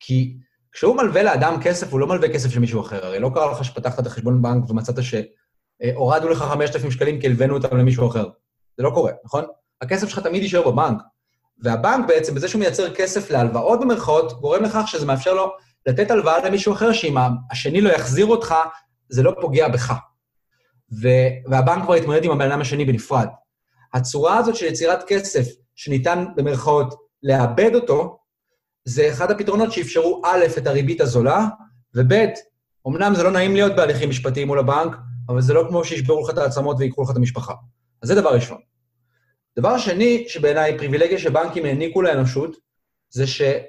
כי 0.00 0.36
כשהוא 0.72 0.96
מלווה 0.96 1.22
לאדם 1.22 1.62
כסף, 1.62 1.92
הוא 1.92 2.00
לא 2.00 2.06
מלווה 2.06 2.28
כסף 2.28 2.50
של 2.50 2.60
מישהו 2.60 2.80
אחר. 2.80 3.06
הרי 3.06 3.18
לא 3.18 3.30
קרה 3.34 3.52
לך 3.52 3.64
שפתחת 3.64 4.00
את 4.00 4.06
החשבון 4.06 4.42
בנק 4.42 4.70
ומצאת 4.70 4.98
שהורדנו 5.02 6.28
לך 6.28 6.38
5,000 6.38 6.90
שקלים 6.90 7.20
כי 7.20 7.26
הלווינו 7.26 7.54
אותם 7.54 7.76
למישהו 7.76 8.08
אחר. 8.08 8.28
זה 8.76 8.82
לא 8.82 8.90
קורה, 8.90 9.12
נכון? 9.24 9.44
הכסף 9.80 10.08
שלך 10.08 10.18
תמיד 10.18 10.42
יישאר 10.42 10.70
בבנק. 10.70 11.02
והבנק 11.62 12.06
בעצם, 12.08 12.34
בזה 12.34 12.48
שהוא 12.48 12.58
מייצר 12.60 12.94
כסף 12.94 13.30
להלוואות 13.30 13.80
במרכאות, 13.80 14.40
גורם 14.40 14.62
לכך 14.62 14.84
שזה 14.86 15.06
מאפשר 15.06 15.34
לו 15.34 15.52
לתת 15.86 16.10
הלוואה 16.10 16.48
למישהו 16.48 16.72
אחר, 16.72 16.92
שאם 16.92 17.16
השני 17.50 17.80
לא 17.80 17.90
יחזיר 17.90 18.26
אותך, 18.26 18.54
זה 19.08 19.22
לא 19.22 19.34
פוגע 19.40 19.68
בך. 19.68 19.94
ו, 21.02 21.08
והבנק 21.46 21.84
כבר 21.84 21.94
התמודד 21.94 22.24
עם 22.24 22.30
הבן 22.30 22.50
אדם 22.50 22.60
השני 22.60 22.84
בנפרד. 22.84 23.28
הצורה 23.94 24.38
הזאת 24.38 24.56
של 24.56 24.66
יצירת 24.66 25.04
כסף, 25.06 25.46
שניתן 25.74 26.24
במרכאות 26.36 26.94
לאבד 27.22 27.74
אותו, 27.74 28.18
זה 28.84 29.08
אחד 29.08 29.30
הפתרונות 29.30 29.72
שאפשרו 29.72 30.22
א', 30.24 30.44
את 30.58 30.66
הריבית 30.66 31.00
הזולה, 31.00 31.46
וב', 31.94 32.12
אמנם 32.88 33.14
זה 33.14 33.22
לא 33.22 33.30
נעים 33.30 33.54
להיות 33.54 33.76
בהליכים 33.76 34.10
משפטיים 34.10 34.46
מול 34.46 34.58
הבנק, 34.58 34.96
אבל 35.28 35.40
זה 35.40 35.54
לא 35.54 35.64
כמו 35.68 35.84
שישברו 35.84 36.24
לך 36.24 36.30
את 36.30 36.38
העצמות 36.38 36.76
ויקחו 36.78 37.02
לך 37.02 37.10
את 37.10 37.16
המשפחה. 37.16 37.54
אז 38.02 38.08
זה 38.08 38.14
דבר 38.14 38.34
ראשון. 38.34 38.58
דבר 39.58 39.78
שני, 39.78 40.24
שבעיניי 40.28 40.78
פריבילגיה 40.78 41.18
שבנקים 41.18 41.64
העניקו 41.64 42.02
לאנושות, 42.02 42.56
זה 43.10 43.26
שהם 43.26 43.62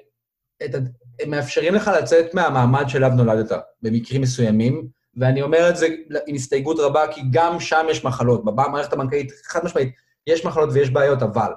מאפשרים 1.28 1.76
לך 1.76 1.91
לצאת 2.01 2.34
מהמעמד 2.34 2.86
שאליו 2.88 3.09
נולדת, 3.09 3.51
במקרים 3.82 4.22
מסוימים, 4.22 4.88
ואני 5.17 5.41
אומר 5.41 5.70
את 5.70 5.78
זה 5.78 5.88
עם 6.28 6.36
הסתייגות 6.36 6.80
רבה, 6.80 7.07
כי 7.11 7.22
גם 7.32 7.59
שם 7.59 7.86
יש 7.89 8.05
מחלות. 8.05 8.45
במערכת 8.45 8.93
הבנקאית, 8.93 9.32
חד 9.45 9.65
משמעית, 9.65 9.89
יש 10.28 10.45
מחלות 10.45 10.70
ויש 10.74 10.89
בעיות, 10.89 11.22
אבל 11.22 11.51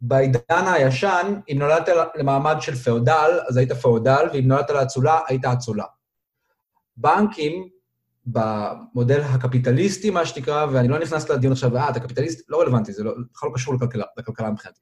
בעידן 0.00 0.64
הישן, 0.66 1.34
אם 1.52 1.56
נולדת 1.58 1.88
למעמד 2.14 2.56
של 2.60 2.74
פאודל, 2.74 3.40
אז 3.48 3.56
היית 3.56 3.72
פאודל, 3.72 4.26
ואם 4.32 4.48
נולדת 4.48 4.70
לאצולה, 4.70 5.20
היית 5.28 5.44
אצולה. 5.44 5.84
בנקים, 6.96 7.68
במודל 8.26 9.20
הקפיטליסטי, 9.20 10.10
מה 10.10 10.26
שנקרא, 10.26 10.66
ואני 10.72 10.88
לא 10.88 10.98
נכנס 10.98 11.28
לדיון 11.28 11.52
עכשיו, 11.52 11.76
אה, 11.76 11.90
אתה 11.90 12.00
קפיטליסט? 12.00 12.50
לא 12.50 12.60
רלוונטי, 12.60 12.92
זה 12.92 13.04
לא, 13.04 13.12
בכלל 13.32 13.50
לא 13.50 13.54
קשור 13.54 13.74
לכלכלה, 13.74 14.04
לכלכלה 14.16 14.50
מבחינתי. 14.50 14.80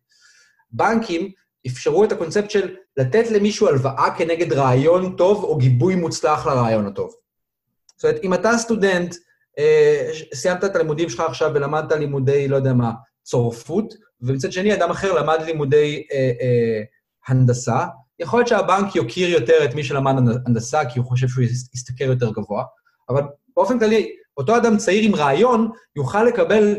בנקים 0.73 1.31
אפשרו 1.67 2.05
את 2.05 2.13
הקונספט 2.13 2.51
של 2.51 2.77
לתת 2.97 3.31
למישהו 3.31 3.69
הלוואה 3.69 4.15
כנגד 4.19 4.53
רעיון 4.53 5.17
טוב 5.17 5.45
או 5.45 5.59
גיבוי 5.59 5.95
מוצלח 5.95 6.47
לרעיון 6.47 6.87
הטוב. 6.87 7.15
זאת 7.97 8.05
אומרת, 8.05 8.21
אם 8.25 8.35
אתה 8.35 8.59
סטודנט, 8.59 9.15
אה, 9.59 10.11
סיימת 10.35 10.65
את 10.65 10.77
הלימודים 10.77 11.09
שלך 11.09 11.21
עכשיו 11.21 11.51
ולמדת 11.55 11.93
לימודי, 11.93 12.49
לא 12.49 12.57
יודע 12.57 12.73
מה, 12.73 12.93
צורפות, 13.31 13.95
ומצד 14.21 14.53
שני, 14.53 14.75
אדם 14.75 14.91
אחר 14.91 15.13
למד 15.13 15.43
לימודי 15.43 16.07
אה, 16.13 16.33
אה, 16.41 16.83
הנדסה, 17.29 17.87
יכול 18.19 18.39
להיות 18.39 18.49
שהבנק 18.49 18.97
יוקיר 18.97 19.29
יותר 19.29 19.65
את 19.65 19.75
מי 19.75 19.85
שלמד 19.85 20.15
הנדסה, 20.47 20.85
כי 20.85 20.99
הוא 20.99 21.07
חושב 21.07 21.29
שהוא 21.29 21.45
ישתכר 21.75 22.05
יותר 22.05 22.31
גבוה, 22.33 22.65
אבל 23.09 23.23
באופן 23.57 23.79
כללי, 23.79 24.13
אותו 24.37 24.57
אדם 24.57 24.77
צעיר 24.77 25.05
עם 25.05 25.15
רעיון 25.15 25.71
יוכל 25.97 26.25
לקבל, 26.25 26.79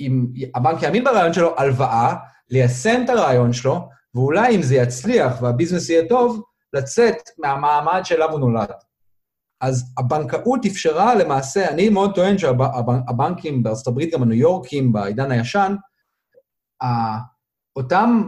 אם 0.00 0.26
הבנק 0.54 0.82
יאמין 0.82 1.04
ברעיון 1.04 1.32
שלו, 1.32 1.54
הלוואה, 1.58 2.14
ליישם 2.50 3.02
את 3.04 3.10
הרעיון 3.10 3.52
שלו, 3.52 3.88
ואולי 4.14 4.56
אם 4.56 4.62
זה 4.62 4.74
יצליח 4.74 5.42
והביזנס 5.42 5.90
יהיה 5.90 6.08
טוב, 6.08 6.42
לצאת 6.72 7.16
מהמעמד 7.38 8.00
שאליו 8.04 8.30
הוא 8.30 8.40
נולד. 8.40 8.70
אז 9.62 9.94
הבנקאות 9.98 10.66
אפשרה 10.66 11.14
למעשה, 11.14 11.68
אני 11.68 11.88
מאוד 11.88 12.14
טוען 12.14 12.38
שהבנקים 12.38 13.62
בארצות 13.62 13.86
הברית, 13.86 14.12
גם 14.12 14.22
הניו 14.22 14.38
יורקים, 14.38 14.92
בעידן 14.92 15.30
הישן, 15.30 15.74
אותם 17.76 18.22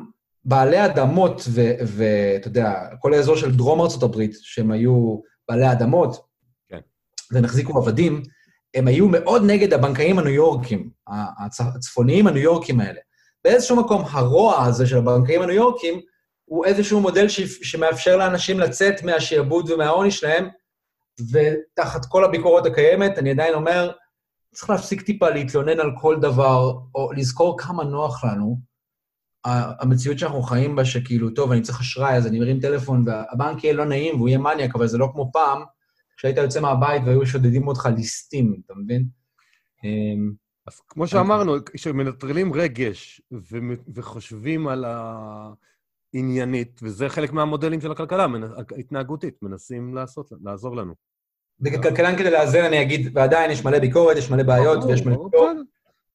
בעלי 0.44 0.84
אדמות, 0.84 1.42
ואתה 1.86 2.48
יודע, 2.48 2.88
כל 3.00 3.14
האזור 3.14 3.36
של 3.36 3.56
דרום 3.56 3.80
ארצות 3.80 4.02
הברית, 4.02 4.32
שהם 4.40 4.70
היו 4.70 5.20
בעלי 5.48 5.72
אדמות, 5.72 6.26
כן. 6.68 6.78
והם 7.32 7.44
החזיקו 7.44 7.78
עבדים, 7.78 8.22
הם 8.74 8.88
היו 8.88 9.08
מאוד 9.08 9.42
נגד 9.46 9.72
הבנקאים 9.72 10.18
הניו 10.18 10.32
יורקים, 10.32 10.90
הצפוניים 11.60 12.26
הניו 12.26 12.42
יורקים 12.42 12.80
האלה. 12.80 13.00
באיזשהו 13.44 13.76
מקום, 13.76 14.04
הרוע 14.10 14.64
הזה 14.64 14.86
של 14.86 14.98
הבנקאים 14.98 15.42
הניו 15.42 15.54
יורקים, 15.54 16.00
הוא 16.44 16.64
איזשהו 16.64 17.00
מודל 17.00 17.28
שמאפשר 17.28 18.16
לאנשים 18.16 18.60
לצאת 18.60 19.02
מהשעבוד 19.02 19.70
ומהעוני 19.70 20.10
שלהם, 20.10 20.48
ותחת 21.20 22.06
כל 22.06 22.24
הביקורת 22.24 22.66
הקיימת, 22.66 23.18
אני 23.18 23.30
עדיין 23.30 23.54
אומר, 23.54 23.92
צריך 24.54 24.70
להפסיק 24.70 25.02
טיפה 25.02 25.30
להתלונן 25.30 25.80
על 25.80 25.90
כל 26.00 26.16
דבר, 26.20 26.78
או 26.94 27.12
לזכור 27.12 27.58
כמה 27.58 27.84
נוח 27.84 28.24
לנו. 28.24 28.60
המציאות 29.80 30.18
שאנחנו 30.18 30.42
חיים 30.42 30.76
בה, 30.76 30.84
שכאילו, 30.84 31.30
טוב, 31.30 31.52
אני 31.52 31.62
צריך 31.62 31.80
אשראי, 31.80 32.16
אז 32.16 32.26
אני 32.26 32.38
מרים 32.38 32.60
טלפון, 32.60 33.04
והבנק 33.06 33.64
יהיה 33.64 33.74
לא 33.74 33.84
נעים 33.84 34.16
והוא 34.16 34.28
יהיה 34.28 34.38
מניאק, 34.38 34.74
אבל 34.74 34.86
זה 34.86 34.98
לא 34.98 35.08
כמו 35.12 35.30
פעם, 35.32 35.62
כשהיית 36.16 36.36
יוצא 36.36 36.60
מהבית 36.60 37.02
והיו 37.06 37.26
שודדים 37.26 37.68
אותך 37.68 37.88
ליסטים, 37.96 38.56
אתה 38.66 38.74
מבין? 38.76 39.06
אמ, 39.84 40.32
אז 40.66 40.80
כמו 40.88 41.06
שאמרנו, 41.06 41.54
כשמנטרלים 41.72 42.52
רגש 42.52 43.20
וחושבים 43.94 44.68
על 44.68 44.84
העניינית, 46.14 46.80
וזה 46.82 47.08
חלק 47.08 47.32
מהמודלים 47.32 47.80
של 47.80 47.92
הכלכלה, 47.92 48.26
ההתנהגותית, 48.76 49.42
מנסים 49.42 49.94
לעשות, 49.94 50.32
לעזור 50.44 50.76
לנו. 50.76 50.94
וככלכלן 51.60 52.18
כדי 52.18 52.30
לאזן 52.30 52.64
אני 52.64 52.82
אגיד, 52.82 53.10
ועדיין 53.14 53.50
יש 53.50 53.64
מלא 53.64 53.78
ביקורת, 53.78 54.16
יש 54.16 54.30
מלא 54.30 54.42
בעיות 54.42 54.84
ויש 54.84 55.06
מלא 55.06 55.16
ביקורת. 55.24 55.56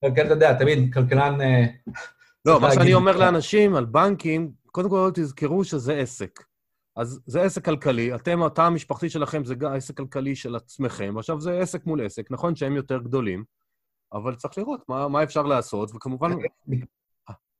כלכלן, 0.02 0.26
אתה 0.26 0.34
יודע, 0.34 0.54
תמיד 0.54 0.94
כלכלן... 0.94 1.42
אה, 1.42 1.66
לא, 2.46 2.62
מה 2.62 2.74
שאני 2.74 2.94
אומר 2.94 3.18
לאנשים 3.18 3.76
על 3.76 3.86
בנקים, 3.86 4.52
קודם 4.66 4.90
כל 4.90 5.12
תזכרו 5.14 5.64
שזה 5.64 5.98
עסק. 5.98 6.44
אז 6.96 7.20
זה 7.26 7.42
עסק 7.42 7.66
כלכלי, 7.66 8.16
אתם, 8.16 8.44
התא 8.44 8.62
המשפחתי 8.62 9.10
שלכם 9.10 9.44
זה 9.44 9.56
עסק 9.76 9.98
כלכלי 9.98 10.36
של 10.36 10.56
עצמכם, 10.56 11.16
עכשיו 11.18 11.42
זה 11.42 11.60
עסק 11.60 11.86
מול 11.86 12.06
עסק, 12.06 12.32
נכון 12.32 12.56
שהם 12.56 12.76
יותר 12.76 12.98
גדולים, 12.98 13.44
אבל 14.14 14.36
צריך 14.36 14.58
לראות 14.58 14.90
מה, 14.90 15.08
מה 15.08 15.24
אפשר 15.24 15.42
לעשות, 15.42 15.92
וכמובן, 15.96 16.32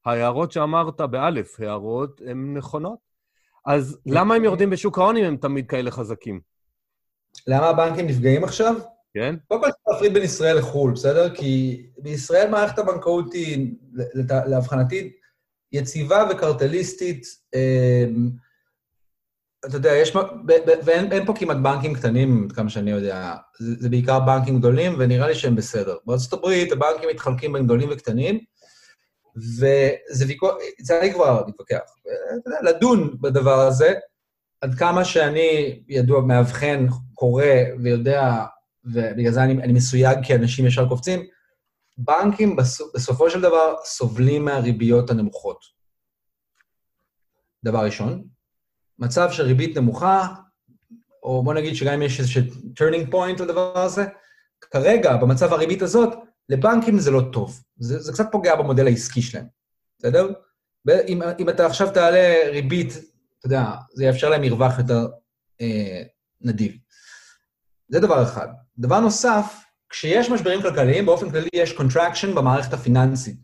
ההערות 0.06 0.52
שאמרת 0.52 1.02
באלף, 1.02 1.60
הערות, 1.60 2.22
הן 2.26 2.58
נכונות. 2.58 3.00
אז 3.66 3.98
למה 4.06 4.36
הם 4.36 4.44
יורדים 4.44 4.70
בשוק 4.70 4.98
ההון 4.98 5.18
אם 5.18 5.26
הם 5.26 5.38
תמיד 5.38 5.68
כאלה 5.68 5.92
חזקים? 5.92 6.40
למה 7.48 7.68
הבנקים 7.68 8.08
נפגעים 8.08 8.44
עכשיו? 8.44 8.76
כן. 9.14 9.36
קודם 9.48 9.62
כל 9.62 9.68
צריך 9.72 9.84
להפריד 9.88 10.14
בין 10.14 10.24
ישראל 10.24 10.58
לחו"ל, 10.58 10.92
בסדר? 10.92 11.36
כי 11.36 11.84
בישראל 11.98 12.50
מערכת 12.50 12.80
הבנקאות 12.80 13.34
היא, 13.34 13.76
להבחנתי, 14.26 15.12
יציבה 15.72 16.28
וקרטליסטית. 16.32 17.26
אמ, 17.56 18.30
אתה 19.66 19.78
יודע, 19.78 19.96
יש, 19.96 20.16
ואין 20.86 21.26
פה 21.26 21.34
כמעט 21.36 21.58
בנקים 21.58 21.94
קטנים, 21.94 22.48
כמה 22.50 22.70
שאני 22.70 22.92
יודע. 22.92 23.36
זה, 23.60 23.76
זה 23.80 23.90
בעיקר 23.90 24.20
בנקים 24.20 24.60
גדולים, 24.60 24.96
ונראה 24.98 25.28
לי 25.28 25.36
שהם 25.36 25.56
בסדר. 25.56 25.98
בארצות 26.06 26.34
הברית 26.34 26.72
הבנקים 26.72 27.10
מתחלקים 27.10 27.54
בין 27.54 27.64
גדולים 27.64 27.90
וקטנים, 27.92 28.40
וזה 29.36 30.26
ויכוח, 30.28 30.56
לי 31.02 31.14
כבר 31.14 31.44
יודע, 31.60 31.80
לדון 32.62 33.18
בדבר 33.22 33.60
הזה, 33.60 33.94
עד 34.62 34.76
כמה 34.76 35.06
שאני 35.06 35.82
ידוע, 35.88 36.22
מאבחן, 36.22 36.88
קורא 37.14 37.46
ויודע, 37.84 38.46
ובגלל 38.84 39.32
זה 39.32 39.44
אני, 39.44 39.54
אני 39.54 39.74
מסויג 39.74 40.18
כי 40.24 40.36
אנשים 40.36 40.66
ישר 40.66 40.90
קופצים, 40.90 41.26
בנקים 41.98 42.56
בסופו 42.94 43.30
של 43.30 43.42
דבר 43.42 43.76
סובלים 43.84 44.46
מהריביות 44.46 45.10
הנמוכות. 45.10 45.60
דבר 47.64 47.86
ראשון. 47.86 48.24
מצב 49.00 49.32
של 49.32 49.44
ריבית 49.44 49.78
נמוכה, 49.78 50.28
או 51.24 51.44
בוא 51.44 51.54
נגיד 51.54 51.76
שגם 51.76 51.94
אם 51.94 52.02
יש 52.02 52.20
איזשהו 52.20 52.42
turning 52.80 53.12
point 53.12 53.44
לדבר 53.44 53.80
הזה, 53.80 54.06
כרגע, 54.72 55.18
במצב 55.18 55.54
הריבית 55.54 55.82
הזאת, 55.82 56.10
לבנקים 56.50 57.00
זה 57.00 57.12
לא 57.12 57.22
טוב. 57.34 57.64
זה, 57.80 58.00
זה 58.00 58.14
קצת 58.14 58.26
פוגע 58.32 58.56
במודל 58.56 58.88
העסקי 58.88 59.22
שלהם, 59.22 59.46
בסדר? 60.00 60.28
אם, 61.08 61.22
אם 61.40 61.50
אתה 61.50 61.66
עכשיו 61.66 61.92
תעלה 61.94 62.36
ריבית 62.52 62.94
אתה 63.40 63.48
יודע, 63.48 63.66
זה 63.94 64.06
יאפשר 64.06 64.30
להם 64.30 64.42
מרווח 64.42 64.80
יותר 64.80 65.08
אה, 65.62 66.02
נדיב. 66.42 66.78
זה 67.90 68.00
דבר 68.00 68.24
אחד. 68.24 68.48
דבר 68.78 69.00
נוסף, 69.00 69.46
כשיש 69.90 70.30
משברים 70.30 70.62
כלכליים, 70.62 71.06
באופן 71.06 71.30
כללי 71.30 71.50
יש 71.54 71.72
contraction 71.72 72.36
במערכת 72.36 72.74
הפיננסית. 72.74 73.36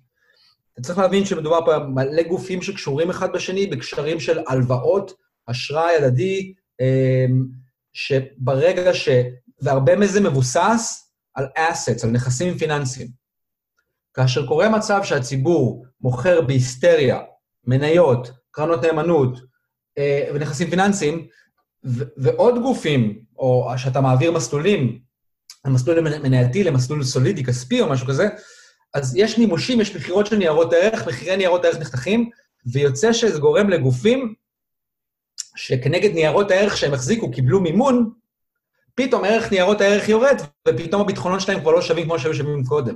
אתה 0.74 0.82
צריך 0.82 1.00
להבין 1.00 1.26
שמדובר 1.26 1.66
פה 1.66 1.80
מלא 1.80 2.24
גופים 2.24 2.62
שקשורים 2.62 3.10
אחד 3.10 3.34
בשני 3.34 3.68
בקשרים 3.68 4.20
של 4.20 4.40
הלוואות, 4.48 5.14
אשראי 5.48 5.96
הדדי, 5.96 6.54
אה, 6.82 7.26
שברגע 7.94 8.94
ש... 8.94 9.10
והרבה 9.62 9.96
מזה 9.96 10.22
מבוסס 10.22 11.12
על 11.34 11.46
assets, 11.58 12.04
על 12.04 12.10
נכסים 12.10 12.58
פיננסיים. 12.58 13.08
כאשר 14.16 14.46
קורה 14.46 14.70
מצב 14.70 15.00
שהציבור 15.04 15.86
מוכר 16.02 16.42
בהיסטריה 16.42 17.20
מניות, 17.68 18.32
קרנות 18.52 18.86
נאמנות 18.86 19.40
אה, 19.98 20.30
ונכסים 20.34 20.70
פיננסיים, 20.70 21.28
ו- 21.86 22.04
ועוד 22.18 22.62
גופים, 22.62 23.20
או 23.38 23.74
שאתה 23.78 24.02
מעביר 24.02 24.32
מסלולים, 24.32 25.00
המסלול 25.66 26.00
מנייתי 26.00 26.64
למסלול 26.64 27.04
סולידי, 27.04 27.44
כספי 27.44 27.82
או 27.82 27.90
משהו 27.90 28.08
כזה, 28.08 28.28
אז 28.94 29.16
יש 29.16 29.38
מימושים, 29.38 29.82
יש 29.82 29.96
מכירות 29.96 30.26
של 30.26 30.36
ניירות 30.38 30.74
ערך, 30.74 31.08
מחירי 31.08 31.38
ניירות 31.38 31.66
ערך 31.66 31.78
נחתכים, 31.78 32.30
ויוצא 32.66 33.14
שזה 33.14 33.40
גורם 33.40 33.70
לגופים 33.70 34.34
שכנגד 35.56 36.14
ניירות 36.14 36.52
הערך 36.52 36.78
שהם 36.78 36.94
החזיקו 36.94 37.32
קיבלו 37.32 37.62
מימון, 37.62 38.12
פתאום 38.96 39.24
ערך 39.24 39.52
ניירות 39.52 39.82
הערך 39.82 40.10
יורד, 40.10 40.38
ופתאום 40.68 41.02
הביטחונות 41.02 41.42
שלהם 41.42 41.60
כבר 41.60 41.72
לא 41.72 41.82
שווים 41.82 42.06
כמו 42.06 42.20
שהיו 42.20 42.34
שווים 42.34 42.64
קודם. 42.64 42.96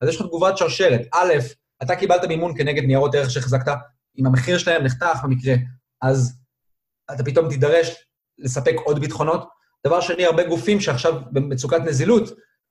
אז 0.00 0.08
יש 0.08 0.20
לך 0.20 0.26
תגובת 0.26 0.58
שרשרת. 0.58 1.00
א', 1.14 1.34
אתה 1.82 1.96
קיבלת 1.96 2.24
מימון 2.24 2.58
כנגד 2.58 2.84
ניירות 2.84 3.14
ערך 3.14 3.30
שהחזקת, 3.30 3.72
אם 4.18 4.26
המחיר 4.26 4.58
שלהם 4.58 4.84
נחתך 4.84 5.18
במקרה, 5.24 5.54
אז 6.02 6.38
אתה 7.14 7.24
פתאום 7.24 7.48
תידרש 7.48 8.04
לספק 8.38 8.74
עוד 8.84 8.98
ביטחונות. 9.00 9.48
דבר 9.86 10.00
שני, 10.00 10.26
הרבה 10.26 10.44
גופים 10.44 10.80
שעכשיו 10.80 11.20
במצוקת 11.32 11.80
נזילות, 11.80 12.24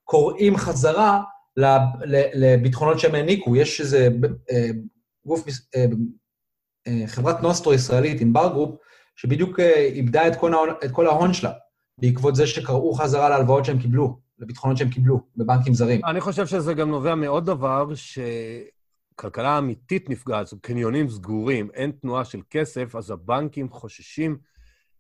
קוראים 0.03 0.57
חזרה 0.57 1.21
לביטחונות 2.34 2.99
שהם 2.99 3.15
העניקו. 3.15 3.55
יש 3.55 3.82
איזה 3.82 4.09
אה, 4.51 4.69
גוף, 5.25 5.47
אה, 5.75 5.86
אה, 6.88 7.07
חברת 7.07 7.41
נוסטרו 7.41 7.73
ישראלית, 7.73 8.21
ענבר 8.21 8.49
Group, 8.53 8.76
שבדיוק 9.15 9.59
איבדה 9.59 10.28
את 10.28 10.36
כל, 10.36 10.53
ההון, 10.53 10.69
את 10.86 10.91
כל 10.91 11.07
ההון 11.07 11.34
שלה, 11.34 11.51
בעקבות 11.99 12.36
זה 12.36 12.47
שקראו 12.47 12.93
חזרה 12.93 13.30
להלוואות 13.30 13.65
שהם 13.65 13.80
קיבלו, 13.80 14.19
לביטחונות 14.40 14.78
שהם 14.78 14.90
קיבלו 14.90 15.22
בבנקים 15.38 15.74
זרים. 15.74 16.06
אני 16.06 16.22
חושב 16.22 16.48
שזה 16.48 16.74
גם 16.74 16.90
נובע 16.90 17.16
מעוד 17.16 17.46
דבר, 17.46 17.88
שכלכלה 17.96 19.58
אמיתית 19.58 20.10
נפגעת, 20.10 20.48
קניונים 20.62 21.10
סגורים, 21.10 21.70
אין 21.74 21.92
תנועה 21.92 22.26
של 22.26 22.42
כסף, 22.50 22.96
אז 22.96 23.12
הבנקים 23.12 23.70
חוששים 23.70 24.38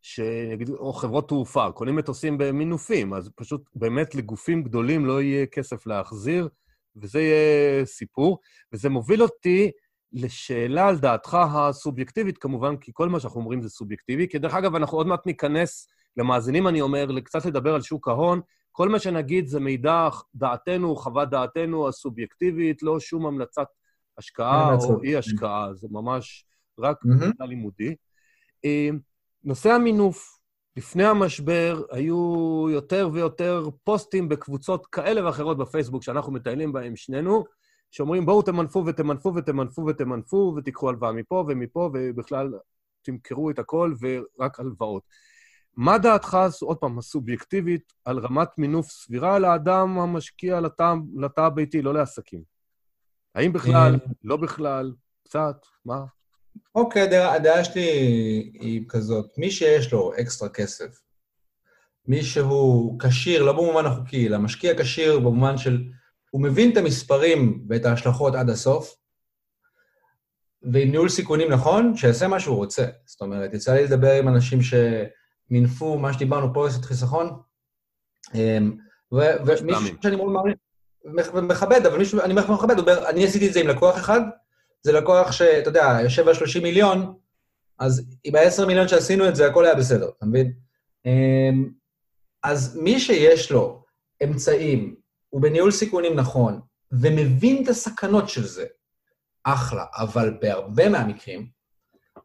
שנגיד, 0.01 0.69
או 0.69 0.93
חברות 0.93 1.27
תעופה, 1.27 1.71
קונים 1.71 1.95
מטוסים 1.95 2.37
במינופים, 2.37 3.13
אז 3.13 3.29
פשוט 3.35 3.69
באמת 3.75 4.15
לגופים 4.15 4.63
גדולים 4.63 5.05
לא 5.05 5.21
יהיה 5.21 5.45
כסף 5.45 5.87
להחזיר, 5.87 6.49
וזה 6.95 7.21
יהיה 7.21 7.85
סיפור. 7.85 8.39
וזה 8.73 8.89
מוביל 8.89 9.23
אותי 9.23 9.71
לשאלה 10.13 10.87
על 10.87 10.97
דעתך 10.97 11.37
הסובייקטיבית, 11.53 12.37
כמובן, 12.37 12.77
כי 12.77 12.91
כל 12.93 13.09
מה 13.09 13.19
שאנחנו 13.19 13.39
אומרים 13.39 13.61
זה 13.61 13.69
סובייקטיבי, 13.69 14.27
כי 14.27 14.39
דרך 14.39 14.53
אגב, 14.53 14.75
אנחנו 14.75 14.97
עוד 14.97 15.07
מעט 15.07 15.25
ניכנס, 15.25 15.87
למאזינים 16.17 16.67
אני 16.67 16.81
אומר, 16.81 17.19
קצת 17.23 17.45
לדבר 17.45 17.75
על 17.75 17.81
שוק 17.81 18.07
ההון. 18.07 18.41
כל 18.77 18.89
מה 18.89 18.99
שנגיד 18.99 19.47
זה 19.47 19.59
מידע, 19.59 20.09
דעתנו, 20.35 20.95
חוות 20.95 21.29
דעתנו 21.29 21.87
הסובייקטיבית, 21.87 22.83
לא 22.83 22.99
שום 22.99 23.25
המלצת 23.25 23.67
השקעה 24.17 24.75
או 24.75 25.03
אי-השקעה, 25.03 25.73
זה 25.73 25.87
ממש 25.91 26.45
רק 26.79 26.97
מידע 27.05 27.45
לימודי. 27.45 27.95
אה, 28.65 28.89
נושא 29.43 29.71
המינוף, 29.71 30.39
לפני 30.75 31.05
המשבר 31.05 31.81
היו 31.91 32.65
יותר 32.69 33.09
ויותר 33.13 33.65
פוסטים 33.83 34.29
בקבוצות 34.29 34.85
כאלה 34.85 35.25
ואחרות 35.25 35.57
בפייסבוק 35.57 36.03
שאנחנו 36.03 36.31
מטיילים 36.31 36.73
בהם 36.73 36.95
שנינו, 36.95 37.45
שאומרים, 37.91 38.25
בואו 38.25 38.41
תמנפו 38.41 38.85
ותמנפו 38.85 39.35
ותמנפו 39.35 39.85
ותמנפו 39.87 40.53
ותיקחו 40.57 40.89
הלוואה 40.89 41.11
מפה 41.11 41.45
ומפה, 41.47 41.89
ובכלל 41.93 42.53
תמכרו 43.01 43.49
את 43.49 43.59
הכל 43.59 43.93
ורק 44.01 44.59
הלוואות. 44.59 45.03
מה 45.77 45.97
דעתך, 45.97 46.37
עוד 46.61 46.77
פעם, 46.77 46.97
הסובייקטיבית, 46.99 47.93
על 48.05 48.19
רמת 48.19 48.47
מינוף 48.57 48.89
סבירה 48.89 49.39
לאדם 49.39 49.99
המשקיע 49.99 50.59
לתא, 51.15 51.41
הביתי, 51.41 51.81
לא 51.81 51.93
לעסקים? 51.93 52.41
האם 53.35 53.53
בכלל, 53.53 53.93
אה, 53.93 54.11
לא 54.23 54.37
בכלל, 54.37 54.93
קצת, 55.23 55.55
מה? 55.85 56.05
אוקיי, 56.75 57.01
הדעה, 57.01 57.33
הדעה 57.33 57.63
שלי 57.63 57.81
היא 58.53 58.85
כזאת, 58.89 59.37
מי 59.37 59.51
שיש 59.51 59.93
לו 59.93 60.13
אקסטרה 60.21 60.49
כסף, 60.49 61.01
מי 62.07 62.23
שהוא 62.23 62.99
כשיר, 62.99 63.43
לא 63.43 63.53
במובן 63.53 63.85
החוקי, 63.85 64.27
אלא 64.27 64.37
משקיע 64.37 64.73
כשיר 64.81 65.19
במובן 65.19 65.57
של, 65.57 65.83
הוא 66.29 66.41
מבין 66.41 66.71
את 66.71 66.77
המספרים 66.77 67.65
ואת 67.69 67.85
ההשלכות 67.85 68.35
עד 68.35 68.49
הסוף, 68.49 68.95
ועם 70.61 70.91
ניהול 70.91 71.09
סיכונים 71.09 71.51
נכון, 71.51 71.97
שיעשה 71.97 72.27
מה 72.27 72.39
שהוא 72.39 72.55
רוצה. 72.55 72.85
זאת 73.05 73.21
אומרת, 73.21 73.53
יצא 73.53 73.73
לי 73.73 73.83
לדבר 73.83 74.11
עם 74.11 74.27
אנשים 74.27 74.61
שמינפו, 75.49 75.97
מה 75.97 76.13
שדיברנו 76.13 76.53
פוליסת 76.53 76.85
חיסכון, 76.85 77.39
אמ, 78.35 78.77
ומישהו 79.11 79.97
שאני 80.01 80.15
מאוד 80.15 80.31
מעריך, 80.31 80.55
מכבד, 81.33 81.85
אבל 81.85 81.97
מישהו, 81.97 82.21
אני 82.21 82.33
מכבד, 82.33 82.71
הוא 82.71 82.81
אומר, 82.81 83.09
אני 83.09 83.25
עשיתי 83.25 83.47
את 83.47 83.53
זה 83.53 83.59
עם 83.59 83.67
לקוח 83.67 83.97
אחד, 83.97 84.21
זה 84.81 84.91
לקוח 84.91 85.31
שאתה 85.31 85.69
יודע, 85.69 85.97
יושב 86.03 86.27
על 86.27 86.33
30 86.33 86.63
מיליון, 86.63 87.13
אז 87.79 88.09
עם 88.23 88.35
ה-10 88.35 88.65
מיליון 88.65 88.87
שעשינו 88.87 89.29
את 89.29 89.35
זה, 89.35 89.47
הכל 89.47 89.65
היה 89.65 89.75
בסדר, 89.75 90.09
אתה 90.17 90.25
מבין? 90.25 90.53
אמ, 91.05 91.69
אז 92.43 92.77
מי 92.77 92.99
שיש 92.99 93.51
לו 93.51 93.83
אמצעים, 94.23 94.95
הוא 95.29 95.41
בניהול 95.41 95.71
סיכונים 95.71 96.15
נכון, 96.15 96.59
ומבין 96.91 97.63
את 97.63 97.67
הסכנות 97.67 98.29
של 98.29 98.47
זה, 98.47 98.65
אחלה, 99.43 99.85
אבל 99.97 100.37
בהרבה 100.41 100.89
מהמקרים, 100.89 101.47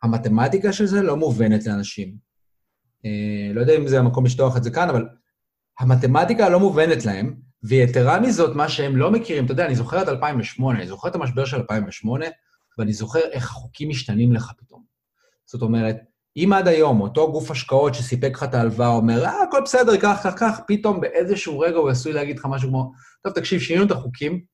המתמטיקה 0.03 0.73
של 0.73 0.87
זה 0.87 1.03
לא 1.03 1.17
מובנת 1.17 1.67
לאנשים. 1.67 2.32
אה, 3.05 3.55
לא 3.55 3.61
יודע 3.61 3.77
אם 3.77 3.89
זה 3.89 3.99
המקום 3.99 4.25
לשטוח 4.25 4.57
את 4.57 4.65
זה 4.65 4.71
כאן, 4.71 4.89
אבל 4.89 5.07
המתמטיקה 5.81 6.49
לא 6.49 6.61
מובנת 6.61 7.05
להם, 7.05 7.35
ויתרה 7.63 8.21
מזאת, 8.21 8.57
מה 8.57 8.69
שהם 8.69 8.97
לא 8.97 9.11
מכירים, 9.11 9.45
אתה 9.45 9.53
יודע, 9.53 9.67
אני 9.67 9.75
זוכר 9.75 10.03
את 10.03 10.09
2008, 10.09 10.79
אני 10.79 10.87
זוכר 10.87 11.09
את 11.09 11.15
המשבר 11.15 11.45
של 11.45 11.57
2008, 11.57 12.27
ואני 12.79 12.93
זוכר 12.93 13.21
איך 13.33 13.51
החוקים 13.51 13.89
משתנים 13.89 14.33
לך 14.33 14.53
פתאום. 14.59 14.85
זאת 15.47 15.63
אומרת, 15.63 15.97
אם 16.37 16.53
עד 16.53 16.69
היום 16.69 17.01
אותו 17.01 17.33
גוף 17.33 17.51
השקעות 17.51 17.95
שסיפק 17.95 18.31
לך 18.35 18.43
את 18.43 18.55
ההלוואה 18.55 18.89
אומר, 18.89 19.25
אה, 19.25 19.43
הכל 19.43 19.61
בסדר, 19.65 20.01
כך, 20.01 20.21
כך, 20.25 20.35
כך, 20.39 20.61
פתאום 20.67 21.01
באיזשהו 21.01 21.59
רגע 21.59 21.77
הוא 21.77 21.91
עשוי 21.91 22.13
להגיד 22.13 22.39
לך 22.39 22.47
משהו 22.51 22.69
כמו, 22.69 22.93
טוב, 23.23 23.33
תקשיב, 23.33 23.61
שינינו 23.61 23.87
את 23.87 23.91
החוקים, 23.91 24.45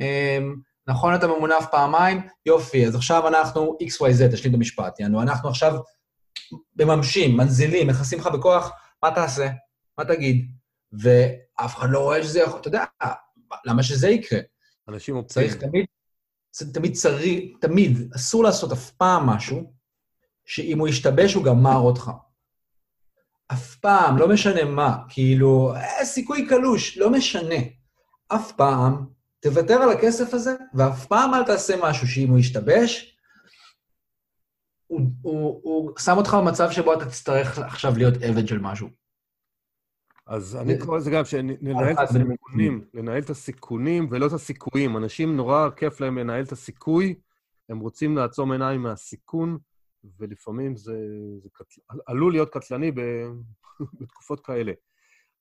אמ, 0.00 0.54
נכון, 0.88 1.14
אתה 1.14 1.26
ממונף 1.26 1.66
פעמיים, 1.70 2.20
יופי, 2.46 2.86
אז 2.86 2.94
עכשיו 2.94 3.28
אנחנו 3.28 3.78
XYZ, 3.82 4.32
תשלים 4.32 4.52
את 4.52 4.58
המשפט, 4.58 5.00
יענו, 5.00 5.22
אנחנו 5.22 5.48
עכשיו 5.48 5.74
מממשים, 6.76 7.36
מנזילים, 7.36 7.86
מכסים 7.86 8.18
לך 8.18 8.26
בכוח, 8.26 8.70
מה 9.02 9.10
תעשה? 9.14 9.48
מה 9.98 10.04
תגיד? 10.04 10.50
ואף 10.92 11.76
אחד 11.76 11.88
לא 11.90 11.98
רואה 11.98 12.22
שזה 12.22 12.40
יכול, 12.40 12.60
אתה 12.60 12.68
יודע, 12.68 12.84
למה 13.64 13.82
שזה 13.82 14.08
יקרה? 14.08 14.40
אנשים 14.88 15.16
אופטימיים. 15.16 15.50
צריך 15.50 15.62
תמיד, 15.62 15.86
תמיד 16.72 16.94
צריך, 16.94 17.56
תמיד, 17.60 18.12
אסור 18.16 18.44
לעשות 18.44 18.72
אף 18.72 18.90
פעם 18.90 19.26
משהו, 19.26 19.72
שאם 20.44 20.78
הוא 20.78 20.88
ישתבש 20.88 21.34
הוא 21.34 21.44
גמר 21.44 21.76
אותך. 21.76 22.10
אף 23.52 23.76
פעם, 23.76 24.18
לא 24.18 24.28
משנה 24.28 24.64
מה, 24.64 24.96
כאילו, 25.08 25.74
אה, 25.74 26.04
סיכוי 26.04 26.46
קלוש, 26.46 26.98
לא 26.98 27.10
משנה. 27.10 27.56
אף 28.28 28.52
פעם, 28.52 29.06
תוותר 29.40 29.74
על 29.74 29.90
הכסף 29.90 30.34
הזה, 30.34 30.54
ואף 30.74 31.06
פעם 31.06 31.34
אל 31.34 31.44
תעשה 31.44 31.74
משהו 31.82 32.08
שאם 32.08 32.28
הוא 32.28 32.38
ישתבש, 32.38 33.13
הוא, 34.94 35.10
הוא, 35.22 35.60
הוא 35.62 35.98
שם 35.98 36.16
אותך 36.16 36.36
במצב 36.40 36.70
שבו 36.70 36.94
אתה 36.94 37.06
תצטרך 37.06 37.58
עכשיו 37.58 37.92
להיות 37.96 38.14
עבד 38.22 38.48
של 38.48 38.58
משהו. 38.58 38.88
אז 40.26 40.56
אני 40.56 40.78
קורא 40.78 40.98
לזה 40.98 41.10
גם 41.10 41.24
שננהל 41.24 41.92
את 41.92 41.98
הסיכונים, 41.98 42.84
לנהל 42.94 43.18
את 43.18 43.30
הסיכונים 43.30 44.08
ולא 44.10 44.26
את 44.26 44.32
הסיכויים. 44.32 44.96
אנשים, 44.96 45.36
נורא 45.36 45.70
כיף 45.76 46.00
להם 46.00 46.18
לנהל 46.18 46.44
את 46.44 46.52
הסיכוי, 46.52 47.14
הם 47.68 47.78
רוצים 47.78 48.16
לעצום 48.16 48.52
עיניים 48.52 48.82
מהסיכון, 48.82 49.58
ולפעמים 50.18 50.76
זה, 50.76 50.96
זה 51.38 51.48
קטל, 51.52 51.98
עלול 52.06 52.32
להיות 52.32 52.50
קטלני 52.50 52.90
ב, 52.90 53.00
בתקופות 54.00 54.40
כאלה. 54.40 54.72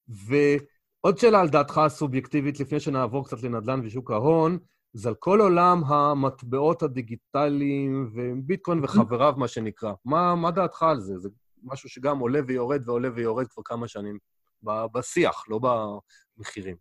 ועוד 0.07 1.17
שאלה 1.17 1.41
על 1.41 1.49
דעתך 1.49 1.77
הסובייקטיבית, 1.77 2.59
לפני 2.59 2.79
שנעבור 2.79 3.25
קצת 3.25 3.43
לנדל"ן 3.43 3.79
ושוק 3.83 4.11
ההון, 4.11 4.57
זה 4.93 5.09
על 5.09 5.15
כל 5.15 5.41
עולם 5.41 5.83
המטבעות 5.83 6.83
הדיגיטליים 6.83 8.11
וביטקוין 8.13 8.83
וחבריו, 8.83 9.33
מה 9.37 9.47
שנקרא. 9.47 9.93
מה, 10.05 10.35
מה 10.35 10.51
דעתך 10.51 10.83
על 10.83 10.99
זה? 10.99 11.17
זה 11.17 11.29
משהו 11.63 11.89
שגם 11.89 12.19
עולה 12.19 12.39
ויורד 12.47 12.81
ועולה 12.85 13.09
ויורד 13.15 13.47
כבר 13.47 13.63
כמה 13.65 13.87
שנים. 13.87 14.17
בשיח, 14.63 15.43
לא 15.49 15.59
במחירים. 15.59 16.75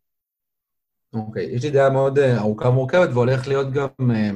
אוקיי, 1.13 1.47
okay. 1.47 1.57
יש 1.57 1.65
לי 1.65 1.71
דעה 1.71 1.91
מאוד 1.91 2.19
אה, 2.19 2.39
ארוכה 2.39 2.69
ומורכבת, 2.69 3.09
והולך 3.13 3.49
להיות 3.49 3.73
גם... 3.73 4.11
אה, 4.11 4.31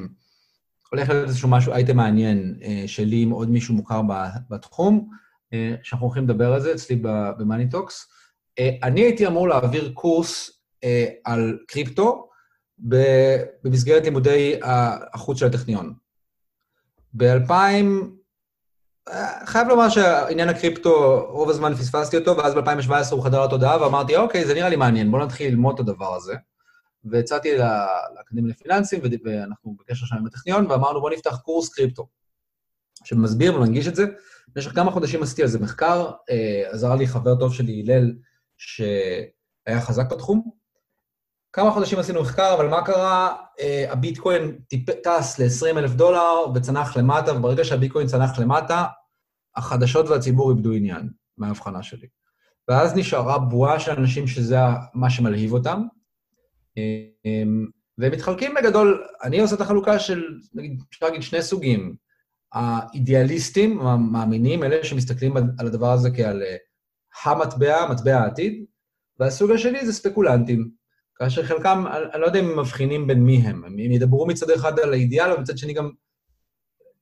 הולך 0.91 1.09
להיות 1.09 1.27
איזשהו 1.27 1.49
משהו, 1.49 1.73
אייטם 1.73 1.97
מעניין 1.97 2.59
אה, 2.63 2.83
שלי 2.87 3.21
עם 3.21 3.29
עוד 3.29 3.49
מישהו 3.49 3.75
מוכר 3.75 4.01
בתחום, 4.49 5.09
שאנחנו 5.83 6.05
הולכים 6.05 6.23
לדבר 6.23 6.53
על 6.53 6.61
זה 6.61 6.71
אצלי 6.73 6.95
ב 7.37 7.43
Money 7.43 7.72
Talks. 7.72 8.07
אני 8.83 9.01
הייתי 9.01 9.27
אמור 9.27 9.47
להעביר 9.47 9.91
קורס 9.93 10.61
על 11.23 11.59
קריפטו 11.67 12.26
במסגרת 12.79 14.03
לימודי 14.03 14.59
החוץ 15.13 15.39
של 15.39 15.45
הטכניון. 15.45 15.93
ב-2000, 17.13 17.53
חייב 19.45 19.67
לומר 19.67 19.89
שעניין 19.89 20.49
הקריפטו, 20.49 21.25
רוב 21.29 21.49
הזמן 21.49 21.75
פספסתי 21.75 22.17
אותו, 22.17 22.37
ואז 22.37 22.53
ב-2017 22.53 23.11
הוא 23.11 23.23
חדר 23.23 23.45
לתודעה, 23.45 23.81
ואמרתי, 23.81 24.15
אוקיי, 24.15 24.45
זה 24.45 24.53
נראה 24.53 24.69
לי 24.69 24.75
מעניין, 24.75 25.11
בואו 25.11 25.25
נתחיל 25.25 25.51
ללמוד 25.51 25.73
את 25.73 25.79
הדבר 25.79 26.15
הזה. 26.15 26.35
והצעתי 27.05 27.57
לאקדמיה 28.15 28.51
לפיננסים, 28.51 29.01
ואנחנו 29.25 29.75
בקשר 29.79 30.05
שם 30.05 30.15
עם 30.15 30.25
הטכניון, 30.25 30.71
ואמרנו, 30.71 31.01
בואו 31.01 31.13
נפתח 31.13 31.37
קורס 31.37 31.69
קריפטו, 31.69 32.07
שמסביר 33.03 33.55
ומנגיש 33.55 33.87
את 33.87 33.95
זה. 33.95 34.05
במשך 34.55 34.71
כמה 34.75 34.91
חודשים 34.91 35.23
עשיתי 35.23 35.41
על 35.41 35.47
זה 35.47 35.59
מחקר, 35.59 36.11
אה, 36.29 36.63
עזר 36.71 36.95
לי 36.95 37.07
חבר 37.07 37.35
טוב 37.35 37.53
שלי, 37.53 37.83
הלל, 37.85 38.13
שהיה 38.57 39.81
חזק 39.81 40.11
בתחום. 40.11 40.51
כמה 41.57 41.71
חודשים 41.71 41.99
עשינו 41.99 42.21
מחקר, 42.21 42.53
אבל 42.53 42.67
מה 42.67 42.85
קרה? 42.85 43.35
אה, 43.59 43.85
הביטקוין 43.91 44.59
טס 45.03 45.39
ל-20 45.39 45.77
אלף 45.77 45.91
דולר 45.91 46.33
וצנח 46.55 46.97
למטה, 46.97 47.33
וברגע 47.33 47.63
שהביטקוין 47.63 48.07
צנח 48.07 48.39
למטה, 48.39 48.85
החדשות 49.55 50.09
והציבור 50.09 50.51
איבדו 50.51 50.73
עניין 50.73 51.09
מההבחנה 51.37 51.83
שלי. 51.83 52.07
ואז 52.67 52.95
נשארה 52.95 53.39
בועה 53.39 53.79
של 53.79 53.91
אנשים 53.91 54.27
שזה 54.27 54.57
מה 54.93 55.09
שמלהיב 55.09 55.53
אותם, 55.53 55.83
אמ, 56.77 57.65
והם 57.97 58.11
מתחלקים 58.11 58.53
בגדול, 58.53 59.07
אני 59.23 59.39
עושה 59.39 59.55
את 59.55 59.61
החלוקה 59.61 59.99
של, 59.99 60.23
נגיד, 60.53 60.81
אפשר 60.89 61.05
להגיד 61.05 61.21
שני 61.21 61.41
סוגים. 61.41 61.95
האידיאליסטים, 62.53 63.81
המאמינים, 63.81 64.63
אלה 64.63 64.83
שמסתכלים 64.83 65.37
על 65.37 65.67
הדבר 65.67 65.91
הזה 65.91 66.09
כעל 66.15 66.43
אה, 66.43 66.55
המטבע, 67.25 67.91
מטבע 67.91 68.17
העתיד, 68.17 68.65
והסוג 69.19 69.51
השני 69.51 69.85
זה 69.85 69.93
ספקולנטים, 69.93 70.76
כאשר 71.19 71.43
חלקם, 71.43 71.85
אני 72.13 72.21
לא 72.21 72.25
יודע 72.25 72.39
אם 72.39 72.45
הם 72.45 72.59
מבחינים 72.59 73.07
בין 73.07 73.23
מי 73.23 73.37
הם, 73.37 73.65
הם 73.65 73.79
ידברו 73.79 74.27
מצד 74.27 74.49
אחד 74.49 74.79
על 74.79 74.93
האידיאל, 74.93 75.31
ומצד 75.31 75.57
שני 75.57 75.73
גם 75.73 75.91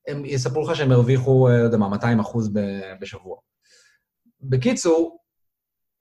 הם 0.08 0.26
יספרו 0.26 0.64
לך 0.64 0.76
שהם 0.76 0.92
הרוויחו, 0.92 1.50
אה, 1.50 1.58
לא 1.58 1.64
יודע 1.64 1.78
מה, 1.78 1.90
200 1.90 2.20
אחוז 2.20 2.52
בשבוע. 3.02 3.38
בקיצור, 4.42 5.20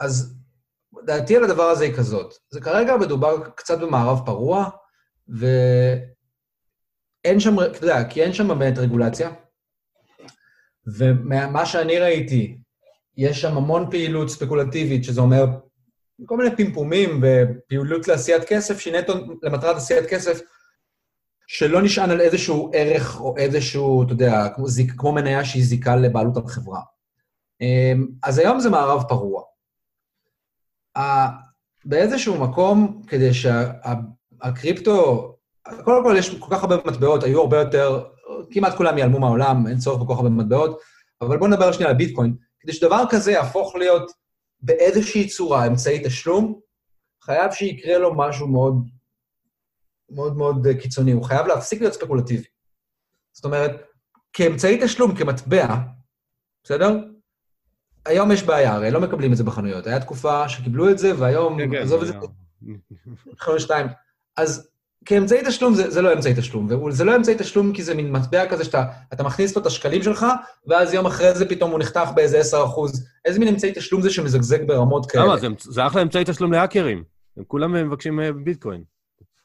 אז 0.01 0.37
דעתי 1.05 1.37
על 1.37 1.45
הדבר 1.45 1.63
הזה 1.63 1.85
היא 1.85 1.95
כזאת. 1.95 2.35
זה 2.51 2.61
כרגע 2.61 2.97
מדובר 2.97 3.51
קצת 3.57 3.79
במערב 3.79 4.27
פרוע, 4.27 4.71
ואין 5.29 6.01
שם, 7.41 7.61
אתה 7.61 7.85
יודע, 7.85 8.09
כי 8.09 8.23
אין 8.23 8.33
שם 8.33 8.49
באמת 8.49 8.79
רגולציה, 8.79 9.31
ומה 10.99 11.67
שאני 11.67 11.99
ראיתי, 11.99 12.59
יש 13.17 13.41
שם 13.41 13.57
המון 13.57 13.91
פעילות 13.91 14.29
ספקולטיבית, 14.29 15.05
שזה 15.05 15.21
אומר 15.21 15.47
כל 16.27 16.37
מיני 16.37 16.57
פמפומים 16.57 17.23
ופעילות 17.23 18.09
לעשיית 18.09 18.45
כסף, 18.45 18.79
שהיא 18.79 18.95
נטו 18.95 19.13
למטרת 19.43 19.77
עשיית 19.77 20.07
כסף, 20.07 20.41
שלא 21.47 21.83
נשען 21.83 22.11
על 22.11 22.21
איזשהו 22.21 22.71
ערך 22.75 23.21
או 23.21 23.35
איזשהו, 23.37 24.03
אתה 24.03 24.13
יודע, 24.13 24.49
כמו, 24.55 24.69
זיק, 24.69 24.93
כמו 24.97 25.13
מניה 25.13 25.45
שהיא 25.45 25.65
זיקה 25.65 25.97
לבעלות 25.97 26.37
על 26.37 26.47
חברה. 26.47 26.81
אמ, 27.61 28.07
אז 28.23 28.39
היום 28.39 28.61
זה 28.61 28.71
מערב 28.71 29.03
פרוע. 29.09 29.43
באיזשהו 31.85 32.41
מקום, 32.41 33.03
כדי 33.07 33.35
שהקריפטו, 33.35 35.31
קודם 35.85 36.05
כל 36.05 36.15
יש 36.19 36.39
כל 36.39 36.57
כך 36.57 36.63
הרבה 36.63 36.77
מטבעות, 36.77 37.23
היו 37.23 37.41
הרבה 37.41 37.59
יותר, 37.61 38.05
כמעט 38.51 38.77
כולם 38.77 38.99
ייעלמו 38.99 39.19
מהעולם, 39.19 39.67
אין 39.67 39.79
צורך 39.79 40.03
בכל 40.03 40.13
כך 40.13 40.19
הרבה 40.19 40.31
מטבעות, 40.31 40.81
אבל 41.21 41.37
בואו 41.39 41.51
נדבר 41.51 41.73
שנייה 41.73 41.91
על 41.91 41.97
ביטקוין. 41.97 42.37
כדי 42.61 42.73
שדבר 42.73 43.05
כזה 43.11 43.33
יהפוך 43.33 43.77
להיות 43.77 44.13
באיזושהי 44.65 45.29
צורה 45.29 45.67
אמצעי 45.67 46.03
תשלום, 46.05 46.61
חייב 47.23 47.53
שיקרה 47.53 47.99
לו 47.99 48.15
משהו 48.17 48.49
מאוד 48.49 48.75
מאוד 50.11 50.37
מאוד 50.37 50.67
קיצוני, 50.81 51.13
הוא 51.13 51.25
חייב 51.25 51.47
להפסיק 51.47 51.81
להיות 51.81 51.95
ספקולטיבי. 51.95 52.45
זאת 53.33 53.45
אומרת, 53.45 53.71
כאמצעי 54.33 54.81
תשלום, 54.85 55.17
כמטבע, 55.17 55.77
בסדר? 56.65 56.99
היום 58.07 58.33
יש 58.33 58.43
בעיה, 58.43 58.75
הרי 58.75 58.91
לא 58.91 59.01
מקבלים 59.01 59.33
את 59.33 59.37
זה 59.37 59.45
בחנויות. 59.45 59.87
הייתה 59.87 60.05
תקופה 60.05 60.49
שקיבלו 60.49 60.91
את 60.91 60.99
זה, 60.99 61.19
והיום, 61.19 61.59
כן, 61.59 61.71
כן 61.71 61.83
עזוב 61.83 62.03
את 62.03 62.07
זה, 62.07 62.15
חנויות 63.39 63.61
שתיים. 63.61 63.87
אז 64.37 64.71
כאמצעי 65.07 65.41
תשלום 65.47 65.75
זה, 65.75 65.91
זה 65.91 66.03
לא 66.03 66.13
אמצעי 66.13 66.35
תשלום, 66.37 66.69
וזה 66.87 67.05
לא 67.05 67.17
אמצעי 67.17 67.35
תשלום 67.39 67.73
כי 67.73 67.83
זה 67.83 67.95
מין 67.95 68.13
מטבע 68.13 68.47
כזה 68.47 68.65
שאתה 68.65 69.23
מכניס 69.25 69.57
לו 69.57 69.63
את 69.63 69.67
השקלים 69.67 70.03
שלך, 70.03 70.27
ואז 70.67 70.95
יום 70.95 71.07
אחרי 71.07 71.35
זה 71.35 71.49
פתאום 71.49 71.71
הוא 71.71 71.79
נחתך 71.79 72.11
באיזה 72.15 72.39
10 72.39 72.65
אחוז. 72.65 73.07
איזה 73.25 73.39
מין 73.39 73.49
אמצעי 73.49 73.73
תשלום 73.75 74.03
זה 74.03 74.11
שמזגזג 74.11 74.67
ברמות 74.67 75.11
כאלה? 75.11 75.25
למה? 75.25 75.37
זה, 75.37 75.47
זה 75.59 75.87
אחלה 75.87 76.03
אמצעי 76.03 76.25
תשלום 76.27 76.53
להאקרים. 76.53 77.05
הם 77.37 77.45
כולם 77.47 77.73
מבקשים 77.73 78.21
אה, 78.21 78.33
ביטקוין. 78.33 78.83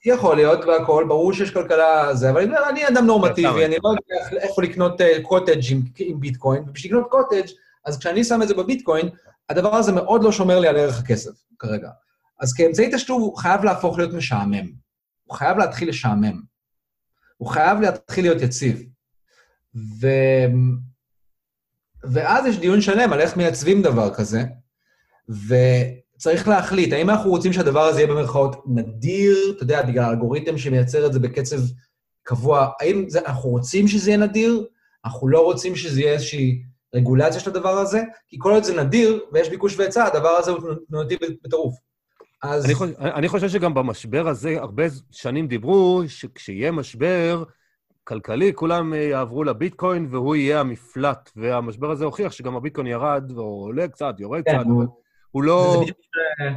יכול 0.05 0.35
להיות 0.35 0.65
והכול, 0.65 1.07
ברור 1.07 1.33
שיש 1.33 1.51
כלכלה 1.51 2.15
זה, 2.15 2.29
אבל 2.29 2.55
אני 2.69 2.87
אדם 2.87 3.05
נורמטיבי, 3.05 3.65
אני 3.65 3.75
לא 3.83 3.89
יודע 3.89 4.41
איפה 4.41 4.61
לקנות 4.61 5.01
קוטג' 5.21 5.49
אה, 5.49 5.71
עם, 5.71 5.81
עם 5.99 6.19
ביטקוין, 6.19 6.63
ובשביל 6.67 6.91
לקנות 6.91 7.11
קוטג', 7.11 7.47
אז 7.85 7.99
כשאני 7.99 8.23
שם 8.23 8.41
את 8.41 8.47
זה 8.47 8.53
בביטקוין, 8.53 9.09
הדבר 9.49 9.75
הזה 9.75 9.91
מאוד 9.91 10.23
לא 10.23 10.31
שומר 10.31 10.59
לי 10.59 10.67
על 10.67 10.77
ערך 10.77 10.99
הכסף 10.99 11.31
כרגע. 11.59 11.89
אז 12.39 12.53
כאמצעי 12.53 12.89
תשלום 12.93 13.21
הוא 13.21 13.37
חייב 13.37 13.63
להפוך 13.63 13.97
להיות 13.97 14.13
משעמם. 14.13 14.88
הוא 15.29 15.37
חייב 15.37 15.57
להתחיל 15.57 15.89
לשעמם. 15.89 16.41
הוא 17.37 17.49
חייב 17.49 17.81
להתחיל 17.81 18.25
להיות 18.25 18.41
יציב. 18.41 18.83
ו... 20.01 20.07
ואז 22.03 22.45
יש 22.45 22.57
דיון 22.57 22.81
שלם 22.81 23.13
על 23.13 23.21
איך 23.21 23.37
מייצבים 23.37 23.81
דבר 23.81 24.13
כזה, 24.13 24.43
וצריך 25.29 26.47
להחליט, 26.47 26.93
האם 26.93 27.09
אנחנו 27.09 27.29
רוצים 27.29 27.53
שהדבר 27.53 27.81
הזה 27.81 27.99
יהיה 27.99 28.13
במרכאות 28.13 28.55
נדיר, 28.67 29.37
אתה 29.55 29.63
יודע, 29.63 29.81
בגלל 29.81 30.03
האלגוריתם 30.03 30.57
שמייצר 30.57 31.05
את 31.05 31.13
זה 31.13 31.19
בקצב 31.19 31.57
קבוע, 32.23 32.69
האם 32.81 33.09
זה, 33.09 33.19
אנחנו 33.19 33.49
רוצים 33.49 33.87
שזה 33.87 34.09
יהיה 34.09 34.19
נדיר? 34.19 34.65
אנחנו 35.05 35.27
לא 35.27 35.43
רוצים 35.43 35.75
שזה 35.75 36.01
יהיה 36.01 36.13
איזושהי 36.13 36.63
רגולציה 36.95 37.39
של 37.39 37.49
הדבר 37.49 37.77
הזה? 37.77 38.01
כי 38.27 38.37
כל 38.39 38.51
עוד 38.51 38.63
זה 38.63 38.83
נדיר 38.83 39.19
ויש 39.33 39.49
ביקוש 39.49 39.79
והיצע, 39.79 40.05
הדבר 40.05 40.29
הזה 40.29 40.51
הוא 40.51 40.59
תנועתי 40.87 41.15
בטירוף. 41.43 41.88
אז... 42.43 42.65
אני 42.65 42.75
חושב, 42.75 42.93
אני 42.99 43.27
חושב 43.27 43.49
שגם 43.49 43.73
במשבר 43.73 44.27
הזה, 44.27 44.59
הרבה 44.59 44.83
שנים 45.11 45.47
דיברו 45.47 46.01
שכשיהיה 46.07 46.71
משבר 46.71 47.43
כלכלי, 48.03 48.53
כולם 48.53 48.93
אה, 48.93 48.99
יעברו 48.99 49.43
לביטקוין 49.43 50.07
והוא 50.09 50.35
יהיה 50.35 50.59
המפלט. 50.59 51.31
והמשבר 51.35 51.91
הזה 51.91 52.05
הוכיח 52.05 52.31
שגם 52.31 52.55
הביטקוין 52.55 52.87
ירד, 52.87 53.31
או 53.37 53.43
עולה 53.43 53.87
קצת, 53.87 54.15
יורד 54.19 54.41
כן, 54.45 54.57
קצת, 54.57 54.65
הוא, 54.65 54.85
הוא 55.31 55.43
לא... 55.43 55.71
זה 55.73 55.81
בדיוק 55.81 55.97
אה, 56.41 56.53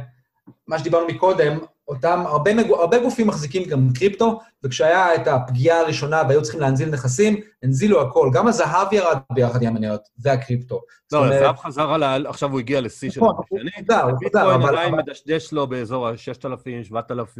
מה 0.67 0.79
שדיברנו 0.79 1.07
מקודם, 1.07 1.59
אותם, 1.87 2.23
הרבה, 2.25 2.51
הרבה 2.79 2.99
גופים 2.99 3.27
מחזיקים 3.27 3.63
גם 3.69 3.89
קריפטו, 3.95 4.39
וכשהיה 4.63 5.15
את 5.15 5.27
הפגיעה 5.27 5.79
הראשונה 5.79 6.21
והיו 6.27 6.41
צריכים 6.41 6.61
להנזיל 6.61 6.89
נכסים, 6.89 7.35
הנזילו 7.63 8.01
הכל. 8.01 8.29
גם 8.33 8.47
הזהב 8.47 8.93
ירד 8.93 9.17
ביחד 9.33 9.61
עם 9.63 9.67
המניות, 9.67 10.01
והקריפטו. 10.19 10.81
לא, 11.11 11.25
הזהב 11.25 11.57
חזר 11.57 11.93
על 11.93 12.25
עכשיו 12.27 12.51
הוא 12.51 12.59
הגיע 12.59 12.81
לשיא 12.81 13.09
של 13.11 13.21
נכון, 13.21 13.35
השני. 13.45 13.71
הוא 14.01 14.29
חזר, 14.29 14.55
אבל... 14.55 14.77
עדיין 14.77 14.95
מדשדש 14.95 15.53
לו 15.53 15.67
באזור 15.67 16.07
ה-6,000, 16.07 16.83
7,000... 16.83 17.37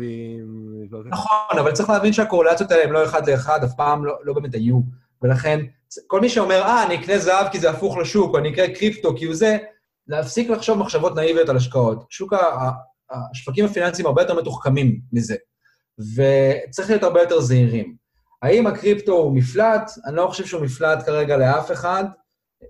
נכון, 1.05 1.59
אבל 1.59 1.71
צריך 1.71 1.89
להבין 1.89 2.13
שהקורלציות 2.13 2.71
האלה 2.71 2.83
הן 2.83 2.89
לא 2.89 3.03
אחד 3.03 3.29
לאחד, 3.29 3.63
אף 3.63 3.73
פעם 3.77 4.05
לא, 4.05 4.13
לא 4.23 4.33
באמת 4.33 4.53
היו. 4.53 4.79
ולכן, 5.21 5.59
כל 6.07 6.21
מי 6.21 6.29
שאומר, 6.29 6.61
אה, 6.61 6.83
אני 6.83 6.95
אקנה 6.95 7.17
זהב 7.17 7.47
כי 7.51 7.59
זה 7.59 7.69
הפוך 7.69 7.97
לשוק, 7.97 8.33
או 8.33 8.37
אני 8.37 8.53
אקנה 8.53 8.75
קריפטו 8.75 9.15
כי 9.17 9.25
הוא 9.25 9.35
זה, 9.35 9.57
להפסיק 10.07 10.49
לחשוב 10.49 10.77
מחשבות 10.77 11.15
נאיביות 11.15 11.49
על 11.49 11.57
השקעות. 11.57 12.05
שוק 12.09 12.33
השווקים 13.31 13.65
הפיננסיים 13.65 14.05
הרבה 14.05 14.21
יותר 14.21 14.41
מתוחכמים 14.41 14.99
מזה, 15.13 15.35
וצריך 15.99 16.89
להיות 16.89 17.03
הרבה 17.03 17.21
יותר 17.21 17.39
זהירים. 17.39 17.95
האם 18.41 18.67
הקריפטו 18.67 19.13
הוא 19.13 19.35
מפלט? 19.35 19.91
אני 20.05 20.15
לא 20.15 20.27
חושב 20.27 20.45
שהוא 20.45 20.61
מפלט 20.61 21.05
כרגע 21.05 21.37
לאף 21.37 21.71
אחד, 21.71 22.03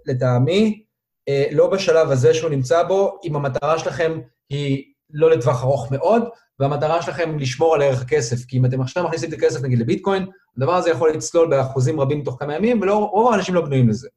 לטעמי, 0.06 0.84
אה, 1.30 1.46
לא 1.52 1.68
בשלב 1.70 2.12
הזה 2.12 2.34
שהוא 2.34 2.50
נמצא 2.50 2.84
בו, 2.84 3.20
אם 3.24 3.36
המטרה 3.36 3.80
שלכם 3.80 4.20
היא 4.50 4.84
לא 5.14 5.32
לטווח 5.32 5.64
ארוך 5.64 5.91
מאוד, 5.91 6.24
והמטרה 6.60 7.02
שלכם 7.02 7.39
לשמור 7.39 7.76
על 7.76 7.82
ערך 7.82 8.02
הכסף. 8.02 8.46
כי 8.46 8.58
אם 8.58 8.66
אתם 8.66 8.82
עכשיו 8.82 9.04
מכניסים 9.04 9.30
את 9.30 9.34
הכסף, 9.34 9.62
נגיד, 9.62 9.80
לביטקוין, 9.80 10.26
הדבר 10.58 10.76
הזה 10.76 10.89
יכול 10.89 11.12
לצלול 11.12 11.50
באחוזים 11.50 12.00
רבים 12.00 12.24
תוך 12.24 12.36
כמה 12.39 12.56
ימים, 12.56 12.82
ורוב 12.82 13.34
האנשים 13.34 13.56
לא 13.56 13.62
בנויים 13.62 13.89
לזה. 13.89 14.08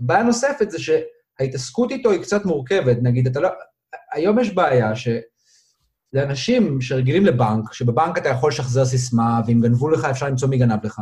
בעיה 0.00 0.22
נוספת 0.22 0.70
זה 0.70 0.78
שההתעסקות 0.78 1.90
איתו 1.90 2.10
היא 2.10 2.22
קצת 2.22 2.44
מורכבת. 2.44 2.96
נגיד, 3.02 3.26
אתה 3.26 3.40
לא... 3.40 3.48
היום 4.12 4.38
יש 4.38 4.54
בעיה 4.54 4.96
ש... 4.96 5.08
לאנשים 6.14 6.80
שרגילים 6.80 7.26
לבנק, 7.26 7.72
שבבנק 7.72 8.18
אתה 8.18 8.28
יכול 8.28 8.50
לשחזר 8.50 8.84
סיסמה, 8.84 9.40
ואם 9.46 9.60
גנבו 9.60 9.90
לך 9.90 10.04
אפשר 10.04 10.26
למצוא 10.26 10.48
מי 10.48 10.58
גנב 10.58 10.86
לך. 10.86 11.00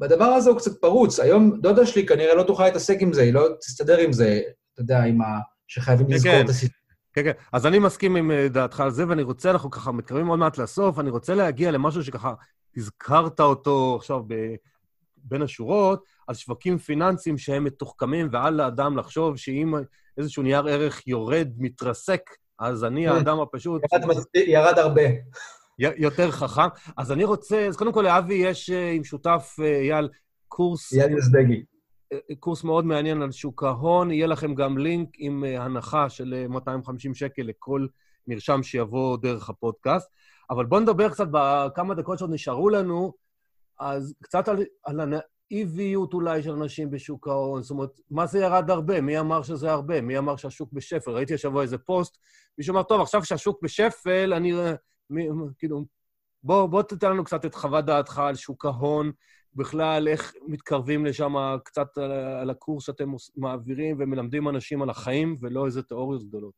והדבר 0.00 0.24
הזה 0.24 0.50
הוא 0.50 0.58
קצת 0.58 0.80
פרוץ. 0.80 1.20
היום 1.20 1.60
דודה 1.60 1.86
שלי 1.86 2.06
כנראה 2.06 2.34
לא 2.34 2.42
תוכל 2.42 2.64
להתעסק 2.64 2.96
עם 3.00 3.12
זה, 3.12 3.22
היא 3.22 3.34
לא 3.34 3.48
תסתדר 3.60 3.98
עם 3.98 4.12
זה, 4.12 4.40
אתה 4.72 4.80
יודע, 4.82 5.02
עם 5.02 5.22
ה... 5.22 5.24
שחייבים 5.66 6.06
כן, 6.06 6.12
לזכור 6.12 6.32
כן. 6.32 6.44
את 6.44 6.48
הסיסמה. 6.48 6.76
כן, 7.12 7.22
כן. 7.22 7.32
אז 7.52 7.66
אני 7.66 7.78
מסכים 7.78 8.16
עם 8.16 8.30
אה, 8.30 8.48
דעתך 8.48 8.80
על 8.80 8.90
זה, 8.90 9.08
ואני 9.08 9.22
רוצה, 9.22 9.50
אנחנו 9.50 9.70
ככה 9.70 9.92
מתקרבים 9.92 10.26
עוד 10.26 10.38
מעט 10.38 10.58
לסוף, 10.58 10.98
אני 10.98 11.10
רוצה 11.10 11.34
להגיע 11.34 11.70
למשהו 11.70 12.04
שככה 12.04 12.34
הזכרת 12.76 13.40
אותו 13.40 13.96
עכשיו 13.96 14.22
ב... 14.26 14.34
בין 15.16 15.42
השורות, 15.42 16.04
על 16.26 16.34
שווקים 16.34 16.78
פיננסיים 16.78 17.38
שהם 17.38 17.64
מתוחכמים, 17.64 18.28
ועל 18.32 18.60
האדם 18.60 18.96
לחשוב 18.96 19.36
שאם 19.36 19.74
איזשהו 20.18 20.42
נייר 20.42 20.66
ערך 20.68 21.06
יורד, 21.06 21.48
מתרסק, 21.58 22.20
אז 22.58 22.84
אני, 22.84 23.06
כן. 23.06 23.12
האדם 23.12 23.40
הפשוט... 23.40 23.82
ירד, 23.92 24.04
ירד 24.34 24.78
הרבה. 24.78 25.02
יותר 25.78 26.30
חכם. 26.30 26.68
אז 26.96 27.12
אני 27.12 27.24
רוצה, 27.24 27.66
אז 27.66 27.76
קודם 27.76 27.92
כל 27.92 28.02
לאבי 28.02 28.34
יש 28.34 28.70
אה, 28.70 28.90
עם 28.90 29.04
שותף, 29.04 29.56
אה, 29.62 29.80
אייל, 29.80 30.08
קורס... 30.48 30.92
אייל 30.92 31.18
יזדגי. 31.18 31.64
קורס 32.40 32.64
מאוד 32.64 32.84
מעניין 32.84 33.22
על 33.22 33.32
שוק 33.32 33.62
ההון, 33.62 34.10
יהיה 34.10 34.26
לכם 34.26 34.54
גם 34.54 34.78
לינק 34.78 35.08
עם 35.18 35.44
הנחה 35.58 36.10
של 36.10 36.46
250 36.48 37.14
שקל 37.14 37.42
לכל 37.42 37.86
נרשם 38.26 38.62
שיבוא 38.62 39.16
דרך 39.16 39.50
הפודקאסט. 39.50 40.10
אבל 40.50 40.66
בואו 40.66 40.80
נדבר 40.80 41.08
קצת 41.08 41.26
בכמה 41.30 41.94
דקות 41.94 42.18
שעוד 42.18 42.30
נשארו 42.30 42.68
לנו, 42.68 43.12
אז 43.80 44.14
קצת 44.22 44.48
על, 44.48 44.64
על 44.84 45.00
הנאיביות 45.54 46.14
אולי 46.14 46.42
של 46.42 46.50
אנשים 46.50 46.90
בשוק 46.90 47.28
ההון. 47.28 47.62
זאת 47.62 47.70
אומרת, 47.70 48.00
מה 48.10 48.26
זה 48.26 48.38
ירד 48.38 48.70
הרבה? 48.70 49.00
מי 49.00 49.20
אמר 49.20 49.42
שזה 49.42 49.72
הרבה? 49.72 50.00
מי 50.00 50.18
אמר 50.18 50.36
שהשוק 50.36 50.72
בשפל? 50.72 51.10
ראיתי 51.10 51.34
השבוע 51.34 51.62
איזה 51.62 51.78
פוסט, 51.78 52.18
מישהו 52.58 52.74
אמר, 52.74 52.82
טוב, 52.82 53.00
עכשיו 53.00 53.24
שהשוק 53.24 53.62
בשפל, 53.62 54.32
אני... 54.36 54.52
מי, 55.10 55.28
כאילו, 55.58 55.84
בוא, 56.42 56.66
בוא 56.66 56.82
תתן 56.82 57.10
לנו 57.10 57.24
קצת 57.24 57.44
את 57.44 57.54
חוות 57.54 57.84
דעתך 57.84 58.18
על 58.18 58.34
שוק 58.34 58.64
ההון, 58.64 59.12
בכלל, 59.54 60.08
איך 60.08 60.34
מתקרבים 60.46 61.06
לשם 61.06 61.34
קצת 61.64 61.98
על, 61.98 62.12
על 62.12 62.50
הקורס 62.50 62.84
שאתם 62.84 63.12
מעבירים 63.36 63.96
ומלמדים 63.98 64.48
אנשים 64.48 64.82
על 64.82 64.90
החיים, 64.90 65.36
ולא 65.40 65.66
איזה 65.66 65.82
תיאוריות 65.82 66.28
גדולות. 66.28 66.54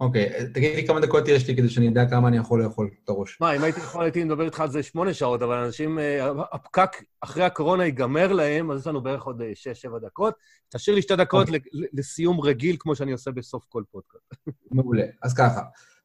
אוקיי, 0.00 0.30
תגיד 0.54 0.76
לי 0.76 0.86
כמה 0.86 1.00
דקות 1.00 1.28
יש 1.28 1.48
לי 1.48 1.56
כדי 1.56 1.68
שאני 1.68 1.88
אדע 1.88 2.10
כמה 2.10 2.28
אני 2.28 2.36
יכול 2.36 2.62
לאכול 2.62 2.90
את 3.04 3.08
הראש. 3.08 3.38
מה, 3.40 3.56
אם 3.56 3.62
הייתי 3.62 3.80
יכול, 3.80 4.02
הייתי 4.02 4.24
מדבר 4.24 4.44
איתך 4.44 4.60
על 4.60 4.70
זה 4.70 4.82
שמונה 4.82 5.14
שעות, 5.14 5.42
אבל 5.42 5.56
אנשים, 5.56 5.98
אה, 5.98 6.30
הפקק 6.52 6.90
אחרי 7.20 7.44
הקורונה 7.44 7.84
ייגמר 7.84 8.32
להם, 8.32 8.70
אז 8.70 8.80
יש 8.80 8.86
לנו 8.86 9.02
בערך 9.02 9.22
עוד 9.22 9.42
אה, 9.42 9.50
שש-שבע 9.54 9.98
דקות. 9.98 10.34
תשאיר 10.68 10.96
לי 10.96 11.02
שתי 11.02 11.16
דקות 11.16 11.46
אוקיי. 11.46 11.60
לסיום 11.92 12.40
רגיל, 12.40 12.76
כמו 12.78 12.96
שאני 12.96 13.12
עושה 13.12 13.30
בסוף 13.30 13.64
כל 13.68 13.82
פודקאסט. 13.90 14.34
מעולה. 14.72 15.04
אז 15.22 15.34
ככה, 15.34 15.60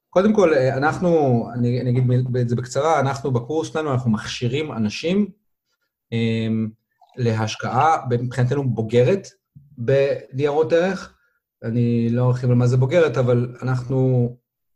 קודם 0.09 0.33
כל, 0.33 0.53
אה, 0.53 0.77
אנחנו, 0.77 1.09
אני, 1.53 1.81
אני 1.81 1.89
אגיד 1.89 2.03
את 2.41 2.49
זה 2.49 2.55
בקצרה, 2.55 2.99
אנחנו 2.99 3.31
בקורס 3.31 3.67
שלנו, 3.67 3.91
אנחנו 3.91 4.11
מכשירים 4.11 4.71
אנשים 4.71 5.27
להשקעה, 7.17 7.97
מבחינתנו 8.09 8.69
בוגרת, 8.69 9.27
בניירות 9.77 10.73
ערך. 10.73 11.18
אני 11.63 12.09
לא 12.09 12.27
ארחיב 12.27 12.49
על 12.49 12.55
מה 12.55 12.67
זה 12.67 12.77
בוגרת, 12.77 13.17
אבל 13.17 13.55
אנחנו 13.61 14.29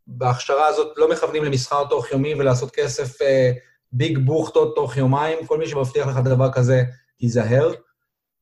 בהכשרה 0.08 0.68
הזאת 0.68 0.98
לא 0.98 1.12
מכוונים 1.12 1.44
למסחר 1.44 1.88
תוך 1.90 2.12
יומי 2.12 2.36
ולעשות 2.36 2.72
כסף 2.72 3.22
אה, 3.22 3.52
ביג 3.92 4.18
בוכטות 4.18 4.76
תוך 4.76 4.98
יומיים. 4.98 5.46
כל 5.48 5.58
מי 5.58 5.68
שמבטיח 5.68 6.08
לך 6.08 6.18
דבר 6.18 6.52
כזה, 6.52 6.84
תיזהר. 7.18 7.74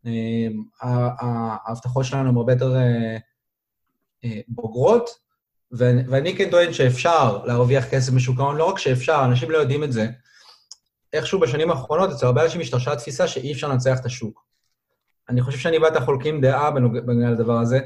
אה, 0.05 0.47
ההבטחות 1.65 2.05
שלנו 2.05 2.29
הן 2.29 2.35
הרבה 2.35 2.53
יותר 2.53 2.75
אה, 2.75 3.17
אה, 4.23 4.39
בוגרות, 4.47 5.09
ואני 5.71 6.37
כן 6.37 6.49
טוען 6.49 6.73
שאפשר 6.73 7.45
להרוויח 7.45 7.85
כסף 7.89 8.13
משוק 8.13 8.39
ההון, 8.39 8.55
לא 8.55 8.63
רק 8.63 8.77
שאפשר, 8.79 9.21
אנשים 9.25 9.51
לא 9.51 9.57
יודעים 9.57 9.83
את 9.83 9.91
זה. 9.91 10.07
איכשהו 11.13 11.39
בשנים 11.39 11.71
האחרונות, 11.71 12.11
אצל 12.11 12.25
הרבה 12.25 12.43
אנשים 12.43 12.61
השתרשה 12.61 12.95
תפיסה 12.95 13.27
שאי 13.27 13.53
אפשר 13.53 13.67
לנצח 13.67 13.99
את 13.99 14.05
השוק. 14.05 14.45
אני 15.29 15.41
חושב 15.41 15.57
שאני 15.57 15.77
ואתה 15.77 16.01
חולקים 16.01 16.41
דעה 16.41 16.71
בנוגע 16.71 17.29
לדבר 17.29 17.59
הזה. 17.59 17.79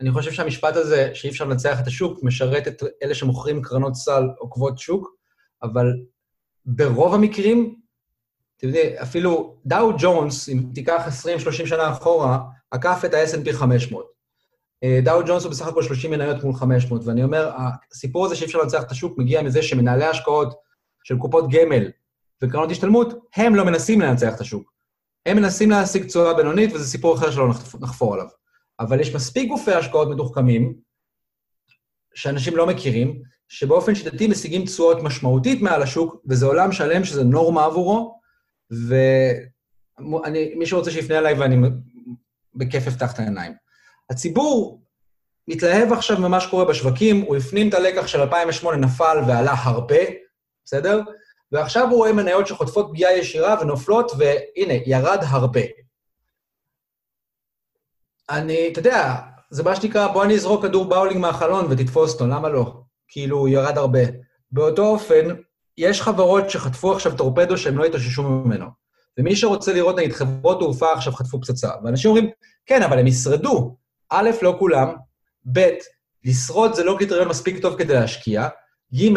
אני 0.00 0.12
חושב 0.12 0.32
שהמשפט 0.32 0.76
הזה, 0.76 1.10
שאי 1.14 1.30
אפשר 1.30 1.44
לנצח 1.44 1.80
את 1.80 1.86
השוק, 1.86 2.18
משרת 2.22 2.68
את 2.68 2.82
אלה 3.02 3.14
שמוכרים 3.14 3.62
קרנות 3.62 3.94
סל 3.94 4.22
עוקבות 4.38 4.78
שוק, 4.78 5.14
אבל 5.62 5.92
ברוב 6.66 7.14
המקרים, 7.14 7.74
אתם 8.56 8.66
יודעים, 8.66 8.92
אפילו 9.02 9.56
דאו 9.66 9.92
ג'ונס, 9.98 10.48
אם 10.48 10.62
תיקח 10.74 11.02
20-30 11.06 11.50
שנה 11.50 11.92
אחורה, 11.92 12.38
עקף 12.70 13.02
את 13.04 13.14
ה-S&P 13.14 13.52
500. 13.52 14.06
אה, 14.84 15.00
דאו 15.02 15.20
ג'ונס 15.26 15.44
הוא 15.44 15.50
בסך 15.50 15.66
הכל 15.66 15.82
30 15.82 16.10
מניות 16.10 16.44
מול 16.44 16.54
500, 16.54 17.02
ואני 17.04 17.24
אומר, 17.24 17.50
הסיפור 17.92 18.26
הזה 18.26 18.36
שאי 18.36 18.46
אפשר 18.46 18.58
לנצח 18.58 18.82
את 18.82 18.90
השוק 18.90 19.18
מגיע 19.18 19.42
מזה 19.42 19.62
שמנהלי 19.62 20.04
השקעות 20.04 20.54
של 21.04 21.18
קופות 21.18 21.44
גמל 21.50 21.90
וקרנות 22.42 22.70
השתלמות, 22.70 23.14
הם 23.36 23.54
לא 23.54 23.64
מנסים 23.64 24.00
לנצח 24.00 24.34
את 24.34 24.40
השוק. 24.40 24.72
הם 25.26 25.36
מנסים 25.36 25.70
להשיג 25.70 26.04
תשואה 26.04 26.34
בינונית, 26.34 26.72
וזה 26.72 26.84
סיפור 26.84 27.14
אחר 27.14 27.30
שלא 27.30 27.48
נחפור 27.80 28.14
עליו. 28.14 28.39
אבל 28.80 29.00
יש 29.00 29.14
מספיק 29.14 29.48
גופי 29.48 29.72
השקעות 29.72 30.08
מתוחכמים, 30.08 30.74
שאנשים 32.14 32.56
לא 32.56 32.66
מכירים, 32.66 33.22
שבאופן 33.48 33.94
שיטתי 33.94 34.26
משיגים 34.26 34.64
תשואות 34.64 35.02
משמעותית 35.02 35.62
מעל 35.62 35.82
השוק, 35.82 36.22
וזה 36.28 36.46
עולם 36.46 36.72
שלם 36.72 37.04
שזה 37.04 37.24
נורמה 37.24 37.64
עבורו, 37.64 38.20
ומי 38.70 40.66
שרוצה 40.66 40.90
שיפנה 40.90 41.18
אליי 41.18 41.34
ואני 41.34 41.68
בכיף 42.54 42.86
אפתח 42.86 43.12
את 43.14 43.18
העיניים. 43.18 43.52
הציבור 44.10 44.82
מתלהב 45.48 45.92
עכשיו 45.92 46.18
ממה 46.18 46.40
שקורה 46.40 46.64
בשווקים, 46.64 47.20
הוא 47.20 47.36
הפנים 47.36 47.68
את 47.68 47.74
הלקח 47.74 48.06
של 48.06 48.20
2008, 48.20 48.86
נפל 48.86 49.18
ועלה 49.28 49.54
הרבה, 49.56 50.00
בסדר? 50.64 51.00
ועכשיו 51.52 51.88
הוא 51.88 51.96
רואה 51.96 52.12
מניות 52.12 52.46
שחוטפות 52.46 52.86
פגיעה 52.90 53.18
ישירה 53.18 53.56
ונופלות, 53.60 54.12
והנה, 54.18 54.74
ירד 54.86 55.18
הרבה. 55.22 55.60
אני, 58.30 58.68
אתה 58.72 58.78
יודע, 58.78 59.16
זה 59.50 59.62
מה 59.62 59.76
שנקרא, 59.76 60.06
בוא 60.06 60.24
אני 60.24 60.34
אזרוק 60.34 60.62
כדור 60.62 60.84
באולינג 60.84 61.20
מהחלון 61.20 61.66
ותתפוס 61.70 62.12
אותו, 62.12 62.26
למה 62.26 62.48
לא? 62.48 62.82
כאילו, 63.08 63.38
הוא 63.38 63.48
ירד 63.48 63.78
הרבה. 63.78 64.00
באותו 64.52 64.86
אופן, 64.86 65.26
יש 65.78 66.02
חברות 66.02 66.50
שחטפו 66.50 66.92
עכשיו 66.92 67.16
טורפדו 67.16 67.58
שהם 67.58 67.78
לא 67.78 67.84
התאוששו 67.84 68.22
ממנו. 68.22 68.66
ומי 69.18 69.36
שרוצה 69.36 69.72
לראות, 69.72 69.96
נגיד, 69.96 70.12
חברות 70.12 70.58
תעופה 70.58 70.92
עכשיו 70.92 71.12
חטפו 71.12 71.40
פצצה. 71.40 71.70
ואנשים 71.84 72.10
אומרים, 72.10 72.30
כן, 72.66 72.82
אבל 72.82 72.98
הם 72.98 73.06
ישרדו. 73.06 73.76
א', 74.10 74.30
לא 74.42 74.56
כולם, 74.58 74.88
ב', 75.52 75.68
לשרוד 76.24 76.74
זה 76.74 76.84
לא 76.84 76.96
קריטריון 76.98 77.28
מספיק 77.28 77.62
טוב 77.62 77.78
כדי 77.78 77.94
להשקיע, 77.94 78.48
ג', 78.94 79.08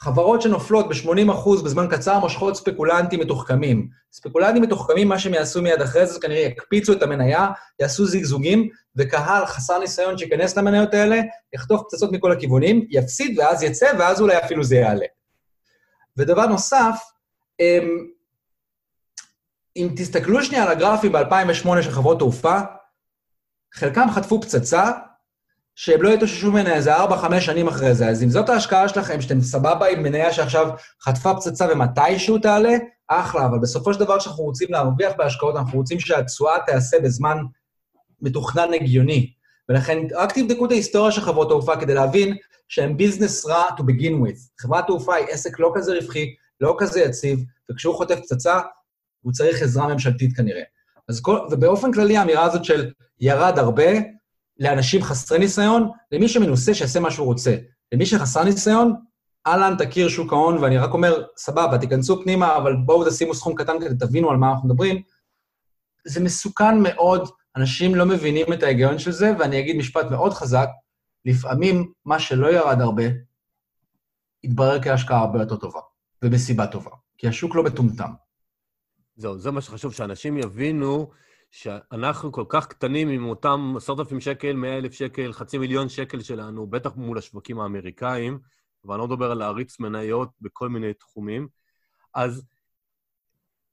חברות 0.00 0.42
שנופלות 0.42 0.88
ב-80% 0.88 1.64
בזמן 1.64 1.86
קצר 1.90 2.18
מושכות 2.18 2.56
ספקולנטים 2.56 3.20
מתוחכמים. 3.20 3.88
ספקולנטים 4.12 4.62
מתוחכמים, 4.62 5.08
מה 5.08 5.18
שהם 5.18 5.34
יעשו 5.34 5.62
מיד 5.62 5.82
אחרי 5.82 6.06
זה, 6.06 6.20
כנראה 6.20 6.40
יקפיצו 6.40 6.92
את 6.92 7.02
המניה, 7.02 7.48
יעשו 7.80 8.06
זיגזוגים, 8.06 8.68
וקהל 8.96 9.46
חסר 9.46 9.78
ניסיון 9.78 10.18
שייכנס 10.18 10.56
למניות 10.56 10.94
האלה, 10.94 11.20
יחטוף 11.52 11.82
פצצות 11.82 12.12
מכל 12.12 12.32
הכיוונים, 12.32 12.86
יפסיד 12.90 13.38
ואז 13.38 13.62
יצא, 13.62 13.92
ואז 13.98 14.20
אולי 14.20 14.38
אפילו 14.38 14.64
זה 14.64 14.76
יעלה. 14.76 15.06
ודבר 16.16 16.46
נוסף, 16.46 17.00
אמ, 17.60 18.06
אם 19.76 19.88
תסתכלו 19.96 20.44
שנייה 20.44 20.64
על 20.64 20.70
הגרפים 20.70 21.12
ב-2008 21.12 21.82
של 21.82 21.90
חברות 21.90 22.18
תעופה, 22.18 22.60
חלקם 23.74 24.10
חטפו 24.10 24.40
פצצה, 24.40 24.90
שהם 25.80 26.02
לא 26.02 26.08
יתאוששו 26.08 26.50
ממנה 26.50 26.74
איזה 26.74 26.96
4-5 26.96 27.40
שנים 27.40 27.68
אחרי 27.68 27.94
זה. 27.94 28.08
אז 28.08 28.22
אם 28.22 28.30
זאת 28.30 28.48
ההשקעה 28.48 28.88
שלכם, 28.88 29.20
שאתם 29.20 29.40
סבבה 29.40 29.86
עם 29.86 30.02
מניה 30.02 30.32
שעכשיו 30.32 30.68
חטפה 31.02 31.34
פצצה 31.34 31.66
ומתישהו 31.72 32.38
תעלה, 32.38 32.72
אחלה, 33.08 33.46
אבל 33.46 33.58
בסופו 33.58 33.94
של 33.94 34.00
דבר 34.00 34.18
שאנחנו 34.18 34.44
רוצים 34.44 34.68
להרוויח 34.70 35.12
בהשקעות, 35.18 35.56
אנחנו 35.56 35.78
רוצים 35.78 36.00
שהתשואה 36.00 36.56
תיעשה 36.66 37.00
בזמן 37.00 37.36
מתוכנן 38.22 38.74
הגיוני. 38.74 39.32
ולכן 39.68 39.98
רק 40.14 40.38
תבדקו 40.38 40.66
את 40.66 40.70
ההיסטוריה 40.70 41.12
של 41.12 41.20
חברות 41.20 41.48
תעופה 41.48 41.76
כדי 41.76 41.94
להבין 41.94 42.36
שהן 42.68 42.96
ביזנס 42.96 43.46
רע 43.46 43.64
to 43.78 43.80
begin 43.80 44.26
with. 44.26 44.60
חברת 44.60 44.86
תעופה 44.86 45.14
היא 45.14 45.26
עסק 45.30 45.60
לא 45.60 45.72
כזה 45.74 45.94
רווחי, 45.94 46.34
לא 46.60 46.76
כזה 46.78 47.00
יציב, 47.00 47.44
וכשהוא 47.70 47.94
חוטף 47.94 48.18
פצצה, 48.20 48.60
הוא 49.22 49.32
צריך 49.32 49.62
עזרה 49.62 49.88
ממשלתית 49.88 50.36
כנראה. 50.36 50.62
אז 51.08 51.20
כל, 51.20 51.38
ובאופן 51.50 51.92
כללי 51.92 52.16
האמירה 52.16 52.44
הזאת 52.44 52.64
של 52.64 52.90
ירד 53.20 53.58
הרבה, 53.58 54.17
לאנשים 54.58 55.02
חסרי 55.02 55.38
ניסיון, 55.38 55.90
למי 56.12 56.28
שמנוסה 56.28 56.74
שיעשה 56.74 57.00
מה 57.00 57.10
שהוא 57.10 57.26
רוצה. 57.26 57.56
למי 57.92 58.06
שחסר 58.06 58.44
ניסיון, 58.44 58.94
אהלן, 59.46 59.74
תכיר 59.78 60.08
שוק 60.08 60.32
ההון, 60.32 60.58
ואני 60.58 60.78
רק 60.78 60.90
אומר, 60.92 61.24
סבבה, 61.36 61.78
תיכנסו 61.78 62.22
פנימה, 62.22 62.56
אבל 62.56 62.76
בואו 62.76 63.10
תשימו 63.10 63.34
סכום 63.34 63.54
קטן 63.54 63.80
כדי 63.80 63.94
תבינו 64.06 64.30
על 64.30 64.36
מה 64.36 64.50
אנחנו 64.50 64.68
מדברים. 64.68 65.02
זה 66.06 66.20
מסוכן 66.20 66.82
מאוד, 66.82 67.28
אנשים 67.56 67.94
לא 67.94 68.06
מבינים 68.06 68.52
את 68.52 68.62
ההיגיון 68.62 68.98
של 68.98 69.10
זה, 69.10 69.32
ואני 69.38 69.60
אגיד 69.60 69.76
משפט 69.76 70.10
מאוד 70.10 70.32
חזק, 70.32 70.68
לפעמים 71.24 71.92
מה 72.04 72.18
שלא 72.18 72.46
ירד 72.52 72.80
הרבה, 72.80 73.02
יתברר 74.44 74.82
כהשקעה 74.82 75.18
הרבה 75.18 75.40
יותר 75.40 75.56
טובה, 75.56 75.80
ובסיבה 76.24 76.66
טובה, 76.66 76.90
כי 77.18 77.28
השוק 77.28 77.54
לא 77.54 77.62
מטומטם. 77.62 78.10
זהו, 79.16 79.38
זה 79.38 79.50
מה 79.50 79.60
שחשוב, 79.60 79.92
שאנשים 79.92 80.38
יבינו 80.38 81.10
שאנחנו 81.50 82.32
כל 82.32 82.44
כך 82.48 82.66
קטנים 82.66 83.08
עם 83.08 83.24
אותם 83.24 83.74
עשרת 83.76 83.98
אלפים 83.98 84.20
שקל, 84.20 84.52
מאה 84.52 84.78
אלף 84.78 84.92
שקל, 84.92 85.32
חצי 85.32 85.58
מיליון 85.58 85.88
שקל 85.88 86.20
שלנו, 86.20 86.66
בטח 86.66 86.96
מול 86.96 87.18
השווקים 87.18 87.60
האמריקאים, 87.60 88.38
ואני 88.84 88.98
לא 88.98 89.08
מדבר 89.08 89.30
על 89.30 89.38
להריץ 89.38 89.80
מניות 89.80 90.30
בכל 90.40 90.68
מיני 90.68 90.94
תחומים. 90.94 91.48
אז 92.14 92.44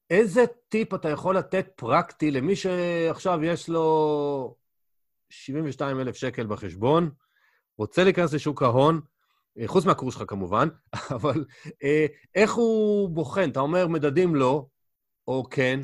איזה 0.10 0.44
טיפ 0.70 0.94
אתה 0.94 1.10
יכול 1.10 1.38
לתת 1.38 1.68
פרקטי 1.76 2.32
למי 2.32 2.56
שעכשיו 2.56 3.44
יש 3.44 3.70
לו 3.70 4.56
72 5.30 6.00
אלף 6.00 6.16
שקל 6.16 6.48
בחשבון, 6.48 7.10
רוצה 7.78 8.04
להיכנס 8.04 8.34
לשוק 8.34 8.64
ההון, 8.64 9.02
אה, 9.58 9.68
חוץ 9.68 9.86
מהקורס 9.86 10.14
שלך 10.14 10.24
כמובן, 10.28 10.68
אבל 11.16 11.46
אה, 11.84 12.06
איך 12.36 12.54
הוא 12.54 13.10
בוחן? 13.10 13.50
אתה 13.50 13.60
אומר 13.60 13.88
מדדים 13.88 14.36
לא, 14.36 14.66
או 15.28 15.50
כן, 15.50 15.80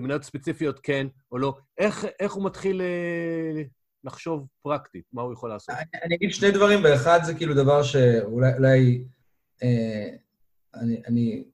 מניות 0.00 0.22
ספציפיות 0.22 0.80
כן 0.82 1.06
או 1.32 1.38
לא. 1.38 1.56
איך, 1.78 2.06
איך 2.20 2.32
הוא 2.32 2.44
מתחיל 2.44 2.80
אה, 2.80 3.62
לחשוב 4.04 4.46
פרקטית, 4.62 5.04
מה 5.12 5.22
הוא 5.22 5.32
יכול 5.32 5.50
לעשות? 5.50 5.74
אני, 5.74 6.00
אני 6.04 6.14
אגיד 6.14 6.32
שני 6.32 6.50
דברים, 6.50 6.80
ואחד 6.84 7.20
זה 7.24 7.34
כאילו 7.34 7.54
דבר 7.54 7.82
שאולי... 7.82 8.52
אולי, 8.56 9.04
אה, 9.62 10.08
אני, 10.74 11.02
אני, 11.08 11.44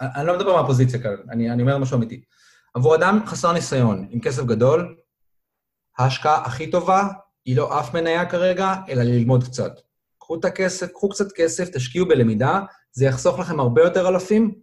אני 0.00 0.26
לא 0.26 0.36
מדבר 0.38 0.62
מהפוזיציה 0.62 1.02
כאן, 1.02 1.14
אני, 1.30 1.50
אני 1.50 1.62
אומר 1.62 1.78
משהו 1.78 1.96
אמיתי. 1.96 2.20
עבור 2.74 2.94
אדם 2.94 3.20
חסר 3.26 3.52
ניסיון 3.52 4.08
עם 4.10 4.20
כסף 4.20 4.44
גדול, 4.44 4.96
ההשקעה 5.98 6.44
הכי 6.44 6.70
טובה 6.70 7.08
היא 7.44 7.56
לא 7.56 7.80
אף 7.80 7.94
מניה 7.94 8.30
כרגע, 8.30 8.74
אלא 8.88 9.02
ללמוד 9.02 9.44
קצת. 9.44 9.72
קחו 10.18 10.34
את 10.34 10.44
הכסף, 10.44 10.92
קחו 10.92 11.08
קצת 11.08 11.32
כסף, 11.32 11.68
תשקיעו 11.68 12.08
בלמידה, 12.08 12.60
זה 12.92 13.04
יחסוך 13.04 13.38
לכם 13.38 13.60
הרבה 13.60 13.82
יותר 13.82 14.08
אלפים 14.08 14.54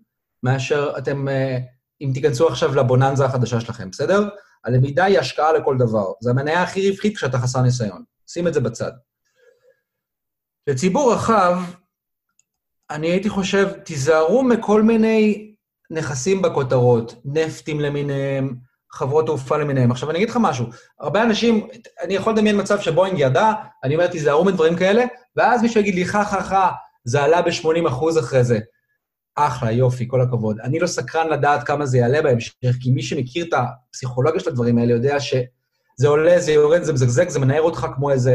מאשר 0.43 0.93
אתם, 0.97 1.27
אה, 1.27 1.57
אם 2.01 2.11
תיכנסו 2.13 2.47
עכשיו 2.47 2.75
לבוננזה 2.75 3.25
החדשה 3.25 3.59
שלכם, 3.59 3.89
בסדר? 3.89 4.29
הלמידה 4.65 5.03
היא 5.03 5.19
השקעה 5.19 5.53
לכל 5.53 5.77
דבר. 5.77 6.11
זו 6.21 6.29
המניה 6.29 6.63
הכי 6.63 6.89
רווחית 6.89 7.17
כשאתה 7.17 7.39
חסר 7.39 7.61
ניסיון. 7.61 8.03
שים 8.27 8.47
את 8.47 8.53
זה 8.53 8.59
בצד. 8.59 8.91
לציבור 10.67 11.13
רחב, 11.13 11.59
אני 12.89 13.07
הייתי 13.07 13.29
חושב, 13.29 13.69
תיזהרו 13.85 14.43
מכל 14.43 14.81
מיני 14.81 15.53
נכסים 15.89 16.41
בכותרות, 16.41 17.15
נפטים 17.25 17.79
למיניהם, 17.79 18.55
חברות 18.91 19.25
תעופה 19.25 19.57
למיניהם. 19.57 19.91
עכשיו, 19.91 20.09
אני 20.09 20.17
אגיד 20.17 20.29
לך 20.29 20.37
משהו, 20.41 20.65
הרבה 20.99 21.23
אנשים, 21.23 21.67
אני 22.01 22.13
יכול 22.13 22.33
לדמיין 22.33 22.59
מצב 22.59 22.79
שבואינג 22.79 23.19
ידע, 23.19 23.53
אני 23.83 23.95
אומר, 23.95 24.07
תיזהרו 24.07 24.45
מדברים 24.45 24.75
כאלה, 24.75 25.03
ואז 25.35 25.61
מישהו 25.61 25.81
יגיד 25.81 25.95
לי, 25.95 26.05
חה, 26.05 26.25
חה, 26.25 26.43
חה, 26.43 26.71
זה 27.05 27.23
עלה 27.23 27.41
ב-80 27.41 27.87
אחוז 27.87 28.19
אחרי 28.19 28.43
זה. 28.43 28.59
אחלה, 29.39 29.71
יופי, 29.71 30.07
כל 30.07 30.21
הכבוד. 30.21 30.59
אני 30.59 30.79
לא 30.79 30.87
סקרן 30.87 31.29
לדעת 31.29 31.67
כמה 31.67 31.85
זה 31.85 31.97
יעלה 31.97 32.21
בהמשך, 32.21 32.53
כי 32.79 32.91
מי 32.91 33.01
שמכיר 33.01 33.45
את 33.45 33.53
הפסיכולוגיה 33.53 34.39
של 34.39 34.49
הדברים 34.49 34.77
האלה 34.77 34.93
יודע 34.93 35.19
שזה 35.19 36.07
עולה, 36.07 36.39
זה 36.39 36.51
יורד, 36.51 36.83
זה 36.83 36.93
מזגזג, 36.93 37.29
זה 37.29 37.39
מנער 37.39 37.61
אותך 37.61 37.87
כמו 37.95 38.11
איזה 38.11 38.33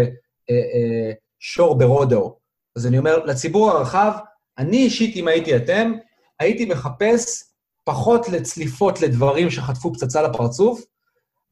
אה, 0.50 0.54
אה, 0.54 1.12
שור 1.40 1.78
ברודו. 1.78 2.36
אז 2.76 2.86
אני 2.86 2.98
אומר, 2.98 3.24
לציבור 3.24 3.70
הרחב, 3.70 4.12
אני 4.58 4.76
אישית, 4.76 5.16
אם 5.16 5.28
הייתי 5.28 5.56
אתם, 5.56 5.92
הייתי 6.40 6.64
מחפש 6.64 7.44
פחות 7.84 8.28
לצליפות 8.28 9.00
לדברים 9.00 9.50
שחטפו 9.50 9.92
פצצה 9.92 10.22
לפרצוף. 10.22 10.84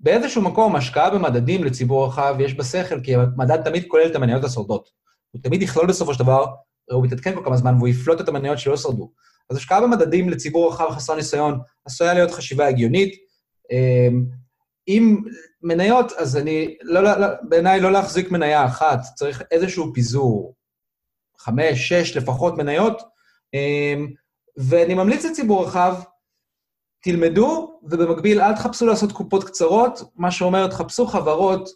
באיזשהו 0.00 0.42
מקום, 0.42 0.76
השקעה 0.76 1.10
במדדים 1.10 1.64
לציבור 1.64 2.06
רחב 2.06 2.36
יש 2.38 2.54
בשכל, 2.54 3.00
כי 3.00 3.14
המדד 3.14 3.62
תמיד 3.62 3.84
כולל 3.88 4.06
את 4.06 4.16
המניות 4.16 4.44
השורדות. 4.44 4.88
הוא 5.30 5.42
תמיד 5.42 5.62
יכלול 5.62 5.86
בסופו 5.86 6.14
של 6.14 6.20
דבר, 6.20 6.46
הוא 6.90 7.04
מתעדכן 7.04 7.34
כל 7.34 7.44
כמה 7.44 7.56
זמן, 7.56 7.74
והוא 7.74 7.88
יפלוט 7.88 8.20
את 8.20 8.28
המניות 8.28 8.58
שלא 8.58 8.76
שרדו. 8.76 9.10
אז 9.50 9.56
השקעה 9.56 9.80
במדדים 9.80 10.30
לציבור 10.30 10.72
רחב 10.72 10.90
חסר 10.90 11.14
ניסיון 11.14 11.58
עשויה 11.84 12.14
להיות 12.14 12.30
חשיבה 12.30 12.68
הגיונית. 12.68 13.14
אמ, 13.70 14.24
מניות, 15.62 16.12
אז 16.12 16.36
אני, 16.36 16.76
לא, 16.82 17.02
לא, 17.02 17.26
בעיניי 17.42 17.80
לא 17.80 17.92
להחזיק 17.92 18.30
מניה 18.30 18.66
אחת, 18.66 19.00
צריך 19.14 19.42
איזשהו 19.50 19.94
פיזור, 19.94 20.54
חמש, 21.38 21.88
שש 21.88 22.16
לפחות 22.16 22.56
מניות, 22.56 23.02
אמ, 23.54 24.08
ואני 24.56 24.94
ממליץ 24.94 25.24
לציבור 25.24 25.66
רחב, 25.66 25.94
תלמדו, 27.02 27.80
ובמקביל 27.82 28.40
אל 28.40 28.54
תחפשו 28.54 28.86
לעשות 28.86 29.12
קופות 29.12 29.44
קצרות, 29.44 30.00
מה 30.16 30.30
שאומר, 30.30 30.66
תחפשו 30.66 31.06
חברות 31.06 31.68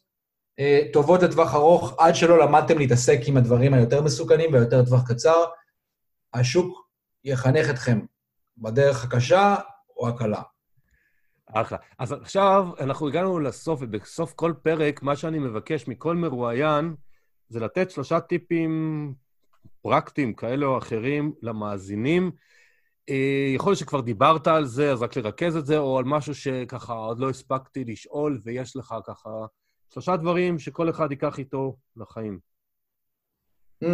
אה, 0.58 0.80
טובות 0.92 1.22
לטווח 1.22 1.54
ארוך, 1.54 1.94
עד 1.98 2.14
שלא 2.14 2.38
למדתם 2.38 2.78
להתעסק 2.78 3.18
עם 3.26 3.36
הדברים 3.36 3.74
היותר 3.74 4.02
מסוכנים 4.02 4.52
והיותר 4.52 4.84
טווח 4.84 5.08
קצר. 5.08 5.44
השוק 6.34 6.83
יחנך 7.24 7.70
אתכם 7.70 8.00
בדרך 8.58 9.04
הקשה 9.04 9.54
או 9.96 10.08
הקלה. 10.08 10.42
אחלה. 11.46 11.78
אז 11.98 12.12
עכשיו 12.12 12.68
אנחנו 12.80 13.08
הגענו 13.08 13.38
לסוף, 13.38 13.80
ובסוף 13.82 14.32
כל 14.32 14.52
פרק, 14.62 15.02
מה 15.02 15.16
שאני 15.16 15.38
מבקש 15.38 15.88
מכל 15.88 16.16
מרואיין 16.16 16.94
זה 17.48 17.60
לתת 17.60 17.90
שלושה 17.90 18.20
טיפים 18.20 19.14
פרקטיים 19.82 20.34
כאלה 20.34 20.66
או 20.66 20.78
אחרים 20.78 21.32
למאזינים. 21.42 22.30
אה, 23.08 23.52
יכול 23.54 23.70
להיות 23.70 23.78
שכבר 23.78 24.00
דיברת 24.00 24.46
על 24.46 24.64
זה, 24.64 24.92
אז 24.92 25.02
רק 25.02 25.16
לרכז 25.16 25.56
את 25.56 25.66
זה, 25.66 25.78
או 25.78 25.98
על 25.98 26.04
משהו 26.04 26.34
שככה 26.34 26.92
עוד 26.92 27.18
לא 27.18 27.30
הספקתי 27.30 27.84
לשאול, 27.84 28.40
ויש 28.44 28.76
לך 28.76 28.94
ככה 29.06 29.30
שלושה 29.92 30.16
דברים 30.16 30.58
שכל 30.58 30.90
אחד 30.90 31.10
ייקח 31.10 31.38
איתו 31.38 31.76
לחיים. 31.96 32.38
Mm, 33.84 33.86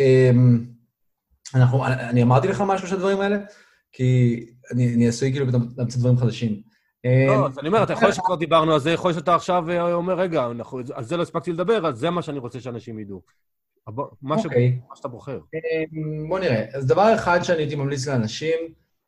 um, 0.00 0.75
אנחנו, 1.54 1.86
אני 1.86 2.22
אמרתי 2.22 2.48
לך 2.48 2.64
משהו 2.66 2.88
של 2.88 2.94
הדברים 2.94 3.20
האלה? 3.20 3.36
כי 3.92 4.40
אני, 4.72 4.94
אני 4.94 5.08
עשוי 5.08 5.32
כאילו 5.32 5.46
להמציא 5.76 6.00
דברים 6.00 6.16
חדשים. 6.16 6.62
לא, 7.28 7.46
אז 7.46 7.58
אני 7.58 7.68
אומר, 7.68 7.82
אתה 7.82 7.92
יכול 7.92 8.12
שכבר 8.12 8.34
דיברנו 8.34 8.72
על 8.72 8.80
זה, 8.80 8.90
יכול 8.90 9.10
להיות 9.10 9.18
שאתה 9.18 9.34
עכשיו 9.34 9.70
אה, 9.70 9.92
אומר, 9.92 10.14
רגע, 10.14 10.48
על 10.94 11.04
זה 11.04 11.16
לא 11.16 11.22
הספקתי 11.22 11.52
לדבר, 11.52 11.86
אז 11.86 11.98
זה 11.98 12.10
מה 12.10 12.22
שאני 12.22 12.38
רוצה 12.38 12.60
שאנשים 12.60 12.98
ידעו. 12.98 13.22
מה 14.22 14.36
אוקיי. 14.36 14.80
שאתה 14.94 15.08
בוחר. 15.08 15.40
בוא 16.28 16.38
נראה. 16.38 16.64
אז 16.74 16.86
דבר 16.86 17.14
אחד 17.14 17.42
שאני 17.42 17.58
הייתי 17.58 17.74
ממליץ 17.74 18.06
לאנשים, 18.06 18.58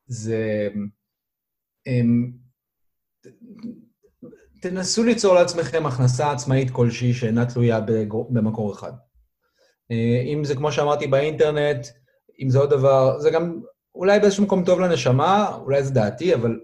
זה... 0.07 0.69
אמ, 1.87 2.31
תנסו 4.63 5.05
ליצור 5.05 5.35
לעצמכם 5.35 5.87
הכנסה 5.87 6.33
עצמאית 6.33 6.71
כלשהי 6.71 7.15
שאינה 7.15 7.47
תלויה 7.47 7.81
במקור 8.31 8.73
אחד. 8.73 8.93
אה, 9.91 10.23
אם 10.33 10.45
זה, 10.45 10.55
כמו 10.55 10.73
שאמרתי, 10.73 11.07
באינטרנט, 11.07 11.87
אם 12.41 12.51
זה 12.51 12.59
עוד 12.59 12.71
דבר, 12.71 13.19
זה 13.19 13.31
גם 13.31 13.61
אולי 13.95 14.21
באיזשהו 14.21 14.45
מקום 14.45 14.65
טוב 14.65 14.81
לנשמה, 14.81 15.57
אולי 15.57 15.85
זה 15.85 15.95
דעתי, 15.95 16.35
אבל 16.35 16.61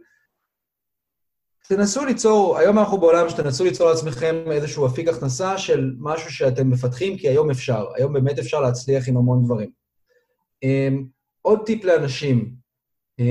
תנסו 1.69 2.05
ליצור, 2.05 2.59
היום 2.59 2.79
אנחנו 2.79 3.01
בעולם 3.01 3.29
שתנסו 3.29 3.65
ליצור 3.65 3.91
לעצמכם 3.91 4.37
איזשהו 4.51 4.87
אפיק 4.87 5.09
הכנסה 5.09 5.59
של 5.59 5.95
משהו 5.99 6.33
שאתם 6.33 6.71
מפתחים, 6.71 7.19
כי 7.19 7.29
היום 7.29 7.51
אפשר, 7.51 7.87
היום 7.95 8.13
באמת 8.13 8.39
אפשר 8.39 8.61
להצליח 8.61 9.09
עם 9.09 9.17
המון 9.17 9.45
דברים. 9.45 9.71
Um, 10.65 11.05
עוד 11.43 11.67
טיפ 11.67 11.85
לאנשים, 11.85 12.55
um, 13.21 13.25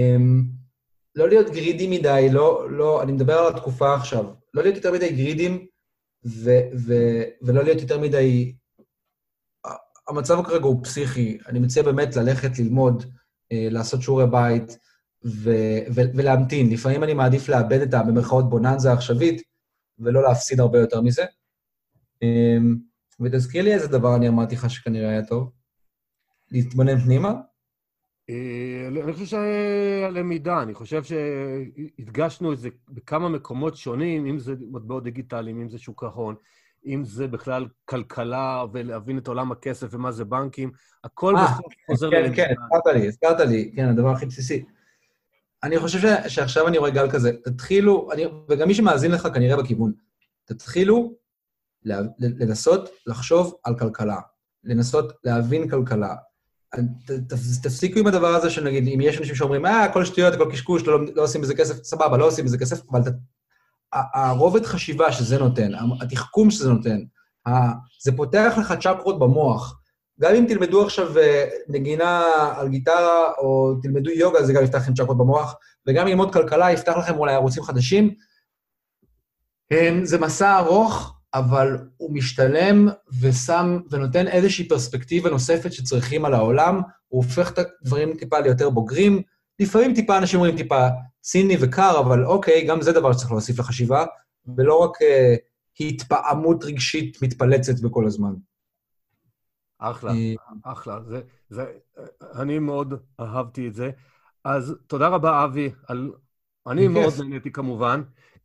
לא 1.15 1.29
להיות 1.29 1.49
גרידים 1.49 1.91
מדי, 1.91 2.27
לא, 2.31 2.71
לא, 2.71 3.03
אני 3.03 3.11
מדבר 3.11 3.33
על 3.33 3.53
התקופה 3.53 3.95
עכשיו, 3.95 4.25
לא 4.53 4.63
להיות 4.63 4.75
יותר 4.75 4.91
מדי 4.91 5.09
גרידים 5.09 5.67
ו, 6.25 6.51
ו, 6.87 6.93
ולא 7.41 7.63
להיות 7.63 7.81
יותר 7.81 7.99
מדי... 7.99 8.53
המצב 10.07 10.43
כרגע 10.43 10.65
הוא 10.65 10.83
פסיכי, 10.83 11.37
אני 11.47 11.59
מציע 11.59 11.83
באמת 11.83 12.15
ללכת 12.15 12.59
ללמוד, 12.59 13.03
אה, 13.51 13.67
לעשות 13.71 14.01
שיעורי 14.01 14.27
בית, 14.27 14.77
ו- 15.25 15.79
ו- 15.95 16.11
ולהמתין. 16.15 16.69
לפעמים 16.69 17.03
אני 17.03 17.13
מעדיף 17.13 17.49
לאבד 17.49 17.81
את 17.81 17.93
ה... 17.93 18.03
במרכאות 18.03 18.49
בוננזה 18.49 18.91
העכשווית, 18.91 19.41
ולא 19.99 20.23
להפסיד 20.23 20.59
הרבה 20.59 20.79
יותר 20.79 21.01
מזה. 21.01 21.25
אמ, 22.21 22.77
ותזכיר 23.19 23.63
לי 23.63 23.73
איזה 23.73 23.87
דבר 23.87 24.15
אני 24.15 24.27
אמרתי 24.27 24.55
לך 24.55 24.69
שכנראה 24.69 25.09
היה 25.09 25.25
טוב. 25.25 25.51
להתבונן 26.51 26.99
פנימה? 26.99 27.33
אה, 28.29 28.87
אני 28.87 29.13
חושב 29.13 29.25
שהלמידה, 29.25 30.61
אני 30.61 30.73
חושב 30.73 31.03
שהדגשנו 31.03 32.53
את 32.53 32.59
זה 32.59 32.69
בכמה 32.89 33.29
מקומות 33.29 33.75
שונים, 33.75 34.25
אם 34.25 34.39
זה 34.39 34.53
מטבעות 34.71 35.03
דיגיטליים, 35.03 35.61
אם 35.61 35.69
זה 35.69 35.77
שוק 35.77 36.03
ההון, 36.03 36.35
אם 36.85 37.03
זה 37.05 37.27
בכלל 37.27 37.67
כלכלה 37.85 38.63
ולהבין 38.73 39.17
את 39.17 39.27
עולם 39.27 39.51
הכסף 39.51 39.87
ומה 39.91 40.11
זה 40.11 40.25
בנקים, 40.25 40.71
הכל 41.03 41.35
אה, 41.37 41.45
בסוף 41.45 41.73
חוזר 41.91 42.09
ללמידה. 42.09 42.35
כן, 42.35 42.47
כן, 42.47 42.53
הזכרת 42.61 42.95
לי, 42.95 43.07
הזכרת 43.07 43.39
לי, 43.39 43.71
כן, 43.75 43.89
הדבר 43.89 44.09
הכי 44.09 44.25
בסיסי. 44.25 44.65
אני 45.63 45.79
חושב 45.79 45.99
ש, 45.99 46.33
שעכשיו 46.33 46.67
אני 46.67 46.77
רואה 46.77 46.89
גל 46.89 47.11
כזה. 47.11 47.31
תתחילו, 47.43 48.11
אני, 48.11 48.25
וגם 48.49 48.67
מי 48.67 48.73
שמאזין 48.73 49.11
לך 49.11 49.27
כנראה 49.33 49.57
בכיוון, 49.57 49.93
תתחילו 50.45 51.15
לנסות 52.19 52.89
לחשוב 53.07 53.55
על 53.63 53.79
כלכלה, 53.79 54.19
לנסות 54.63 55.13
להבין 55.23 55.69
כלכלה. 55.69 56.15
ת, 56.75 57.11
ת, 57.11 57.33
תפסיקו 57.63 57.99
עם 57.99 58.07
הדבר 58.07 58.27
הזה 58.27 58.49
של 58.49 58.63
נגיד, 58.63 58.87
אם 58.87 59.01
יש 59.01 59.19
אנשים 59.19 59.35
שאומרים, 59.35 59.65
אה, 59.65 59.83
הכל 59.83 60.05
שטויות, 60.05 60.33
הכל 60.33 60.51
קשקוש, 60.51 60.83
לא, 60.83 60.99
לא 61.15 61.23
עושים 61.23 61.41
בזה 61.41 61.55
כסף, 61.55 61.83
סבבה, 61.83 62.17
לא 62.17 62.27
עושים 62.27 62.45
בזה 62.45 62.57
כסף, 62.57 62.81
אבל 62.91 63.01
ת, 63.01 63.13
הרובד 64.13 64.65
חשיבה 64.65 65.11
שזה 65.11 65.39
נותן, 65.39 65.71
התחכום 66.01 66.51
שזה 66.51 66.69
נותן, 66.69 66.99
זה 68.03 68.11
פותח 68.15 68.53
לך 68.57 68.73
צ'קרות 68.81 69.19
במוח. 69.19 69.79
גם 70.19 70.35
אם 70.35 70.45
תלמדו 70.47 70.83
עכשיו 70.83 71.17
אה, 71.17 71.45
נגינה 71.67 72.23
על 72.55 72.67
גיטרה, 72.67 73.31
או 73.37 73.75
תלמדו 73.81 74.09
יוגה, 74.09 74.43
זה 74.43 74.53
גם 74.53 74.63
יפתח 74.63 74.77
לכם 74.77 74.93
צ'קות 74.93 75.17
במוח, 75.17 75.55
וגם 75.87 76.07
ללמוד 76.07 76.33
כלכלה 76.33 76.71
יפתח 76.71 76.93
לכם 76.97 77.17
אולי 77.17 77.33
ערוצים 77.33 77.63
חדשים. 77.63 78.13
זה 80.03 80.19
מסע 80.19 80.57
ארוך, 80.57 81.13
אבל 81.33 81.77
הוא 81.97 82.13
משתלם 82.13 82.87
ושם, 83.21 83.79
ונותן 83.91 84.27
איזושהי 84.27 84.67
פרספקטיבה 84.67 85.29
נוספת 85.29 85.73
שצריכים 85.73 86.25
על 86.25 86.33
העולם, 86.33 86.81
הוא 87.07 87.23
הופך 87.23 87.51
את 87.51 87.59
הדברים 87.59 88.17
טיפה 88.17 88.39
ליותר 88.39 88.69
בוגרים. 88.69 89.21
לפעמים 89.59 89.93
טיפה 89.93 90.17
אנשים 90.17 90.39
אומרים 90.39 90.57
טיפה 90.57 90.87
ציני 91.21 91.57
וקר, 91.61 91.99
אבל 91.99 92.25
אוקיי, 92.25 92.65
גם 92.67 92.81
זה 92.81 92.91
דבר 92.91 93.13
שצריך 93.13 93.31
להוסיף 93.31 93.59
לחשיבה, 93.59 94.05
ולא 94.57 94.79
רק 94.79 94.91
uh, 95.01 95.05
התפעמות 95.79 96.63
רגשית 96.63 97.21
מתפלצת 97.21 97.79
בכל 97.83 98.05
הזמן. 98.05 98.33
אחלה, 99.79 100.11
אה, 100.11 100.33
אחלה. 100.63 100.99
זה, 101.07 101.21
זה, 101.49 101.65
אני 102.35 102.59
מאוד 102.59 102.93
אהבתי 103.19 103.67
את 103.67 103.73
זה. 103.73 103.91
אז 104.43 104.75
תודה 104.87 105.07
רבה, 105.07 105.43
אבי, 105.43 105.71
על... 105.87 106.11
אני 106.67 106.87
מאוד 106.87 107.13
נהניתי 107.19 107.51
כמובן. 107.51 108.01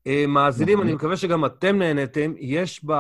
אה, 0.07 0.25
מאזינים, 0.29 0.75
נכון. 0.75 0.87
אני 0.87 0.95
מקווה 0.95 1.17
שגם 1.17 1.45
אתם 1.45 1.79
נהניתם. 1.79 2.33
יש 2.39 2.85
ב... 2.85 2.93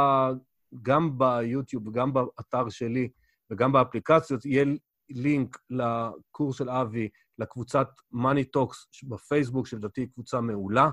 גם 0.82 1.18
ביוטיוב 1.18 1.88
וגם 1.88 2.12
באתר 2.12 2.68
שלי 2.68 3.08
וגם 3.50 3.72
באפליקציות, 3.72 4.46
יהיה 4.46 4.64
לינק 5.10 5.58
לקורס 5.70 6.58
של 6.58 6.70
אבי, 6.70 7.08
לקבוצת 7.38 7.88
Money 8.14 8.56
Talks 8.56 9.08
בפייסבוק, 9.08 9.66
שלדעתי 9.66 10.00
היא 10.00 10.08
קבוצה 10.14 10.40
מעולה. 10.40 10.90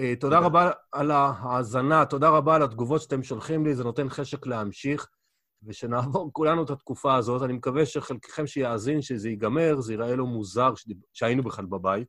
אה, 0.00 0.14
תודה 0.20 0.38
רבה 0.38 0.70
על 0.92 1.10
ההאזנה, 1.10 2.06
תודה 2.06 2.28
רבה 2.28 2.54
על 2.54 2.62
התגובות 2.62 3.02
שאתם 3.02 3.22
שולחים 3.22 3.66
לי, 3.66 3.74
זה 3.74 3.84
נותן 3.84 4.08
חשק 4.08 4.46
להמשיך, 4.46 5.08
ושנעבור 5.62 6.30
כולנו 6.36 6.64
את 6.64 6.70
התקופה 6.70 7.16
הזאת. 7.16 7.42
אני 7.42 7.52
מקווה 7.52 7.86
שחלקכם 7.86 8.46
שיאזין, 8.46 9.02
שזה 9.02 9.28
ייגמר, 9.28 9.80
זה 9.80 9.92
ייראה 9.92 10.16
לו 10.16 10.26
מוזר 10.26 10.72
שהיינו 11.12 11.42
בכלל 11.42 11.66
בבית. 11.66 12.08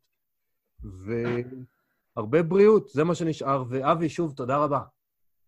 והרבה 2.15 2.43
בריאות, 2.43 2.89
זה 2.89 3.03
מה 3.03 3.15
שנשאר. 3.15 3.63
ואבי, 3.69 4.09
שוב, 4.09 4.33
תודה 4.33 4.57
רבה. 4.57 4.79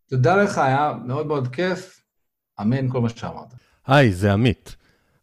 תודה 0.10 0.44
לך, 0.44 0.58
היה 0.58 0.94
מאוד 1.06 1.28
מאוד 1.28 1.48
כיף. 1.48 2.04
אמן 2.62 2.92
כל 2.92 3.02
מה 3.02 3.10
שאמרת. 3.10 3.54
היי, 3.86 4.14
זה 4.14 4.34
עמית. 4.34 4.76